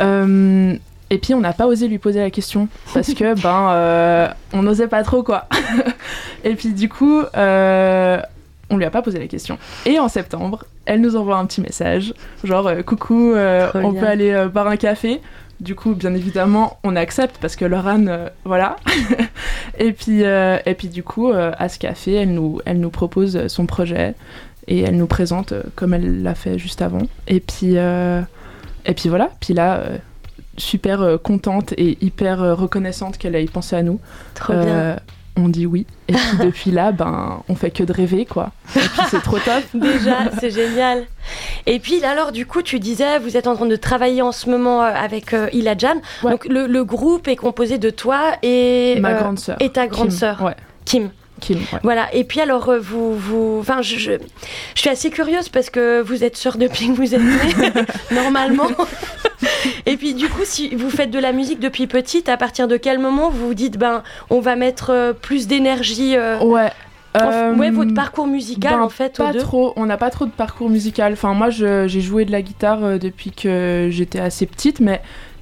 Euh, 0.00 0.74
et 1.10 1.18
puis, 1.18 1.34
on 1.34 1.40
n'a 1.40 1.52
pas 1.52 1.66
osé 1.66 1.86
lui 1.88 1.98
poser 1.98 2.20
la 2.20 2.30
question 2.30 2.68
parce 2.92 3.12
que, 3.14 3.34
ben, 3.42 3.68
euh, 3.70 4.28
on 4.52 4.62
n'osait 4.62 4.88
pas 4.88 5.02
trop, 5.02 5.22
quoi. 5.22 5.46
et 6.44 6.54
puis, 6.54 6.72
du 6.72 6.88
coup. 6.88 7.20
euh, 7.36 8.20
on 8.70 8.78
lui 8.78 8.86
a 8.86 8.90
pas 8.90 9.02
posé 9.02 9.18
la 9.18 9.26
question. 9.26 9.58
Et 9.84 9.98
en 10.00 10.08
septembre, 10.08 10.64
elle 10.86 11.02
nous 11.02 11.16
envoie 11.16 11.36
un 11.36 11.44
petit 11.44 11.60
message, 11.60 12.14
genre 12.44 12.70
coucou, 12.86 13.34
on 13.34 13.90
bien. 13.90 14.00
peut 14.00 14.06
aller 14.06 14.46
boire 14.52 14.66
un 14.68 14.78
café. 14.78 15.20
Du 15.60 15.74
coup, 15.74 15.94
bien 15.94 16.14
évidemment, 16.14 16.78
on 16.82 16.96
accepte 16.96 17.38
parce 17.40 17.56
que 17.56 17.64
Laurane, 17.64 18.08
euh, 18.08 18.28
voilà. 18.44 18.76
et 19.78 19.92
puis, 19.92 20.24
euh, 20.24 20.58
et 20.66 20.74
puis 20.74 20.88
du 20.88 21.02
coup, 21.02 21.30
euh, 21.30 21.52
à 21.58 21.68
ce 21.68 21.78
café, 21.78 22.14
elle 22.14 22.32
nous, 22.32 22.60
elle 22.64 22.80
nous 22.80 22.90
propose 22.90 23.46
son 23.46 23.66
projet 23.66 24.14
et 24.66 24.80
elle 24.80 24.96
nous 24.96 25.06
présente 25.06 25.52
euh, 25.52 25.62
comme 25.74 25.94
elle 25.94 26.22
l'a 26.22 26.34
fait 26.34 26.58
juste 26.58 26.82
avant. 26.82 27.02
Et 27.28 27.40
puis, 27.40 27.74
et 27.76 28.94
puis 28.94 29.08
voilà. 29.08 29.30
Puis 29.40 29.54
là, 29.54 29.82
super 30.56 31.18
contente 31.22 31.72
et 31.76 31.98
hyper 32.00 32.56
reconnaissante 32.56 33.18
qu'elle 33.18 33.34
ait 33.34 33.44
pensé 33.46 33.76
à 33.76 33.82
nous. 33.82 34.00
Trop 34.34 34.54
bien. 34.54 34.96
On 35.36 35.48
dit 35.48 35.66
oui. 35.66 35.86
Et 36.08 36.12
puis 36.12 36.36
depuis 36.44 36.70
là, 36.70 36.92
ben, 36.92 37.42
on 37.48 37.54
fait 37.56 37.70
que 37.70 37.82
de 37.82 37.92
rêver, 37.92 38.24
quoi. 38.24 38.52
Et 38.76 38.78
puis 38.80 39.00
c'est 39.10 39.22
trop 39.22 39.38
top. 39.38 39.64
Déjà, 39.74 40.30
c'est 40.38 40.50
génial. 40.50 41.04
Et 41.66 41.80
puis 41.80 41.98
là, 42.00 42.10
alors, 42.10 42.30
du 42.30 42.46
coup, 42.46 42.62
tu 42.62 42.78
disais, 42.78 43.18
vous 43.18 43.36
êtes 43.36 43.46
en 43.48 43.56
train 43.56 43.66
de 43.66 43.74
travailler 43.76 44.22
en 44.22 44.30
ce 44.32 44.48
moment 44.48 44.82
euh, 44.82 44.92
avec 44.94 45.32
euh, 45.34 45.48
Ilajan. 45.52 45.96
Ouais. 46.22 46.30
Donc, 46.32 46.44
le, 46.46 46.66
le 46.66 46.84
groupe 46.84 47.26
est 47.26 47.36
composé 47.36 47.78
de 47.78 47.90
toi 47.90 48.36
et, 48.42 48.96
Ma 49.00 49.10
euh, 49.10 49.18
grande 49.20 49.38
sœur. 49.40 49.56
et 49.60 49.70
ta 49.70 49.86
grande 49.88 50.08
Kim. 50.10 50.16
sœur, 50.18 50.40
Ouais, 50.42 50.54
Kim. 50.84 51.10
Kim, 51.40 51.58
ouais. 51.58 51.80
Voilà. 51.82 52.14
Et 52.14 52.24
puis 52.24 52.40
alors, 52.40 52.68
euh, 52.68 52.78
vous, 52.78 53.16
vous, 53.16 53.58
enfin, 53.60 53.82
je, 53.82 53.96
je, 53.96 54.12
je 54.74 54.80
suis 54.80 54.88
assez 54.90 55.10
curieuse 55.10 55.48
parce 55.48 55.68
que 55.70 56.00
vous 56.00 56.24
êtes 56.24 56.36
sœur 56.36 56.56
depuis 56.56 56.86
que 56.88 56.92
vous 56.92 57.14
êtes 57.14 57.20
née, 57.20 57.72
normalement. 58.12 58.68
Et 59.86 59.96
puis 59.96 60.14
du 60.14 60.28
coup, 60.28 60.42
si 60.44 60.74
vous 60.74 60.90
faites 60.90 61.10
de 61.10 61.18
la 61.18 61.32
musique 61.32 61.60
depuis 61.60 61.86
petite, 61.86 62.28
à 62.28 62.36
partir 62.36 62.68
de 62.68 62.76
quel 62.76 62.98
moment 62.98 63.30
vous 63.30 63.48
vous 63.48 63.54
dites, 63.54 63.76
ben, 63.78 64.02
on 64.30 64.40
va 64.40 64.56
mettre 64.56 64.90
euh, 64.90 65.12
plus 65.12 65.46
d'énergie 65.46 66.16
euh, 66.16 66.38
Ouais. 66.40 66.70
euh, 67.20 67.54
ouais, 67.54 67.70
votre 67.70 67.94
parcours 67.94 68.26
musical 68.26 68.74
ben, 68.74 68.80
en 68.82 68.88
fait 68.88 69.16
Pas 69.16 69.32
trop, 69.34 69.72
on 69.76 69.86
n'a 69.86 69.96
pas 69.96 70.10
trop 70.10 70.24
de 70.26 70.30
parcours 70.30 70.68
musical. 70.70 71.12
Enfin, 71.14 71.34
moi, 71.34 71.50
j'ai 71.50 72.00
joué 72.00 72.24
de 72.24 72.32
la 72.32 72.42
guitare 72.42 72.84
euh, 72.84 72.98
depuis 72.98 73.30
que 73.32 73.88
j'étais 73.90 74.20
assez 74.20 74.46
petite, 74.46 74.80
mais 74.80 75.00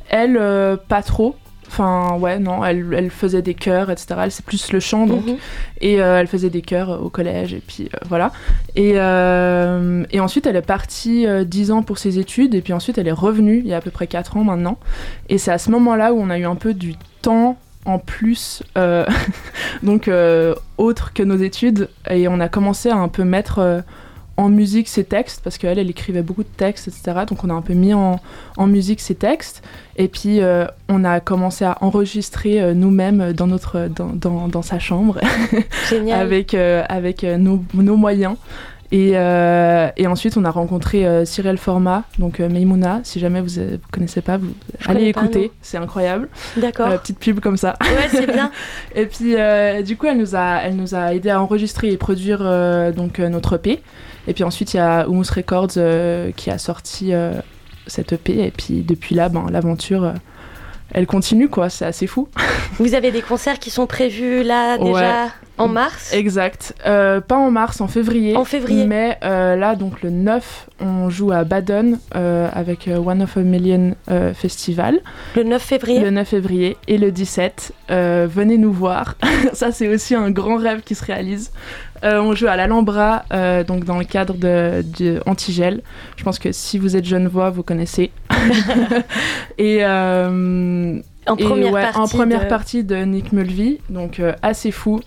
elle, 0.09 0.37
euh, 0.39 0.77
pas 0.77 1.03
trop. 1.03 1.37
Enfin, 1.73 2.19
ouais, 2.19 2.39
non, 2.39 2.63
elle, 2.63 2.85
elle 2.95 3.11
faisait 3.11 3.41
des 3.41 3.55
chœurs, 3.55 3.91
etc. 3.91 4.09
Elle, 4.25 4.31
c'est 4.31 4.45
plus 4.45 4.73
le 4.73 4.81
chant, 4.81 5.07
donc. 5.07 5.25
Mhm. 5.25 5.37
Et 5.81 6.03
euh, 6.03 6.21
elle 6.21 6.27
faisait 6.27 6.51
des 6.51 6.61
chœurs 6.61 6.91
euh, 6.91 6.99
au 6.99 7.09
collège, 7.09 7.55
et 7.55 7.63
puis 7.67 7.85
euh, 7.85 7.99
voilà. 8.11 8.31
Et, 8.77 8.93
euh, 8.97 10.05
et 10.11 10.21
ensuite, 10.21 10.47
elle 10.47 10.57
est 10.57 10.61
partie 10.61 11.27
euh, 11.27 11.45
10 11.45 11.71
ans 11.71 11.83
pour 11.83 11.97
ses 11.97 12.19
études, 12.19 12.55
et 12.55 12.61
puis 12.61 12.75
ensuite, 12.75 12.99
elle 12.99 13.09
est 13.09 13.11
revenue 13.11 13.61
il 13.61 13.69
y 13.69 13.73
a 13.73 13.79
à 13.79 13.81
peu 13.81 13.91
près 13.91 14.07
4 14.07 14.37
ans 14.37 14.45
maintenant. 14.45 14.77
Et 15.31 15.39
c'est 15.39 15.51
à 15.51 15.57
ce 15.57 15.71
moment-là 15.71 16.13
où 16.13 16.21
on 16.21 16.29
a 16.29 16.39
eu 16.39 16.45
un 16.45 16.57
peu 16.57 16.75
du 16.75 16.95
temps 17.23 17.57
en 17.87 17.99
plus, 17.99 18.63
donc 19.83 20.11
autre 20.77 21.13
que 21.15 21.23
nos 21.23 21.37
études, 21.37 21.89
et 22.11 22.29
on 22.29 22.39
a 22.39 22.49
commencé 22.49 22.91
à 22.91 22.97
un 22.97 23.09
peu 23.09 23.25
mettre 23.25 23.83
en 24.37 24.49
musique 24.49 24.89
ses 24.89 25.05
textes, 25.05 25.43
parce 25.43 25.59
qu'elle, 25.59 25.79
elle 25.79 25.91
écrivait 25.91 26.23
beaucoup 26.23 26.43
de 26.43 26.49
textes, 26.57 26.89
etc. 26.89 27.21
Donc 27.29 27.45
on 27.45 27.51
a 27.51 27.53
un 27.53 27.63
peu 27.63 27.75
mis 27.75 27.95
en, 27.95 28.21
en 28.57 28.67
musique 28.67 29.01
ses 29.01 29.15
textes, 29.15 29.63
et 29.97 30.09
puis 30.09 30.41
euh, 30.41 30.67
on 30.89 31.05
a 31.05 31.21
commencé 31.21 31.65
à 31.65 31.79
enregistrer 31.81 32.61
euh, 32.61 32.75
nous-mêmes 32.75 33.33
dans, 33.33 33.47
notre, 33.47 33.89
dans, 33.89 34.11
dans, 34.15 34.49
dans 34.49 34.63
sa 34.63 34.79
chambre 34.79 35.21
avec, 36.13 36.55
euh, 36.55 36.85
avec 36.89 37.25
euh, 37.25 37.37
nos, 37.37 37.63
nos 37.75 37.97
moyens. 37.97 38.37
Et, 38.93 39.13
euh, 39.15 39.89
et 39.97 40.07
ensuite, 40.07 40.37
on 40.37 40.45
a 40.45 40.51
rencontré 40.51 41.07
euh, 41.07 41.25
Cyril 41.25 41.57
Format, 41.57 42.05
donc 42.19 42.41
euh, 42.41 42.49
Meimouna. 42.51 43.01
Si 43.05 43.19
jamais 43.21 43.41
vous 43.41 43.59
ne 43.59 43.79
connaissez 43.91 44.21
pas, 44.21 44.37
vous 44.37 44.53
Je 44.81 44.91
allez 44.91 45.07
écouter, 45.07 45.51
c'est 45.63 45.79
incroyable. 45.79 46.29
D'accord. 46.59 46.89
Euh, 46.89 46.99
petite 46.99 47.19
pub 47.19 47.41
comme 47.41 47.57
ça. 47.57 47.75
Ouais, 47.81 48.09
c'est 48.11 48.31
bien. 48.31 48.51
Et 48.95 49.07
puis, 49.07 49.35
euh, 49.37 49.81
du 49.81 49.97
coup, 49.97 50.07
elle 50.07 50.19
nous 50.19 50.37
a, 50.37 50.59
elle 50.63 50.77
nous 50.77 50.95
a 50.95 51.15
aidé 51.15 51.31
à 51.31 51.41
enregistrer 51.41 51.91
et 51.91 51.97
produire 51.97 52.41
euh, 52.43 52.93
donc 52.93 53.19
euh, 53.19 53.31
notre 53.31 53.55
EP. 53.55 53.81
Et 54.27 54.35
puis 54.35 54.45
ensuite, 54.45 54.75
il 54.75 54.77
y 54.77 54.81
a 54.81 55.07
Humus 55.07 55.31
Records 55.31 55.73
euh, 55.77 56.31
qui 56.37 56.51
a 56.51 56.59
sorti 56.59 57.13
euh, 57.13 57.33
cette 57.87 58.13
EP. 58.13 58.47
Et 58.47 58.51
puis 58.51 58.83
depuis 58.83 59.15
là, 59.15 59.29
ben, 59.29 59.47
l'aventure, 59.51 60.05
euh, 60.05 60.13
elle 60.93 61.07
continue, 61.07 61.49
quoi. 61.49 61.69
C'est 61.71 61.85
assez 61.85 62.07
fou. 62.07 62.29
Vous 62.79 62.95
avez 62.95 63.11
des 63.11 63.23
concerts 63.23 63.59
qui 63.59 63.71
sont 63.71 63.87
prévus 63.87 64.43
là 64.43 64.79
déjà? 64.79 65.25
Ouais. 65.25 65.31
En 65.65 65.69
mars. 65.69 66.13
Exact. 66.13 66.75
Euh, 66.87 67.21
pas 67.21 67.37
en 67.37 67.51
mars, 67.51 67.81
en 67.81 67.89
février. 67.89 68.37
En 68.37 68.45
février. 68.45 68.87
Mais 68.87 69.19
euh, 69.25 69.57
là, 69.57 69.75
donc 69.77 70.03
le 70.03 70.11
9, 70.11 70.69
on 70.81 71.11
joue 71.11 71.33
à 71.33 71.45
Baden 71.45 71.99
euh, 72.15 72.49
avec 72.53 72.89
euh, 72.89 72.99
One 72.99 73.23
of 73.23 73.37
a 73.37 73.41
Million 73.41 73.95
Festival. 74.35 75.01
Le 75.37 75.45
9 75.45 75.63
février. 75.63 76.01
Le 76.01 76.11
9 76.11 76.29
février. 76.29 76.77
Et 76.89 76.99
le 76.99 77.11
17, 77.13 77.73
euh, 77.91 78.27
venez 78.31 78.59
nous 78.59 78.73
voir. 78.73 79.17
Ça, 79.53 79.73
c'est 79.73 79.89
aussi 79.89 80.15
un 80.15 80.31
grand 80.31 80.57
rêve 80.57 80.81
qui 80.83 80.95
se 80.95 81.05
réalise. 81.05 81.51
Euh, 82.05 82.21
on 82.21 82.35
joue 82.35 82.49
à 82.49 82.57
l'Alhambra, 82.57 83.25
euh, 83.33 83.63
donc 83.63 83.85
dans 83.85 83.97
le 83.99 84.05
cadre 84.05 84.35
de, 84.35 84.85
de 84.99 85.21
Antigel. 85.25 85.83
Je 86.17 86.25
pense 86.25 86.41
que 86.41 86.51
si 86.51 86.77
vous 86.79 86.97
êtes 86.97 87.05
Genevois, 87.05 87.51
vous 87.51 87.63
connaissez. 87.63 88.11
et 89.59 89.79
euh, 89.85 90.99
En 91.29 91.37
et 91.37 91.45
première 91.45 91.73
ouais, 91.73 91.83
partie. 91.83 91.99
en 92.01 92.09
première 92.09 92.45
de- 92.45 92.49
partie 92.49 92.83
de 92.85 92.97
Nick 92.97 93.33
Mulvey, 93.33 93.79
donc 93.89 94.21
assez 94.43 94.73
fou. 94.73 95.01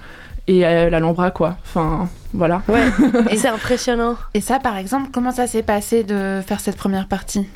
Et 0.48 0.66
euh, 0.66 0.90
l'Alhambra, 0.90 1.32
quoi. 1.32 1.58
Enfin, 1.64 2.08
voilà. 2.34 2.62
Ouais, 2.68 2.82
c'est 3.38 3.48
impressionnant. 3.48 4.16
Et 4.34 4.42
ça, 4.42 4.60
par 4.60 4.78
exemple, 4.78 5.10
comment 5.12 5.32
ça 5.32 5.48
s'est 5.48 5.64
passé 5.64 6.04
de 6.04 6.42
faire 6.46 6.60
cette 6.60 6.78
première 6.78 7.08
partie? 7.08 7.48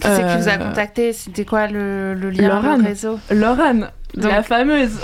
Qui 0.00 0.08
c'est 0.08 0.26
qui 0.26 0.42
vous 0.42 0.48
a 0.48 0.52
Euh, 0.52 0.68
contacté? 0.68 1.12
C'était 1.12 1.44
quoi 1.44 1.66
le, 1.66 2.14
le 2.14 2.30
lien, 2.30 2.48
Laurane. 2.48 2.80
le 2.82 2.88
réseau? 2.88 3.18
Laurane, 3.30 3.90
Donc- 4.14 4.32
la 4.32 4.42
fameuse. 4.42 4.98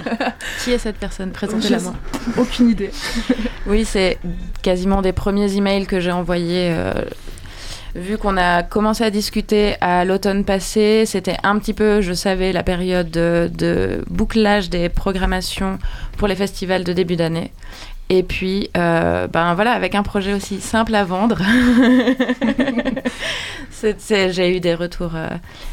Qui 0.64 0.72
est 0.72 0.78
cette 0.78 0.96
personne? 0.96 1.30
Présentez-la 1.32 1.78
moi. 1.80 1.94
Aucune 2.38 2.70
idée. 2.70 2.90
Oui, 3.66 3.84
c'est 3.84 4.18
quasiment 4.62 5.02
des 5.02 5.12
premiers 5.12 5.54
emails 5.54 5.86
que 5.86 6.00
j'ai 6.00 6.12
envoyés. 6.12 6.70
euh, 6.72 6.92
vu 7.94 8.18
qu'on 8.18 8.36
a 8.36 8.62
commencé 8.62 9.04
à 9.04 9.10
discuter 9.10 9.76
à 9.80 10.04
l'automne 10.04 10.44
passé, 10.44 11.04
c'était 11.06 11.36
un 11.42 11.58
petit 11.58 11.74
peu, 11.74 12.00
je 12.00 12.12
savais, 12.12 12.52
la 12.52 12.62
période 12.62 13.10
de, 13.10 13.50
de 13.52 14.04
bouclage 14.08 14.70
des 14.70 14.88
programmations 14.88 15.78
pour 16.16 16.28
les 16.28 16.36
festivals 16.36 16.84
de 16.84 16.92
début 16.92 17.16
d'année. 17.16 17.52
Et 18.10 18.22
puis, 18.22 18.70
euh, 18.76 19.26
ben 19.26 19.54
voilà, 19.54 19.72
avec 19.72 19.94
un 19.94 20.02
projet 20.02 20.32
aussi 20.32 20.62
simple 20.62 20.94
à 20.94 21.04
vendre, 21.04 21.42
j'ai 24.32 24.56
eu 24.56 24.60
des 24.60 24.74
retours 24.74 25.14
euh, 25.14 25.28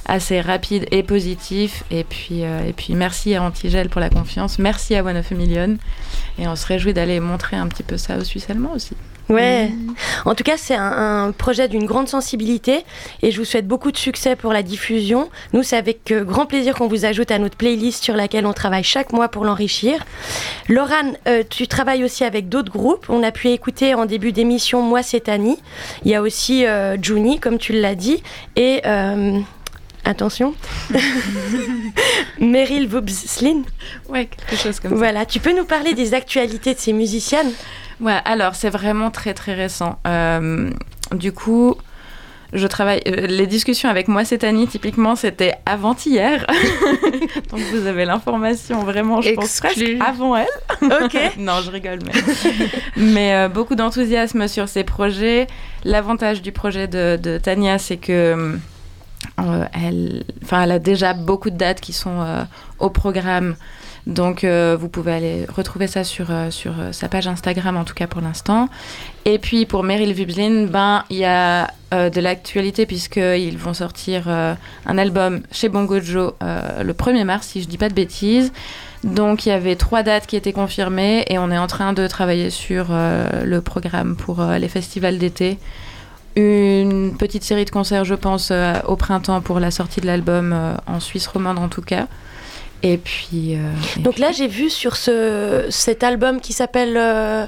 assez 0.06 0.42
rapides 0.42 0.86
et 0.92 1.02
positifs. 1.02 1.86
Et 1.92 2.04
puis, 2.04 2.44
euh, 2.44 2.68
et 2.68 2.74
puis 2.74 2.94
merci 2.94 3.36
à 3.36 3.44
Antigel 3.44 3.88
pour 3.88 4.02
la 4.02 4.10
confiance, 4.10 4.60
merci 4.60 4.96
à 4.96 5.04
One 5.04 5.16
of 5.16 5.32
a 5.32 5.36
Million. 5.36 5.78
Et 6.38 6.46
on 6.48 6.58
se 6.58 6.68
réjouit 6.68 6.94
d'aller 6.94 7.22
montrer 7.22 7.56
un 7.56 7.68
petit 7.68 7.84
peu 7.84 7.96
ça 7.96 8.18
aux 8.18 8.24
Suisses 8.26 8.50
allemands 8.50 8.74
aussi. 8.74 8.98
Ouais. 9.30 9.72
En 10.26 10.36
tout 10.36 10.44
cas, 10.44 10.58
c'est 10.58 10.76
un, 10.76 11.26
un 11.28 11.32
projet 11.32 11.68
d'une 11.68 11.86
grande 11.86 12.08
sensibilité 12.08 12.86
et 13.22 13.32
je 13.32 13.40
vous 13.40 13.46
souhaite 13.46 13.68
beaucoup 13.68 13.92
de 13.92 13.98
succès 13.98 14.36
pour 14.36 14.54
la 14.54 14.62
diffusion. 14.64 15.30
Nous, 15.54 15.64
c'est 15.64 15.78
avec 15.78 16.12
euh, 16.12 16.24
grand 16.24 16.46
plaisir 16.46 16.76
qu'on 16.76 16.88
vous 16.88 17.06
ajoute 17.06 17.32
à 17.32 17.40
notre 17.40 17.58
playlist 17.58 18.04
sur 18.04 18.16
laquelle 18.16 18.46
on 18.46 18.54
travaille 18.54 18.84
chaque 18.84 19.14
mois 19.14 19.28
pour 19.30 19.46
l'enrichir. 19.46 20.06
Laurane, 20.70 21.18
euh, 21.28 21.44
tu 21.50 21.68
travailles 21.68 22.04
aussi 22.04 22.24
avec 22.24 22.50
d'autres 22.50 22.72
groupes. 22.72 23.08
On 23.10 23.24
a 23.24 23.32
pu 23.32 23.50
écouter 23.50 23.96
en 23.96 24.06
début 24.06 24.32
d'émission 24.32 24.82
Moi, 24.82 25.02
c'est 25.04 25.30
Annie. 25.30 25.58
Il 26.04 26.12
y 26.12 26.16
a 26.16 26.22
aussi 26.22 26.66
euh, 26.66 26.98
Juni, 27.02 27.40
comme 27.40 27.58
tu 27.58 27.74
l'as 27.74 27.96
dit, 27.96 28.22
et 28.56 28.82
euh, 28.86 29.40
attention, 30.04 30.54
Meryl 32.40 32.88
Vubslin. 32.88 33.64
Ouais, 34.10 34.28
quelque 34.28 34.62
chose 34.62 34.80
comme 34.80 34.92
ça. 34.92 34.98
Voilà, 34.98 35.26
tu 35.26 35.40
peux 35.40 35.56
nous 35.56 35.66
parler 35.66 35.94
des 35.94 36.14
actualités 36.14 36.74
de 36.74 36.80
ces 36.80 36.94
musiciennes? 36.94 37.52
Ouais, 38.02 38.20
alors 38.26 38.56
c'est 38.56 38.70
vraiment 38.70 39.12
très 39.12 39.34
très 39.34 39.54
récent. 39.54 40.00
Euh, 40.06 40.70
du 41.14 41.32
coup, 41.32 41.76
je 42.54 42.68
travaille. 42.68 43.02
euh, 43.08 43.28
les 43.28 43.48
discussions 43.48 43.90
avec 43.90 44.08
moi 44.08 44.26
cette 44.26 44.44
année, 44.44 44.68
typiquement, 44.68 45.16
c'était 45.16 45.54
avant-hier. 45.66 46.46
Donc 47.52 47.60
vous 47.72 47.88
avez 47.88 48.06
l'information 48.06 48.84
vraiment, 48.84 49.22
je 49.22 49.32
pense, 49.32 49.60
presque 49.60 49.84
avant 50.06 50.36
elle. 50.36 50.48
Ok. 50.82 51.18
non, 51.38 51.62
je 51.64 51.72
rigole, 51.72 52.00
mais. 52.06 52.12
mais 52.98 53.36
euh, 53.36 53.50
beaucoup 53.50 53.76
d'enthousiasme 53.76 54.48
sur 54.48 54.68
ces 54.68 54.84
projets. 54.84 55.48
L'avantage 55.84 56.42
du 56.42 56.52
projet 56.52 56.88
de, 56.88 57.18
de 57.22 57.38
Tania, 57.38 57.78
c'est 57.78 57.98
que. 57.98 58.58
euh, 59.40 59.66
elle, 59.74 60.24
elle 60.52 60.72
a 60.72 60.80
déjà 60.80 61.14
beaucoup 61.14 61.50
de 61.50 61.58
dates 61.58 61.82
qui 61.82 61.94
sont 61.94 62.46
au 62.80 62.90
programme. 62.90 63.56
Donc, 64.08 64.44
euh, 64.44 64.78
vous 64.80 64.88
pouvez 64.88 65.14
aller 65.14 65.46
retrouver 65.46 65.88
ça 65.88 66.04
sur, 66.04 66.30
euh, 66.30 66.50
euh, 66.68 66.92
sa 66.92 67.10
page 67.10 67.28
Instagram, 67.28 67.76
en 67.76 67.84
tout 67.84 67.96
cas 67.96 68.06
pour 68.06 68.22
l'instant. 68.22 68.70
Et 69.26 69.40
puis, 69.40 69.66
pour 69.66 69.84
Meryl 69.84 70.14
Viblin, 70.14 70.68
ben, 70.68 71.04
il 71.10 71.18
y 71.18 71.26
a 71.26 71.72
de 71.92 72.20
l'actualité, 72.20 72.86
puisqu'ils 72.86 73.58
vont 73.58 73.74
sortir 73.74 74.28
un 74.28 74.98
album 74.98 75.44
chez 75.50 75.70
Bongo 75.70 76.02
Joe 76.02 76.34
le 76.42 76.92
1er 76.92 77.24
mars, 77.24 77.48
si 77.48 77.62
je 77.62 77.70
dis 77.70 77.78
pas 77.78 77.88
de 77.88 77.94
bêtises. 77.94 78.52
Donc, 79.06 79.46
il 79.46 79.50
y 79.50 79.52
avait 79.54 79.78
trois 79.78 80.04
dates 80.04 80.28
qui 80.28 80.36
étaient 80.36 80.52
confirmées, 80.52 81.24
et 81.30 81.38
on 81.38 81.50
est 81.52 81.58
en 81.58 81.68
train 81.68 81.94
de 81.94 82.06
travailler 82.08 82.50
sur 82.50 82.88
le 82.90 83.60
programme 83.62 84.18
pour 84.18 84.44
les 84.44 84.68
festivals 84.68 85.18
d'été. 85.18 85.58
Une 86.36 87.16
petite 87.18 87.46
série 87.46 87.64
de 87.64 87.70
concerts, 87.70 88.04
je 88.04 88.16
pense, 88.16 88.52
au 88.86 88.98
printemps 88.98 89.40
pour 89.40 89.62
la 89.62 89.72
sortie 89.72 90.02
de 90.02 90.06
l'album, 90.08 90.54
en 90.88 91.00
Suisse 91.00 91.28
romande 91.28 91.60
en 91.60 91.70
tout 91.70 91.82
cas. 91.82 92.08
Et 92.84 92.98
puis. 92.98 93.56
euh, 93.56 93.72
et 93.98 94.00
Donc 94.02 94.18
là, 94.20 94.32
j'ai 94.32 94.48
vu 94.48 94.70
sur 94.70 94.96
ce, 94.96 95.66
cet 95.70 96.04
album 96.04 96.40
qui 96.42 96.54
s'appelle. 96.54 96.96
euh, 96.98 97.46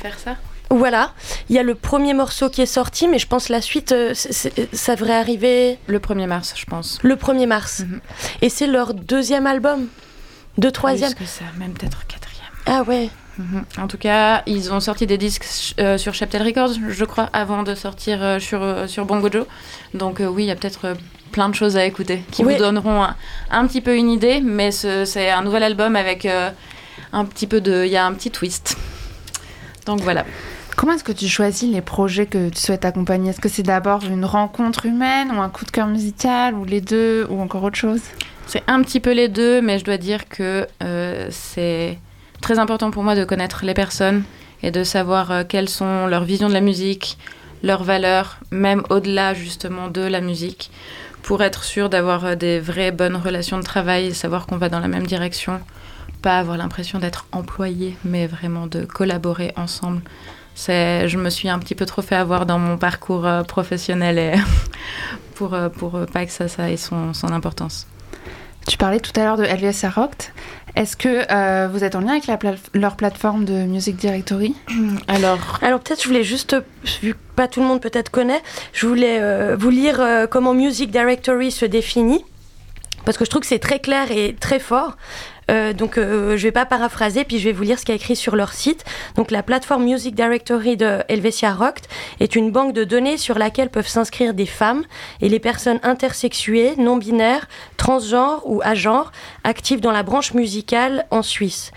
faire 0.00 0.18
ça 0.18 0.36
voilà, 0.68 1.12
il 1.48 1.54
y 1.54 1.60
a 1.60 1.62
le 1.62 1.76
premier 1.76 2.12
morceau 2.12 2.50
qui 2.50 2.60
est 2.60 2.66
sorti, 2.66 3.06
mais 3.06 3.20
je 3.20 3.28
pense 3.28 3.48
la 3.50 3.60
suite, 3.60 3.92
euh, 3.92 4.14
ça 4.14 4.96
devrait 4.96 5.14
arriver 5.14 5.78
Le 5.86 6.00
1er 6.00 6.26
mars, 6.26 6.54
je 6.56 6.64
pense. 6.64 6.98
le 7.04 7.14
1er 7.14 7.46
mars. 7.46 7.80
Mhm. 7.86 8.00
Et 8.42 8.48
c'est 8.48 8.66
leur 8.66 8.92
deuxième 8.92 9.46
album 9.46 9.86
De 10.58 10.68
troisième 10.68 11.14
Plus 11.14 11.24
que 11.24 11.30
ça, 11.30 11.44
même 11.56 11.72
peut-être 11.72 12.04
quatrième. 12.08 12.50
Ah 12.66 12.82
ouais. 12.82 13.10
Mhm. 13.38 13.64
En 13.78 13.86
tout 13.86 13.98
cas, 13.98 14.42
ils 14.46 14.72
ont 14.72 14.80
sorti 14.80 15.06
des 15.06 15.18
disques 15.18 15.44
euh, 15.78 15.98
sur 15.98 16.14
Chaptel 16.14 16.42
Records, 16.42 16.72
je 16.88 17.04
crois, 17.04 17.28
avant 17.32 17.62
de 17.62 17.74
sortir 17.74 18.22
euh, 18.22 18.38
sur, 18.38 18.62
euh, 18.62 18.86
sur 18.86 19.04
Bongo 19.04 19.30
Joe. 19.30 19.46
Donc 19.94 20.20
euh, 20.20 20.26
oui, 20.26 20.44
il 20.44 20.46
y 20.46 20.50
a 20.50 20.56
peut-être 20.56 20.94
plein 21.32 21.48
de 21.50 21.54
choses 21.54 21.76
à 21.76 21.84
écouter 21.84 22.22
qui 22.30 22.44
Oui. 22.44 22.54
vous 22.54 22.58
donneront 22.60 23.02
un, 23.02 23.14
un 23.50 23.66
petit 23.66 23.80
peu 23.82 23.94
une 23.96 24.10
idée, 24.10 24.40
mais 24.40 24.70
ce- 24.70 25.04
c'est 25.04 25.30
un 25.30 25.42
nouvel 25.42 25.62
album 25.64 25.96
avec 25.96 26.26
un 27.12 27.24
petit 27.26 27.46
peu 27.46 27.60
de... 27.60 27.84
Il 27.84 27.90
y 27.90 27.96
a 27.96 28.06
un 28.06 28.12
petit 28.14 28.30
twist. 28.30 28.76
Donc 29.84 30.00
voilà. 30.00 30.24
Comment 30.76 30.92
est-ce 30.92 31.04
que 31.04 31.12
tu 31.12 31.28
choisis 31.28 31.70
les 31.72 31.80
projets 31.80 32.26
que 32.26 32.48
tu 32.50 32.58
souhaites 32.60 32.84
accompagner? 32.84 33.30
Est-ce 33.30 33.40
que 33.40 33.48
c'est 33.48 33.62
d'abord 33.62 34.04
une 34.04 34.24
rencontre 34.24 34.86
humaine 34.86 35.30
ou 35.34 35.40
un 35.40 35.48
coup 35.48 35.64
de 35.64 35.70
cœur 35.70 35.86
musical 35.86 36.54
ou 36.54 36.64
les 36.64 36.80
deux 36.80 37.26
ou 37.30 37.40
encore 37.40 37.62
autre 37.64 37.76
chose? 37.78 38.00
C'est 38.46 38.62
un 38.66 38.82
petit 38.82 39.00
peu 39.00 39.12
les 39.12 39.28
deux, 39.28 39.60
mais 39.60 39.78
je 39.78 39.84
dois 39.84 39.96
dire 39.98 40.28
que 40.28 40.66
c'est 41.30 41.98
très 42.46 42.60
important 42.60 42.92
pour 42.92 43.02
moi 43.02 43.16
de 43.16 43.24
connaître 43.24 43.64
les 43.64 43.74
personnes 43.74 44.22
et 44.62 44.70
de 44.70 44.84
savoir 44.84 45.32
euh, 45.32 45.42
quelles 45.42 45.68
sont 45.68 46.06
leurs 46.06 46.22
visions 46.22 46.46
de 46.46 46.52
la 46.52 46.60
musique, 46.60 47.18
leurs 47.64 47.82
valeurs, 47.82 48.38
même 48.52 48.84
au-delà 48.88 49.34
justement 49.34 49.88
de 49.88 50.02
la 50.02 50.20
musique, 50.20 50.70
pour 51.24 51.42
être 51.42 51.64
sûr 51.64 51.88
d'avoir 51.88 52.24
euh, 52.24 52.34
des 52.36 52.60
vraies 52.60 52.92
bonnes 52.92 53.16
relations 53.16 53.58
de 53.58 53.64
travail 53.64 54.14
savoir 54.14 54.46
qu'on 54.46 54.58
va 54.58 54.68
dans 54.68 54.78
la 54.78 54.86
même 54.86 55.08
direction. 55.08 55.60
Pas 56.22 56.38
avoir 56.38 56.56
l'impression 56.56 57.00
d'être 57.00 57.26
employé, 57.32 57.96
mais 58.04 58.28
vraiment 58.28 58.68
de 58.68 58.84
collaborer 58.84 59.52
ensemble. 59.56 60.00
C'est, 60.54 61.08
je 61.08 61.18
me 61.18 61.30
suis 61.30 61.48
un 61.48 61.58
petit 61.58 61.74
peu 61.74 61.84
trop 61.84 62.00
fait 62.00 62.14
avoir 62.14 62.46
dans 62.46 62.60
mon 62.60 62.78
parcours 62.78 63.26
euh, 63.26 63.42
professionnel 63.42 64.20
et 64.20 64.34
pour, 65.34 65.56
pour 65.78 66.06
pas 66.12 66.24
que 66.24 66.30
ça, 66.30 66.46
ça 66.46 66.70
ait 66.70 66.76
son 66.76 67.12
importance. 67.24 67.88
Tu 68.68 68.76
parlais 68.78 68.98
tout 69.00 69.12
à 69.18 69.24
l'heure 69.24 69.36
de 69.36 69.44
LVSA 69.44 69.90
Rocked. 69.90 70.24
Est-ce 70.74 70.96
que 70.96 71.24
euh, 71.30 71.68
vous 71.68 71.84
êtes 71.84 71.94
en 71.94 72.00
lien 72.00 72.10
avec 72.12 72.26
la 72.26 72.36
pla- 72.36 72.54
leur 72.74 72.96
plateforme 72.96 73.44
de 73.44 73.52
Music 73.64 73.96
Directory 73.96 74.54
Alors, 75.08 75.58
Alors 75.62 75.80
peut-être 75.80 76.02
je 76.02 76.08
voulais 76.08 76.24
juste, 76.24 76.56
vu 77.02 77.14
que 77.14 77.18
pas 77.36 77.48
tout 77.48 77.60
le 77.60 77.66
monde 77.66 77.80
peut-être 77.80 78.10
connaît, 78.10 78.42
je 78.72 78.86
voulais 78.86 79.18
euh, 79.20 79.56
vous 79.58 79.70
lire 79.70 80.00
euh, 80.00 80.26
comment 80.26 80.52
Music 80.52 80.90
Directory 80.90 81.50
se 81.50 81.64
définit, 81.64 82.24
parce 83.04 83.16
que 83.16 83.24
je 83.24 83.30
trouve 83.30 83.42
que 83.42 83.46
c'est 83.48 83.58
très 83.60 83.78
clair 83.78 84.10
et 84.10 84.34
très 84.38 84.58
fort. 84.58 84.96
Euh, 85.50 85.72
donc 85.72 85.96
euh, 85.96 86.36
je 86.36 86.42
vais 86.42 86.52
pas 86.52 86.66
paraphraser, 86.66 87.24
puis 87.24 87.38
je 87.38 87.44
vais 87.44 87.52
vous 87.52 87.62
lire 87.62 87.78
ce 87.78 87.84
qu'il 87.84 87.94
y 87.94 87.98
a 87.98 88.00
écrit 88.00 88.16
sur 88.16 88.36
leur 88.36 88.52
site. 88.52 88.84
Donc 89.14 89.30
la 89.30 89.42
plateforme 89.42 89.84
Music 89.84 90.14
Directory 90.14 90.76
de 90.76 90.98
Helvetia 91.08 91.52
Rocked 91.52 91.86
est 92.20 92.34
une 92.34 92.50
banque 92.50 92.72
de 92.72 92.84
données 92.84 93.16
sur 93.16 93.38
laquelle 93.38 93.70
peuvent 93.70 93.88
s'inscrire 93.88 94.34
des 94.34 94.46
femmes 94.46 94.84
et 95.20 95.28
les 95.28 95.38
personnes 95.38 95.80
intersexuées, 95.82 96.74
non 96.76 96.96
binaires, 96.96 97.48
transgenres 97.76 98.42
ou 98.44 98.60
agenres 98.64 99.12
actives 99.44 99.80
dans 99.80 99.92
la 99.92 100.02
branche 100.02 100.34
musicale 100.34 101.06
en 101.10 101.22
Suisse. 101.22 101.70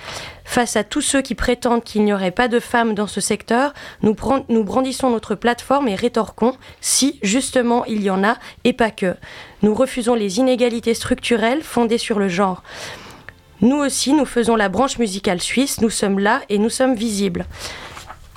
Face 0.46 0.76
à 0.76 0.84
tous 0.84 1.02
ceux 1.02 1.22
qui 1.22 1.36
prétendent 1.36 1.84
qu'il 1.84 2.04
n'y 2.04 2.12
aurait 2.12 2.32
pas 2.32 2.48
de 2.48 2.60
femmes 2.60 2.96
dans 2.96 3.06
ce 3.06 3.22
secteur, 3.22 3.72
nous, 4.02 4.16
nous 4.50 4.64
brandissons 4.64 5.12
notre 5.12 5.36
plateforme 5.36 5.88
et 5.88 5.94
rétorquons 5.94 6.56
si, 6.82 7.20
justement, 7.22 7.86
il 7.86 8.02
y 8.02 8.10
en 8.10 8.24
a, 8.24 8.36
et 8.64 8.74
pas 8.74 8.90
que. 8.90 9.16
Nous 9.62 9.76
refusons 9.76 10.16
les 10.16 10.40
inégalités 10.40 10.96
structurelles 10.96 11.62
fondées 11.62 12.00
sur 12.00 12.18
le 12.18 12.30
genre. 12.30 12.64
Nous 13.62 13.76
aussi, 13.78 14.14
nous 14.14 14.26
faisons 14.26 14.56
la 14.56 14.70
branche 14.70 14.98
musicale 15.00 15.42
suisse, 15.42 15.82
nous 15.82 15.90
sommes 15.90 16.20
là 16.20 16.42
et 16.50 16.58
nous 16.58 16.70
sommes 16.70 16.96
visibles. 16.96 17.46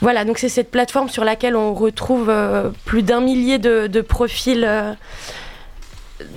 Voilà, 0.01 0.25
donc 0.25 0.39
c'est 0.39 0.49
cette 0.49 0.71
plateforme 0.71 1.09
sur 1.09 1.23
laquelle 1.25 1.55
on 1.55 1.75
retrouve 1.75 2.29
euh, 2.29 2.71
plus 2.85 3.03
d'un 3.03 3.21
millier 3.21 3.59
de, 3.59 3.87
de 3.87 4.01
profils 4.01 4.65
euh, 4.67 4.93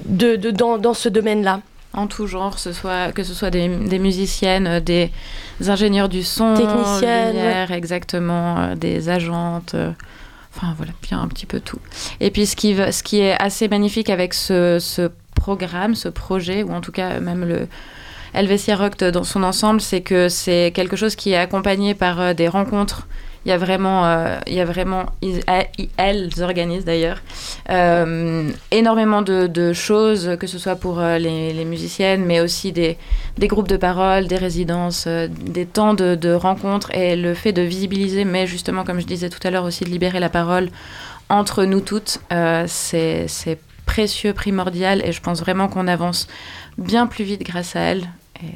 de, 0.06 0.36
de- 0.36 0.52
dans, 0.52 0.78
dans 0.78 0.94
ce 0.94 1.10
domaine-là. 1.10 1.62
en 1.94 2.08
tout 2.08 2.28
genre, 2.28 2.60
ce 2.60 2.74
soit, 2.74 3.12
que 3.12 3.24
ce 3.24 3.34
soit 3.34 3.50
des, 3.50 3.68
des 3.68 3.98
musiciennes, 4.00 4.68
euh, 4.68 4.80
des 4.80 5.12
ingénieurs 5.68 6.10
du 6.10 6.24
son, 6.24 6.54
Techniciennes, 6.56 7.30
lumière, 7.36 7.72
exactement, 7.72 8.76
des 8.76 9.10
agentes. 9.10 9.74
euh, 9.74 9.92
Enfin 10.56 10.74
voilà, 10.78 10.94
bien 11.02 11.20
un 11.20 11.28
petit 11.28 11.46
peu 11.46 11.60
tout. 11.60 11.80
Et 12.22 12.32
puis 12.32 12.46
ce 12.46 12.56
qui, 12.56 12.76
ce 12.76 13.04
qui 13.04 13.20
est 13.20 13.36
assez 13.42 13.68
magnifique 13.68 14.10
avec 14.10 14.34
ce, 14.34 14.78
ce 14.80 15.10
programme, 15.36 15.96
ce 15.96 16.08
projet, 16.08 16.64
ou 16.64 16.72
en 16.72 16.80
tout 16.82 16.94
cas 16.94 17.20
même 17.20 17.44
le 17.44 17.68
Helvetia 18.36 18.76
Rock 18.76 18.98
dans 18.98 19.24
son 19.24 19.44
ensemble, 19.44 19.80
c'est 19.80 20.02
que 20.02 20.28
c'est 20.28 20.72
quelque 20.76 20.98
chose 20.98 21.16
qui 21.16 21.32
est 21.32 21.38
accompagné 21.38 21.96
par 21.96 22.20
euh, 22.20 22.34
des 22.34 22.50
rencontres 22.50 23.08
Il 23.46 23.50
y 23.50 23.52
a 23.54 23.58
vraiment, 23.58 24.06
euh, 24.06 24.38
il 24.46 24.54
y 24.54 24.60
a 24.60 24.66
vraiment, 24.66 25.06
elles 25.98 26.30
organisent 26.42 26.84
d'ailleurs 26.84 27.22
euh, 27.70 28.50
énormément 28.72 29.22
de, 29.22 29.74
choses, 29.74 30.36
que 30.38 30.48
ce 30.48 30.60
soit 30.60 30.76
pour 30.76 31.00
les, 31.00 31.66
musiciennes, 31.66 32.26
mais 32.26 32.42
aussi 32.42 32.74
des, 32.74 32.98
groupes 33.40 33.70
de 33.70 33.78
parole, 33.78 34.28
des 34.28 34.38
résidences, 34.38 35.08
des 35.08 35.66
temps 35.66 35.94
de, 35.94 36.16
de 36.16 36.34
rencontres 36.34 36.94
et 36.94 37.16
le 37.16 37.34
fait 37.34 37.54
de 37.54 37.62
visibiliser, 37.62 38.26
mais 38.26 38.48
justement, 38.48 38.84
comme 38.84 39.00
je 39.00 39.06
disais 39.06 39.30
tout 39.30 39.46
à 39.48 39.50
l'heure, 39.50 39.64
aussi 39.64 39.86
de 39.86 39.90
libérer 39.90 40.20
la 40.20 40.30
parole 40.30 40.70
entre 41.30 41.64
nous 41.64 41.80
toutes, 41.80 42.20
c'est 42.68 43.28
précieux, 43.86 44.34
primordial, 44.34 45.02
et 45.06 45.12
je 45.12 45.22
pense 45.22 45.40
vraiment 45.40 45.68
qu'on 45.68 45.88
avance 45.88 46.28
bien 46.78 47.08
plus 47.08 47.24
vite 47.24 47.44
grâce 47.44 47.76
à 47.76 47.80
elles. 47.80 48.10
Et 48.44 48.48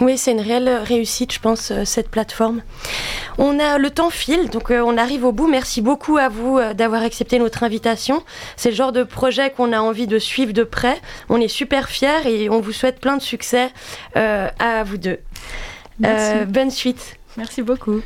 Oui, 0.00 0.16
c'est 0.16 0.32
une 0.32 0.40
réelle 0.40 0.68
réussite, 0.84 1.32
je 1.32 1.40
pense, 1.40 1.70
euh, 1.70 1.84
cette 1.84 2.08
plateforme. 2.10 2.62
On 3.38 3.58
a 3.58 3.78
le 3.78 3.90
temps 3.90 4.10
file, 4.10 4.50
donc 4.50 4.70
euh, 4.70 4.82
on 4.84 4.96
arrive 4.96 5.24
au 5.24 5.32
bout. 5.32 5.48
Merci 5.48 5.80
beaucoup 5.80 6.16
à 6.16 6.28
vous 6.28 6.58
euh, 6.58 6.74
d'avoir 6.74 7.02
accepté 7.02 7.38
notre 7.38 7.62
invitation. 7.62 8.22
C'est 8.56 8.70
le 8.70 8.76
genre 8.76 8.92
de 8.92 9.02
projet 9.02 9.50
qu'on 9.50 9.72
a 9.72 9.80
envie 9.80 10.06
de 10.06 10.18
suivre 10.18 10.52
de 10.52 10.64
près. 10.64 11.00
On 11.28 11.40
est 11.40 11.48
super 11.48 11.88
fiers 11.88 12.26
et 12.26 12.50
on 12.50 12.60
vous 12.60 12.72
souhaite 12.72 13.00
plein 13.00 13.16
de 13.16 13.22
succès 13.22 13.70
euh, 14.16 14.48
à 14.58 14.84
vous 14.84 14.98
deux. 14.98 15.18
Merci. 16.00 16.38
Euh, 16.38 16.44
bonne 16.44 16.70
suite. 16.70 17.16
Merci 17.36 17.62
beaucoup. 17.62 18.00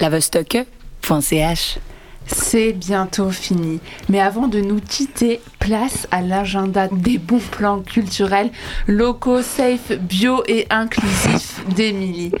Lavestock.ch 0.00 1.78
C'est 2.26 2.72
bientôt 2.72 3.30
fini. 3.30 3.80
Mais 4.08 4.20
avant 4.20 4.48
de 4.48 4.60
nous 4.60 4.80
quitter, 4.80 5.40
place 5.58 6.06
à 6.10 6.20
l'agenda 6.20 6.88
des 6.88 7.18
bons 7.18 7.38
plans 7.38 7.80
culturels 7.80 8.50
locaux, 8.86 9.42
safe, 9.42 9.92
bio 9.92 10.42
et 10.46 10.66
inclusifs 10.70 11.64
d'Émilie. 11.74 12.32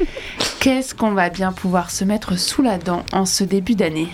Qu'est-ce 0.60 0.94
qu'on 0.94 1.12
va 1.12 1.28
bien 1.28 1.52
pouvoir 1.52 1.90
se 1.90 2.04
mettre 2.04 2.38
sous 2.38 2.62
la 2.62 2.78
dent 2.78 3.04
en 3.12 3.26
ce 3.26 3.44
début 3.44 3.74
d'année? 3.74 4.08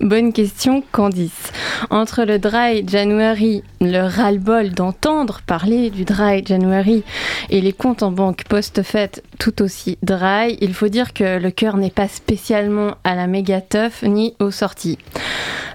Bonne 0.00 0.32
question, 0.32 0.82
Candice. 0.92 1.52
Entre 1.90 2.24
le 2.24 2.38
Dry 2.38 2.86
January, 2.86 3.62
le 3.80 4.00
ras-le-bol 4.00 4.70
d'entendre 4.70 5.40
parler 5.46 5.90
du 5.90 6.04
Dry 6.04 6.44
January 6.44 7.02
et 7.50 7.60
les 7.60 7.72
comptes 7.72 8.02
en 8.02 8.10
banque 8.10 8.44
post-fête 8.48 9.22
tout 9.38 9.62
aussi 9.62 9.98
dry, 10.02 10.56
il 10.60 10.74
faut 10.74 10.88
dire 10.88 11.12
que 11.12 11.38
le 11.38 11.50
cœur 11.50 11.76
n'est 11.76 11.90
pas 11.90 12.08
spécialement 12.08 12.96
à 13.04 13.14
la 13.14 13.26
méga 13.26 13.60
teuf 13.60 14.02
ni 14.02 14.34
aux 14.38 14.50
sorties. 14.50 14.98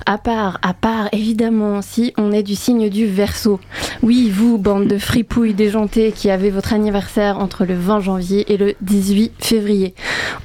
À 0.07 0.19
part, 0.19 0.59
à 0.61 0.75
part, 0.75 1.09
évidemment, 1.13 1.81
si 1.81 2.13
on 2.15 2.31
est 2.31 2.43
du 2.43 2.53
signe 2.53 2.89
du 2.89 3.07
verso. 3.07 3.59
Oui, 4.03 4.29
vous, 4.29 4.59
bande 4.59 4.87
de 4.87 4.99
fripouilles 4.99 5.55
déjantées 5.55 6.11
qui 6.11 6.29
avez 6.29 6.51
votre 6.51 6.73
anniversaire 6.73 7.39
entre 7.39 7.65
le 7.65 7.73
20 7.73 8.01
janvier 8.01 8.53
et 8.53 8.57
le 8.57 8.75
18 8.81 9.33
février. 9.39 9.95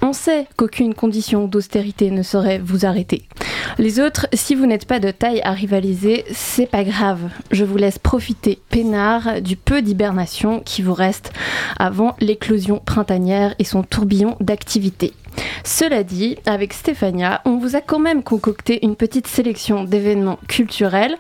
On 0.01 0.15
sait 0.15 0.47
qu'aucune 0.57 0.95
condition 0.95 1.47
d'austérité 1.47 2.11
ne 2.11 2.23
saurait 2.23 2.59
vous 2.59 2.87
arrêter. 2.87 3.25
Les 3.79 4.01
autres, 4.01 4.27
si 4.33 4.55
vous 4.55 4.67
n'êtes 4.67 4.85
pas 4.85 4.99
de 4.99 5.11
taille 5.11 5.41
à 5.43 5.53
rivaliser, 5.53 6.25
c'est 6.33 6.67
pas 6.67 6.85
grave. 6.85 7.31
Je 7.51 7.65
vous 7.65 7.77
laisse 7.77 7.99
profiter, 7.99 8.59
peinard, 8.69 9.41
du 9.41 9.57
peu 9.57 9.81
d'hibernation 9.81 10.61
qui 10.61 10.83
vous 10.83 10.93
reste 10.93 11.33
avant 11.79 12.15
l'éclosion 12.21 12.79
printanière 12.85 13.55
et 13.59 13.65
son 13.65 13.83
tourbillon 13.83 14.37
d'activité. 14.41 15.15
Cela 15.65 16.03
dit, 16.03 16.37
avec 16.47 16.73
Stéphania, 16.73 17.41
on 17.45 17.59
vous 17.59 17.77
a 17.77 17.81
quand 17.81 17.99
même 17.99 18.23
concocté 18.23 18.85
une 18.85 18.97
petite 18.97 19.27
sélection 19.27 19.85
d'événements 19.85 20.39
culturels 20.49 21.17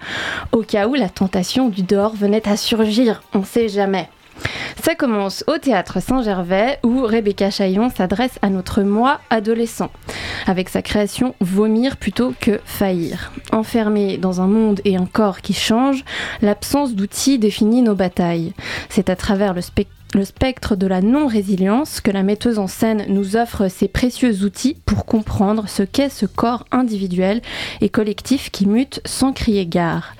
au 0.52 0.62
cas 0.62 0.88
où 0.88 0.94
la 0.94 1.08
tentation 1.08 1.68
du 1.68 1.82
dehors 1.82 2.14
venait 2.14 2.48
à 2.48 2.56
surgir, 2.56 3.22
on 3.32 3.44
sait 3.44 3.68
jamais. 3.68 4.08
Ça 4.82 4.94
commence 4.94 5.44
au 5.46 5.58
théâtre 5.58 6.00
Saint-Gervais 6.00 6.78
où 6.82 7.02
Rebecca 7.02 7.50
Chaillon 7.50 7.90
s'adresse 7.90 8.38
à 8.42 8.50
notre 8.50 8.82
moi 8.82 9.20
adolescent 9.30 9.90
avec 10.46 10.68
sa 10.68 10.82
création 10.82 11.34
Vomir 11.40 11.96
plutôt 11.96 12.32
que 12.40 12.60
faillir. 12.64 13.32
Enfermé 13.52 14.16
dans 14.16 14.40
un 14.40 14.46
monde 14.46 14.80
et 14.84 14.96
un 14.96 15.06
corps 15.06 15.40
qui 15.40 15.52
changent, 15.52 16.04
l'absence 16.42 16.94
d'outils 16.94 17.38
définit 17.38 17.82
nos 17.82 17.94
batailles. 17.94 18.52
C'est 18.88 19.10
à 19.10 19.16
travers 19.16 19.54
le 19.54 19.60
spectacle 19.60 19.99
le 20.14 20.24
spectre 20.24 20.76
de 20.76 20.86
la 20.86 21.00
non-résilience 21.00 22.00
que 22.00 22.10
la 22.10 22.22
metteuse 22.22 22.58
en 22.58 22.66
scène 22.66 23.04
nous 23.08 23.36
offre 23.36 23.68
ces 23.68 23.88
précieux 23.88 24.44
outils 24.44 24.76
pour 24.84 25.06
comprendre 25.06 25.68
ce 25.68 25.82
qu'est 25.82 26.08
ce 26.08 26.26
corps 26.26 26.66
individuel 26.72 27.40
et 27.80 27.88
collectif 27.88 28.50
qui 28.50 28.66
mute 28.66 29.00
sans 29.04 29.32
crier 29.32 29.66
gare. 29.66 30.14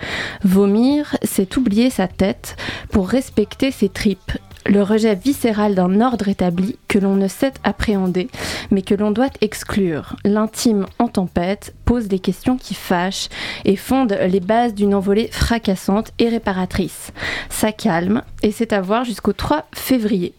Vomir, 0.45 1.17
c'est 1.23 1.57
oublier 1.57 1.91
sa 1.91 2.07
tête 2.07 2.57
pour 2.91 3.09
respecter 3.09 3.71
ses 3.71 3.89
tripes. 3.89 4.33
Le 4.67 4.83
rejet 4.83 5.15
viscéral 5.15 5.75
d'un 5.75 6.01
ordre 6.01 6.29
établi 6.29 6.77
que 6.91 6.99
l'on 6.99 7.15
ne 7.15 7.29
sait 7.29 7.53
appréhender, 7.63 8.29
mais 8.73 8.83
que 8.83 8.97
l'on 8.97 9.13
doit 9.13 9.31
exclure. 9.41 10.17
L'intime 10.25 10.87
en 10.99 11.07
tempête 11.07 11.73
pose 11.85 12.09
des 12.09 12.19
questions 12.19 12.57
qui 12.57 12.75
fâchent 12.75 13.29
et 13.65 13.77
fonde 13.77 14.19
les 14.29 14.41
bases 14.41 14.75
d'une 14.75 14.93
envolée 14.95 15.29
fracassante 15.33 16.11
et 16.19 16.29
réparatrice. 16.29 17.13
Ça 17.49 17.71
calme 17.71 18.23
et 18.43 18.51
c'est 18.51 18.73
à 18.73 18.81
voir 18.81 19.05
jusqu'au 19.05 19.33
3 19.33 19.67
février. 19.73 20.35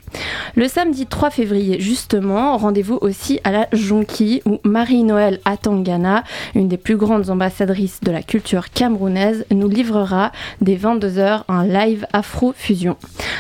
Le 0.55 0.67
samedi 0.67 1.05
3 1.05 1.29
février, 1.29 1.79
justement, 1.79 2.57
rendez-vous 2.57 2.97
aussi 2.99 3.39
à 3.45 3.51
la 3.51 3.67
Jonquille 3.71 4.41
où 4.45 4.59
Marie-Noël 4.65 5.39
Atangana, 5.45 6.25
une 6.53 6.67
des 6.67 6.77
plus 6.77 6.97
grandes 6.97 7.29
ambassadrices 7.29 8.01
de 8.01 8.11
la 8.11 8.23
culture 8.23 8.71
camerounaise, 8.71 9.45
nous 9.51 9.69
livrera 9.69 10.33
dès 10.59 10.75
22h 10.75 11.43
un 11.47 11.65
live 11.65 12.05
Afro-Fusion. 12.11 12.97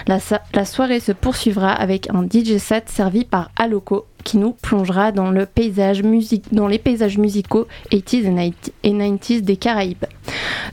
La, 0.07 0.19
sa- 0.21 0.41
la 0.53 0.63
soirée 0.63 1.01
se 1.01 1.11
poursuivra 1.11 1.71
avec 1.73 2.09
un 2.09 2.23
DJ 2.23 2.57
set 2.57 2.89
servi 3.01 3.25
par 3.25 3.49
Aloco 3.55 4.05
qui 4.23 4.37
nous 4.37 4.51
plongera 4.51 5.11
dans, 5.11 5.31
le 5.31 5.47
paysage 5.47 6.03
dans 6.51 6.67
les 6.67 6.77
paysages 6.77 7.17
musicaux 7.17 7.65
80s 7.91 7.91
et 7.91 7.97
90s 7.97 8.53
et 8.83 8.91
90s 8.91 9.41
des 9.41 9.57
Caraïbes. 9.57 10.05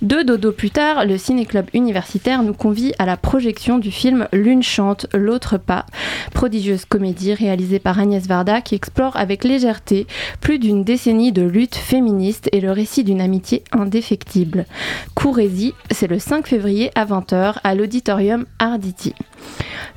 Deux 0.03 0.23
dodo 0.23 0.53
plus 0.53 0.71
tard, 0.71 1.07
le 1.07 1.19
Ciné-Club 1.19 1.67
universitaire 1.73 2.43
nous 2.43 2.55
convie 2.55 2.93
à 2.99 3.07
la 3.07 3.17
projection 3.17 3.79
du 3.79 3.91
film 3.91 4.29
L'une 4.33 4.63
chante, 4.63 5.07
l'autre 5.13 5.59
pas, 5.59 5.87
prodigieuse 6.33 6.85
comédie 6.85 7.35
réalisée 7.35 7.79
par 7.79 7.99
Agnès 7.99 8.27
Varda 8.27 8.61
qui 8.61 8.75
explore 8.75 9.17
avec 9.17 9.45
légèreté 9.45 10.07
plus 10.41 10.59
d'une 10.59 10.85
décennie 10.85 11.33
de 11.33 11.43
lutte 11.43 11.75
féministe 11.75 12.49
et 12.53 12.61
le 12.61 12.71
récit 12.71 13.03
d'une 13.03 13.21
amitié 13.21 13.65
indéfectible. 13.73 14.67
Courez-y, 15.15 15.75
c'est 15.91 16.07
le 16.07 16.19
5 16.19 16.47
février 16.47 16.91
à 16.95 17.05
20h 17.05 17.55
à 17.65 17.75
l'auditorium 17.75 18.45
Arditi. 18.59 19.15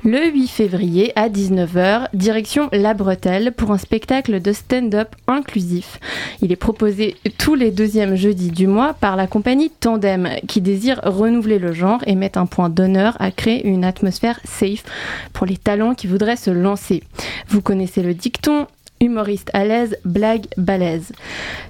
Le 0.04 0.32
8 0.32 0.48
février 0.48 1.12
à 1.14 1.28
19h, 1.28 2.08
direction 2.12 2.68
La 2.72 2.92
Bretelle 2.92 3.52
pour 3.52 3.70
un 3.70 3.78
spectacle 3.78 4.40
de 4.40 4.52
stand-up 4.52 5.14
inclusif. 5.28 6.00
Il 6.40 6.50
est 6.50 6.56
proposé 6.56 7.16
tous 7.38 7.54
les 7.54 7.70
deuxièmes 7.70 8.16
jeudis 8.16 8.50
du 8.50 8.66
mois 8.66 8.94
par 8.94 9.14
la 9.14 9.28
compagnie 9.28 9.41
Tandem 9.80 10.28
qui 10.46 10.60
désire 10.60 11.00
renouveler 11.02 11.58
le 11.58 11.72
genre 11.72 12.00
et 12.06 12.14
mettre 12.14 12.38
un 12.38 12.46
point 12.46 12.68
d'honneur 12.68 13.16
à 13.20 13.30
créer 13.30 13.66
une 13.66 13.84
atmosphère 13.84 14.40
safe 14.44 14.84
pour 15.32 15.46
les 15.46 15.56
talents 15.56 15.94
qui 15.94 16.06
voudraient 16.06 16.36
se 16.36 16.50
lancer. 16.50 17.02
Vous 17.48 17.60
connaissez 17.60 18.02
le 18.02 18.14
dicton 18.14 18.66
humoriste 19.02 19.50
à 19.52 19.64
l'aise, 19.64 19.96
blague 20.04 20.46
balèze. 20.56 21.12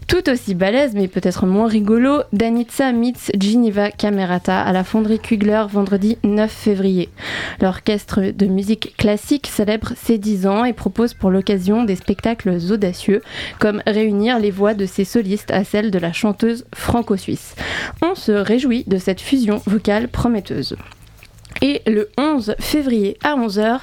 Tout 0.07 0.29
aussi 0.31 0.55
balèze, 0.55 0.95
mais 0.95 1.09
peut-être 1.09 1.47
moins 1.47 1.67
rigolo, 1.67 2.23
Danitza 2.33 2.93
meets 2.93 3.33
Geneva 3.41 3.91
Camerata 3.91 4.61
à 4.61 4.73
la 4.73 4.85
fonderie 4.85 5.19
Kugler 5.19 5.65
vendredi 5.71 6.19
9 6.23 6.51
février. 6.51 7.09
L'orchestre 7.61 8.33
de 8.33 8.47
musique 8.47 8.95
classique 8.97 9.47
célèbre 9.47 9.93
ses 9.97 10.19
10 10.19 10.47
ans 10.47 10.65
et 10.65 10.73
propose 10.73 11.15
pour 11.15 11.31
l'occasion 11.31 11.85
des 11.85 11.97
spectacles 11.97 12.59
audacieux, 12.71 13.23
comme 13.59 13.83
réunir 13.87 14.39
les 14.39 14.51
voix 14.51 14.75
de 14.75 14.87
ses 14.87 15.05
solistes 15.05 15.51
à 15.51 15.65
celles 15.65 15.91
de 15.91 15.99
la 15.99 16.13
chanteuse 16.13 16.67
franco-suisse. 16.75 17.55
On 18.03 18.15
se 18.15 18.33
réjouit 18.33 18.85
de 18.87 18.99
cette 18.99 19.21
fusion 19.21 19.63
vocale 19.67 20.09
prometteuse. 20.09 20.77
Et 21.61 21.83
le 21.87 22.09
11 22.19 22.55
février 22.59 23.17
à 23.23 23.37
11h, 23.37 23.81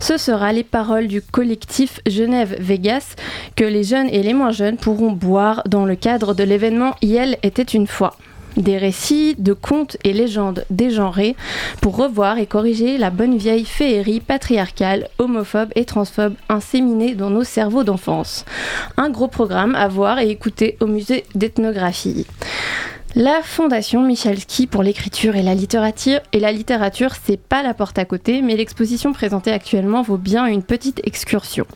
ce 0.00 0.16
sera 0.16 0.52
les 0.52 0.64
paroles 0.64 1.08
du 1.08 1.22
collectif 1.22 2.00
Genève 2.06 2.56
Vegas 2.58 3.14
que 3.56 3.64
les 3.64 3.84
jeunes 3.84 4.08
et 4.08 4.22
les 4.22 4.34
moins 4.34 4.52
jeunes 4.52 4.76
pourront 4.76 5.12
boire 5.12 5.62
dans 5.66 5.84
le 5.84 5.96
cadre 5.96 6.34
de 6.34 6.44
l'événement 6.44 6.94
Yel 7.02 7.36
était 7.42 7.62
une 7.62 7.86
fois. 7.86 8.16
Des 8.56 8.78
récits 8.78 9.36
de 9.38 9.52
contes 9.52 9.96
et 10.02 10.12
légendes 10.12 10.64
dégenrés 10.70 11.36
pour 11.80 11.96
revoir 11.96 12.38
et 12.38 12.46
corriger 12.46 12.98
la 12.98 13.10
bonne 13.10 13.36
vieille 13.36 13.64
féerie 13.64 14.20
patriarcale, 14.20 15.08
homophobe 15.18 15.70
et 15.76 15.84
transphobe 15.84 16.34
inséminée 16.48 17.14
dans 17.14 17.30
nos 17.30 17.44
cerveaux 17.44 17.84
d'enfance. 17.84 18.44
Un 18.96 19.10
gros 19.10 19.28
programme 19.28 19.74
à 19.76 19.86
voir 19.86 20.18
et 20.18 20.30
écouter 20.30 20.76
au 20.80 20.86
musée 20.86 21.24
d'ethnographie. 21.34 22.26
La 23.16 23.42
Fondation 23.42 24.02
Michalski 24.04 24.68
pour 24.68 24.84
l'écriture 24.84 25.34
et 25.34 25.42
la 25.42 25.56
littérature, 25.56 26.20
et 26.32 26.38
la 26.38 26.52
littérature, 26.52 27.10
c'est 27.24 27.40
pas 27.40 27.60
la 27.60 27.74
porte 27.74 27.98
à 27.98 28.04
côté, 28.04 28.40
mais 28.40 28.54
l'exposition 28.54 29.12
présentée 29.12 29.50
actuellement 29.50 30.02
vaut 30.02 30.16
bien 30.16 30.46
une 30.46 30.62
petite 30.62 31.00
excursion. 31.02 31.66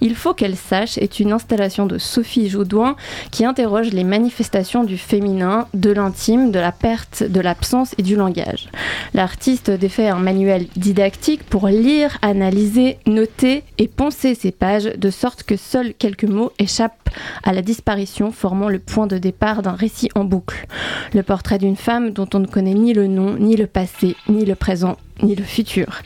Il 0.00 0.14
faut 0.14 0.32
qu'elle 0.32 0.54
sache 0.54 0.96
est 0.98 1.18
une 1.18 1.32
installation 1.32 1.86
de 1.86 1.98
Sophie 1.98 2.48
Joudouin 2.48 2.94
qui 3.32 3.44
interroge 3.44 3.90
les 3.90 4.04
manifestations 4.04 4.84
du 4.84 4.96
féminin, 4.96 5.66
de 5.74 5.90
l'intime, 5.90 6.52
de 6.52 6.60
la 6.60 6.70
perte, 6.70 7.24
de 7.24 7.40
l'absence 7.40 7.96
et 7.98 8.02
du 8.02 8.14
langage. 8.14 8.68
L'artiste 9.12 9.72
défait 9.72 10.08
un 10.08 10.20
manuel 10.20 10.68
didactique 10.76 11.42
pour 11.42 11.66
lire, 11.66 12.16
analyser, 12.22 12.98
noter 13.06 13.64
et 13.78 13.88
poncer 13.88 14.36
ces 14.36 14.52
pages 14.52 14.84
de 14.84 15.10
sorte 15.10 15.42
que 15.42 15.56
seuls 15.56 15.94
quelques 15.94 16.24
mots 16.24 16.52
échappent 16.60 17.10
à 17.42 17.52
la 17.52 17.62
disparition, 17.62 18.30
formant 18.30 18.68
le 18.68 18.78
point 18.78 19.06
de 19.06 19.18
départ 19.18 19.62
d'un 19.62 19.72
récit 19.72 20.10
en 20.14 20.24
boucle. 20.24 20.66
Le 21.14 21.22
portrait 21.22 21.58
d'une 21.58 21.76
femme 21.76 22.10
dont 22.10 22.28
on 22.34 22.40
ne 22.40 22.46
connaît 22.46 22.74
ni 22.74 22.92
le 22.92 23.06
nom, 23.06 23.36
ni 23.38 23.56
le 23.56 23.66
passé, 23.66 24.16
ni 24.28 24.44
le 24.44 24.54
présent, 24.54 24.96
ni 25.22 25.34
le 25.34 25.44
futur. 25.44 26.02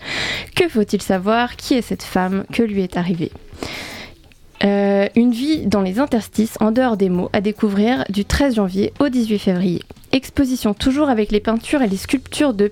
Que 0.54 0.68
faut-il 0.68 1.02
savoir 1.02 1.56
Qui 1.56 1.74
est 1.74 1.82
cette 1.82 2.02
femme 2.02 2.44
Que 2.52 2.62
lui 2.62 2.82
est 2.82 2.96
arrivé 2.96 3.30
Euh, 4.62 5.08
une 5.16 5.32
vie 5.32 5.66
dans 5.66 5.80
les 5.80 5.98
interstices, 5.98 6.58
en 6.60 6.70
dehors 6.70 6.98
des 6.98 7.08
mots, 7.08 7.30
à 7.32 7.40
découvrir 7.40 8.04
du 8.10 8.26
13 8.26 8.56
janvier 8.56 8.92
au 9.00 9.08
18 9.08 9.38
février. 9.38 9.82
Exposition 10.12 10.74
toujours 10.74 11.08
avec 11.08 11.30
les 11.30 11.40
peintures 11.40 11.80
et 11.80 11.88
les 11.88 11.96
sculptures 11.96 12.52
de 12.52 12.70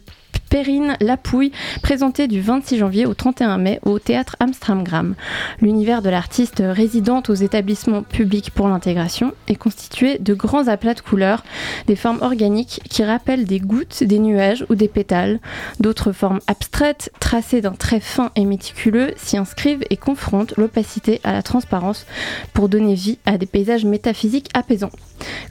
Perrine 0.49 0.97
Lapouille, 1.01 1.53
présentée 1.83 2.26
du 2.26 2.41
26 2.41 2.79
janvier 2.79 3.07
au 3.07 3.12
31 3.12 3.59
mai 3.59 3.81
au 3.85 3.99
théâtre 3.99 4.35
Amstramgram. 4.41 5.14
L'univers 5.61 6.01
de 6.01 6.09
l'artiste 6.09 6.62
résidente 6.64 7.29
aux 7.29 7.35
établissements 7.35 8.03
publics 8.03 8.51
pour 8.51 8.68
l'intégration 8.68 9.35
est 9.47 9.57
constitué 9.57 10.18
de 10.18 10.33
grands 10.33 10.68
aplats 10.68 10.95
de 10.95 11.01
couleurs, 11.01 11.45
des 11.87 11.97
formes 11.97 12.22
organiques 12.22 12.81
qui 12.89 13.05
rappellent 13.05 13.45
des 13.45 13.61
gouttes, 13.61 14.03
des 14.03 14.18
nuages 14.18 14.64
ou 14.70 14.74
des 14.74 14.89
pétales. 14.89 15.39
D'autres 15.81 16.12
formes 16.12 16.41
abstraites, 16.47 17.12
tracées 17.20 17.61
d'un 17.61 17.72
trait 17.72 18.01
fin 18.01 18.31
et 18.35 18.47
méticuleux, 18.47 19.12
s'y 19.16 19.37
inscrivent 19.37 19.85
et 19.91 19.97
confrontent 19.97 20.55
l'opacité 20.57 21.20
à 21.24 21.33
la 21.33 21.43
transparence 21.43 22.07
pour 22.55 22.70
donner 22.70 22.95
vie 22.95 23.18
à 23.26 23.37
des 23.37 23.47
paysages 23.47 23.85
métaphysiques 23.85 24.49
apaisants. 24.55 24.93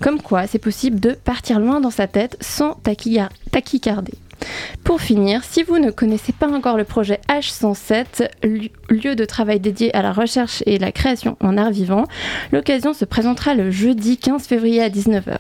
Comme 0.02 0.22
quoi, 0.22 0.48
c'est 0.48 0.60
possible 0.60 1.00
de 1.00 1.12
partir 1.12 1.60
loin 1.60 1.82
dans 1.82 1.92
sa 1.92 2.08
tête 2.08 2.38
sans 2.42 2.80
tachycarder. 2.84 4.14
Pour 4.84 5.02
finir, 5.02 5.44
si 5.44 5.64
vous 5.64 5.80
ne 5.80 5.92
connaissez 5.92 6.32
pas 6.32 6.48
encore 6.48 6.78
le 6.78 6.84
projet 6.84 7.20
H107, 7.30 8.30
li- 8.44 8.72
lieu 8.90 9.16
de 9.16 9.26
travail 9.26 9.60
dédié 9.60 9.94
à 9.96 10.02
la 10.02 10.14
recherche 10.14 10.64
et 10.66 10.78
la 10.78 10.92
création 10.92 11.38
en 11.42 11.58
art 11.58 11.72
vivant, 11.72 12.06
l'occasion 12.52 12.94
se 12.94 13.04
présentera 13.06 13.54
le 13.54 13.72
jeudi 13.72 14.18
15 14.18 14.46
février 14.48 14.82
à 14.82 14.90
19h. 14.90 15.38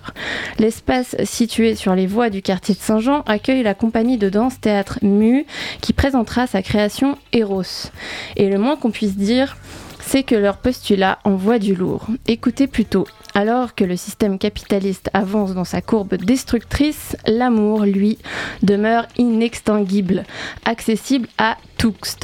L'espace 0.59 1.15
situé 1.23 1.75
sur 1.75 1.95
les 1.95 2.07
voies 2.07 2.29
du 2.29 2.41
quartier 2.41 2.75
de 2.75 2.79
Saint-Jean 2.79 3.21
accueille 3.27 3.63
la 3.63 3.73
compagnie 3.73 4.17
de 4.17 4.29
danse 4.29 4.59
théâtre 4.59 4.99
MU 5.01 5.45
qui 5.81 5.93
présentera 5.93 6.47
sa 6.47 6.61
création 6.61 7.17
Eros. 7.33 7.89
Et 8.35 8.49
le 8.49 8.57
moins 8.57 8.75
qu'on 8.75 8.91
puisse 8.91 9.15
dire, 9.15 9.57
c'est 10.01 10.23
que 10.23 10.35
leur 10.35 10.57
postulat 10.57 11.19
envoie 11.23 11.59
du 11.59 11.75
lourd. 11.75 12.07
Écoutez 12.27 12.67
plutôt. 12.67 13.05
Alors 13.37 13.75
que 13.75 13.83
le 13.83 13.95
système 13.95 14.39
capitaliste 14.39 15.11
avance 15.13 15.53
dans 15.53 15.63
sa 15.63 15.79
courbe 15.79 16.15
destructrice, 16.15 17.15
l'amour, 17.27 17.83
lui, 17.83 18.17
demeure 18.63 19.05
inextinguible, 19.15 20.23
accessible 20.65 21.27
à 21.37 21.55
tous. 21.77 22.17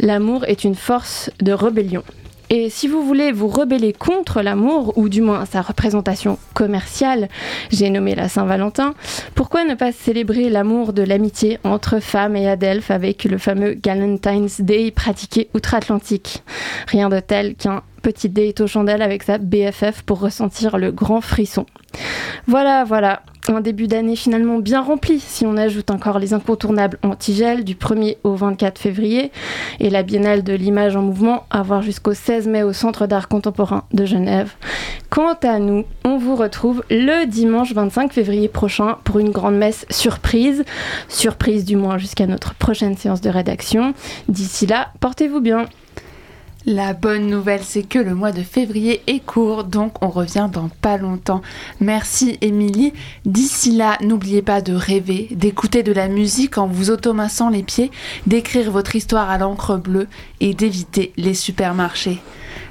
L'amour 0.00 0.46
est 0.46 0.64
une 0.64 0.74
force 0.74 1.30
de 1.42 1.52
rébellion. 1.52 2.02
Et 2.56 2.70
si 2.70 2.86
vous 2.86 3.02
voulez 3.02 3.32
vous 3.32 3.48
rebeller 3.48 3.92
contre 3.92 4.40
l'amour, 4.40 4.96
ou 4.96 5.08
du 5.08 5.22
moins 5.22 5.44
sa 5.44 5.60
représentation 5.60 6.38
commerciale, 6.54 7.28
j'ai 7.72 7.90
nommé 7.90 8.14
la 8.14 8.28
Saint-Valentin, 8.28 8.94
pourquoi 9.34 9.64
ne 9.64 9.74
pas 9.74 9.90
célébrer 9.90 10.48
l'amour 10.50 10.92
de 10.92 11.02
l'amitié 11.02 11.58
entre 11.64 11.98
femmes 11.98 12.36
et 12.36 12.48
adelphes 12.48 12.92
avec 12.92 13.24
le 13.24 13.38
fameux 13.38 13.74
Galentine's 13.74 14.60
Day 14.60 14.92
pratiqué 14.92 15.48
outre-Atlantique? 15.52 16.44
Rien 16.86 17.08
de 17.08 17.18
tel 17.18 17.56
qu'un 17.56 17.82
petit 18.02 18.28
date 18.28 18.60
aux 18.60 18.68
chandelles 18.68 19.02
avec 19.02 19.24
sa 19.24 19.38
BFF 19.38 20.02
pour 20.06 20.20
ressentir 20.20 20.78
le 20.78 20.92
grand 20.92 21.20
frisson. 21.20 21.66
Voilà, 22.46 22.84
voilà, 22.84 23.22
un 23.48 23.60
début 23.60 23.86
d'année 23.86 24.16
finalement 24.16 24.58
bien 24.58 24.80
rempli 24.80 25.20
si 25.20 25.44
on 25.44 25.56
ajoute 25.56 25.90
encore 25.90 26.18
les 26.18 26.32
incontournables 26.32 26.98
antigel 27.02 27.64
du 27.64 27.74
1er 27.74 28.16
au 28.24 28.34
24 28.34 28.78
février 28.78 29.30
et 29.80 29.90
la 29.90 30.02
biennale 30.02 30.42
de 30.42 30.54
l'image 30.54 30.96
en 30.96 31.02
mouvement 31.02 31.44
à 31.50 31.62
voir 31.62 31.82
jusqu'au 31.82 32.14
16 32.14 32.48
mai 32.48 32.62
au 32.62 32.72
Centre 32.72 33.06
d'art 33.06 33.28
contemporain 33.28 33.84
de 33.92 34.06
Genève. 34.06 34.52
Quant 35.10 35.36
à 35.42 35.58
nous, 35.58 35.84
on 36.04 36.16
vous 36.16 36.36
retrouve 36.36 36.82
le 36.90 37.26
dimanche 37.26 37.72
25 37.72 38.12
février 38.12 38.48
prochain 38.48 38.96
pour 39.04 39.18
une 39.18 39.30
grande 39.30 39.56
messe 39.56 39.86
surprise, 39.90 40.64
surprise 41.08 41.64
du 41.64 41.76
moins 41.76 41.98
jusqu'à 41.98 42.26
notre 42.26 42.54
prochaine 42.54 42.96
séance 42.96 43.20
de 43.20 43.30
rédaction. 43.30 43.94
D'ici 44.28 44.66
là, 44.66 44.88
portez-vous 45.00 45.40
bien. 45.40 45.66
La 46.66 46.94
bonne 46.94 47.26
nouvelle, 47.26 47.62
c'est 47.62 47.82
que 47.82 47.98
le 47.98 48.14
mois 48.14 48.32
de 48.32 48.42
février 48.42 49.02
est 49.06 49.20
court, 49.20 49.64
donc 49.64 50.02
on 50.02 50.08
revient 50.08 50.48
dans 50.50 50.70
pas 50.70 50.96
longtemps. 50.96 51.42
Merci 51.78 52.38
Émilie. 52.40 52.94
D'ici 53.26 53.72
là, 53.72 53.98
n'oubliez 54.00 54.40
pas 54.40 54.62
de 54.62 54.72
rêver, 54.72 55.28
d'écouter 55.32 55.82
de 55.82 55.92
la 55.92 56.08
musique 56.08 56.56
en 56.56 56.66
vous 56.66 56.90
automassant 56.90 57.50
les 57.50 57.62
pieds, 57.62 57.90
d'écrire 58.26 58.70
votre 58.70 58.96
histoire 58.96 59.28
à 59.28 59.36
l'encre 59.36 59.76
bleue 59.76 60.08
et 60.40 60.54
d'éviter 60.54 61.12
les 61.18 61.34
supermarchés. 61.34 62.22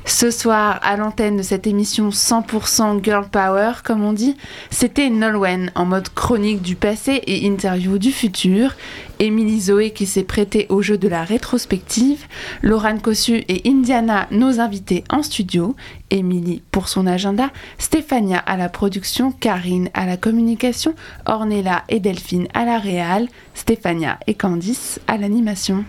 Ce 0.05 0.31
soir, 0.31 0.79
à 0.83 0.97
l'antenne 0.97 1.37
de 1.37 1.43
cette 1.43 1.65
émission 1.65 2.09
100% 2.09 3.03
Girl 3.03 3.27
Power, 3.29 3.71
comme 3.83 4.03
on 4.03 4.13
dit, 4.13 4.35
c'était 4.69 5.09
Nolwenn 5.09 5.71
en 5.75 5.85
mode 5.85 6.09
chronique 6.09 6.61
du 6.61 6.75
passé 6.75 7.21
et 7.25 7.45
interview 7.45 7.97
du 7.97 8.11
futur, 8.11 8.75
Émilie 9.19 9.61
Zoé 9.61 9.91
qui 9.91 10.05
s'est 10.05 10.23
prêtée 10.23 10.65
au 10.69 10.81
jeu 10.81 10.97
de 10.97 11.07
la 11.07 11.23
rétrospective, 11.23 12.25
Laurent 12.61 12.97
Cossu 12.97 13.43
et 13.47 13.61
Indiana 13.65 14.27
nos 14.31 14.59
invités 14.59 15.03
en 15.09 15.23
studio, 15.23 15.75
Émilie 16.09 16.61
pour 16.71 16.89
son 16.89 17.07
agenda, 17.07 17.49
Stéphania 17.77 18.39
à 18.39 18.57
la 18.57 18.69
production, 18.69 19.31
Karine 19.31 19.89
à 19.93 20.05
la 20.05 20.17
communication, 20.17 20.95
Ornella 21.25 21.83
et 21.89 21.99
Delphine 21.99 22.47
à 22.53 22.65
la 22.65 22.77
réal, 22.77 23.27
Stéphania 23.53 24.19
et 24.27 24.33
Candice 24.33 24.99
à 25.07 25.17
l'animation. 25.17 25.85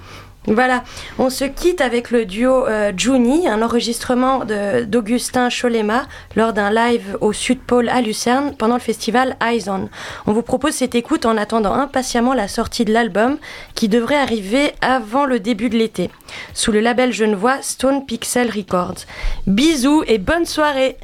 Voilà, 0.46 0.84
on 1.18 1.30
se 1.30 1.44
quitte 1.44 1.80
avec 1.80 2.10
le 2.10 2.26
duo 2.26 2.66
euh, 2.66 2.92
Juni, 2.94 3.48
un 3.48 3.62
enregistrement 3.62 4.44
d'Augustin 4.44 5.48
Cholema 5.48 6.02
lors 6.36 6.52
d'un 6.52 6.70
live 6.70 7.16
au 7.22 7.32
Sud 7.32 7.60
Pôle 7.60 7.88
à 7.88 8.02
Lucerne 8.02 8.54
pendant 8.54 8.74
le 8.74 8.80
festival 8.80 9.36
Eyes 9.42 9.70
On. 9.70 9.88
On 10.26 10.32
vous 10.32 10.42
propose 10.42 10.74
cette 10.74 10.94
écoute 10.94 11.24
en 11.24 11.38
attendant 11.38 11.72
impatiemment 11.72 12.34
la 12.34 12.46
sortie 12.46 12.84
de 12.84 12.92
l'album 12.92 13.38
qui 13.74 13.88
devrait 13.88 14.16
arriver 14.16 14.72
avant 14.82 15.24
le 15.24 15.40
début 15.40 15.70
de 15.70 15.78
l'été, 15.78 16.10
sous 16.52 16.72
le 16.72 16.80
label 16.80 17.10
genevois 17.10 17.62
Stone 17.62 18.04
Pixel 18.04 18.50
Records. 18.50 19.06
Bisous 19.46 20.04
et 20.06 20.18
bonne 20.18 20.44
soirée 20.44 20.98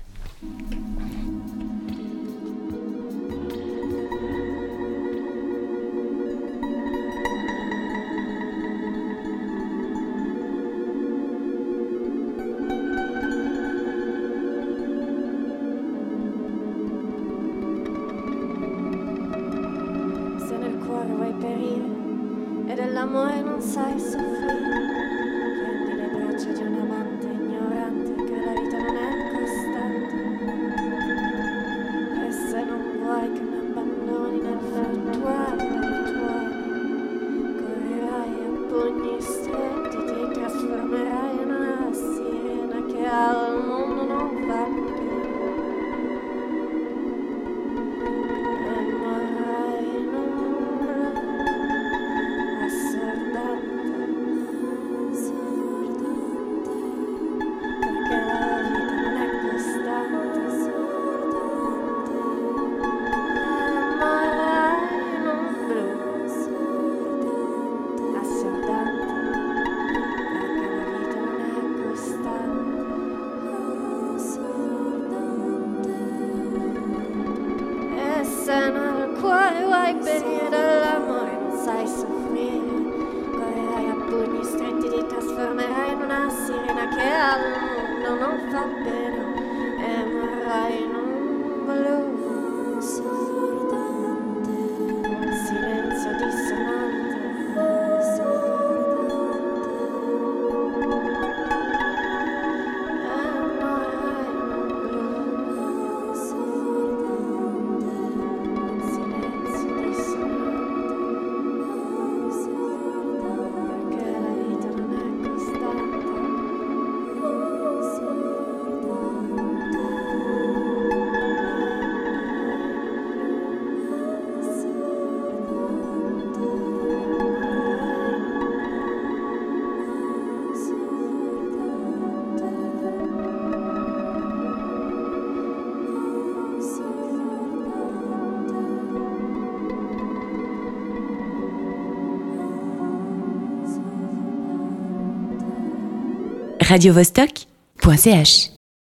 radiovostok.ch 146.70 148.59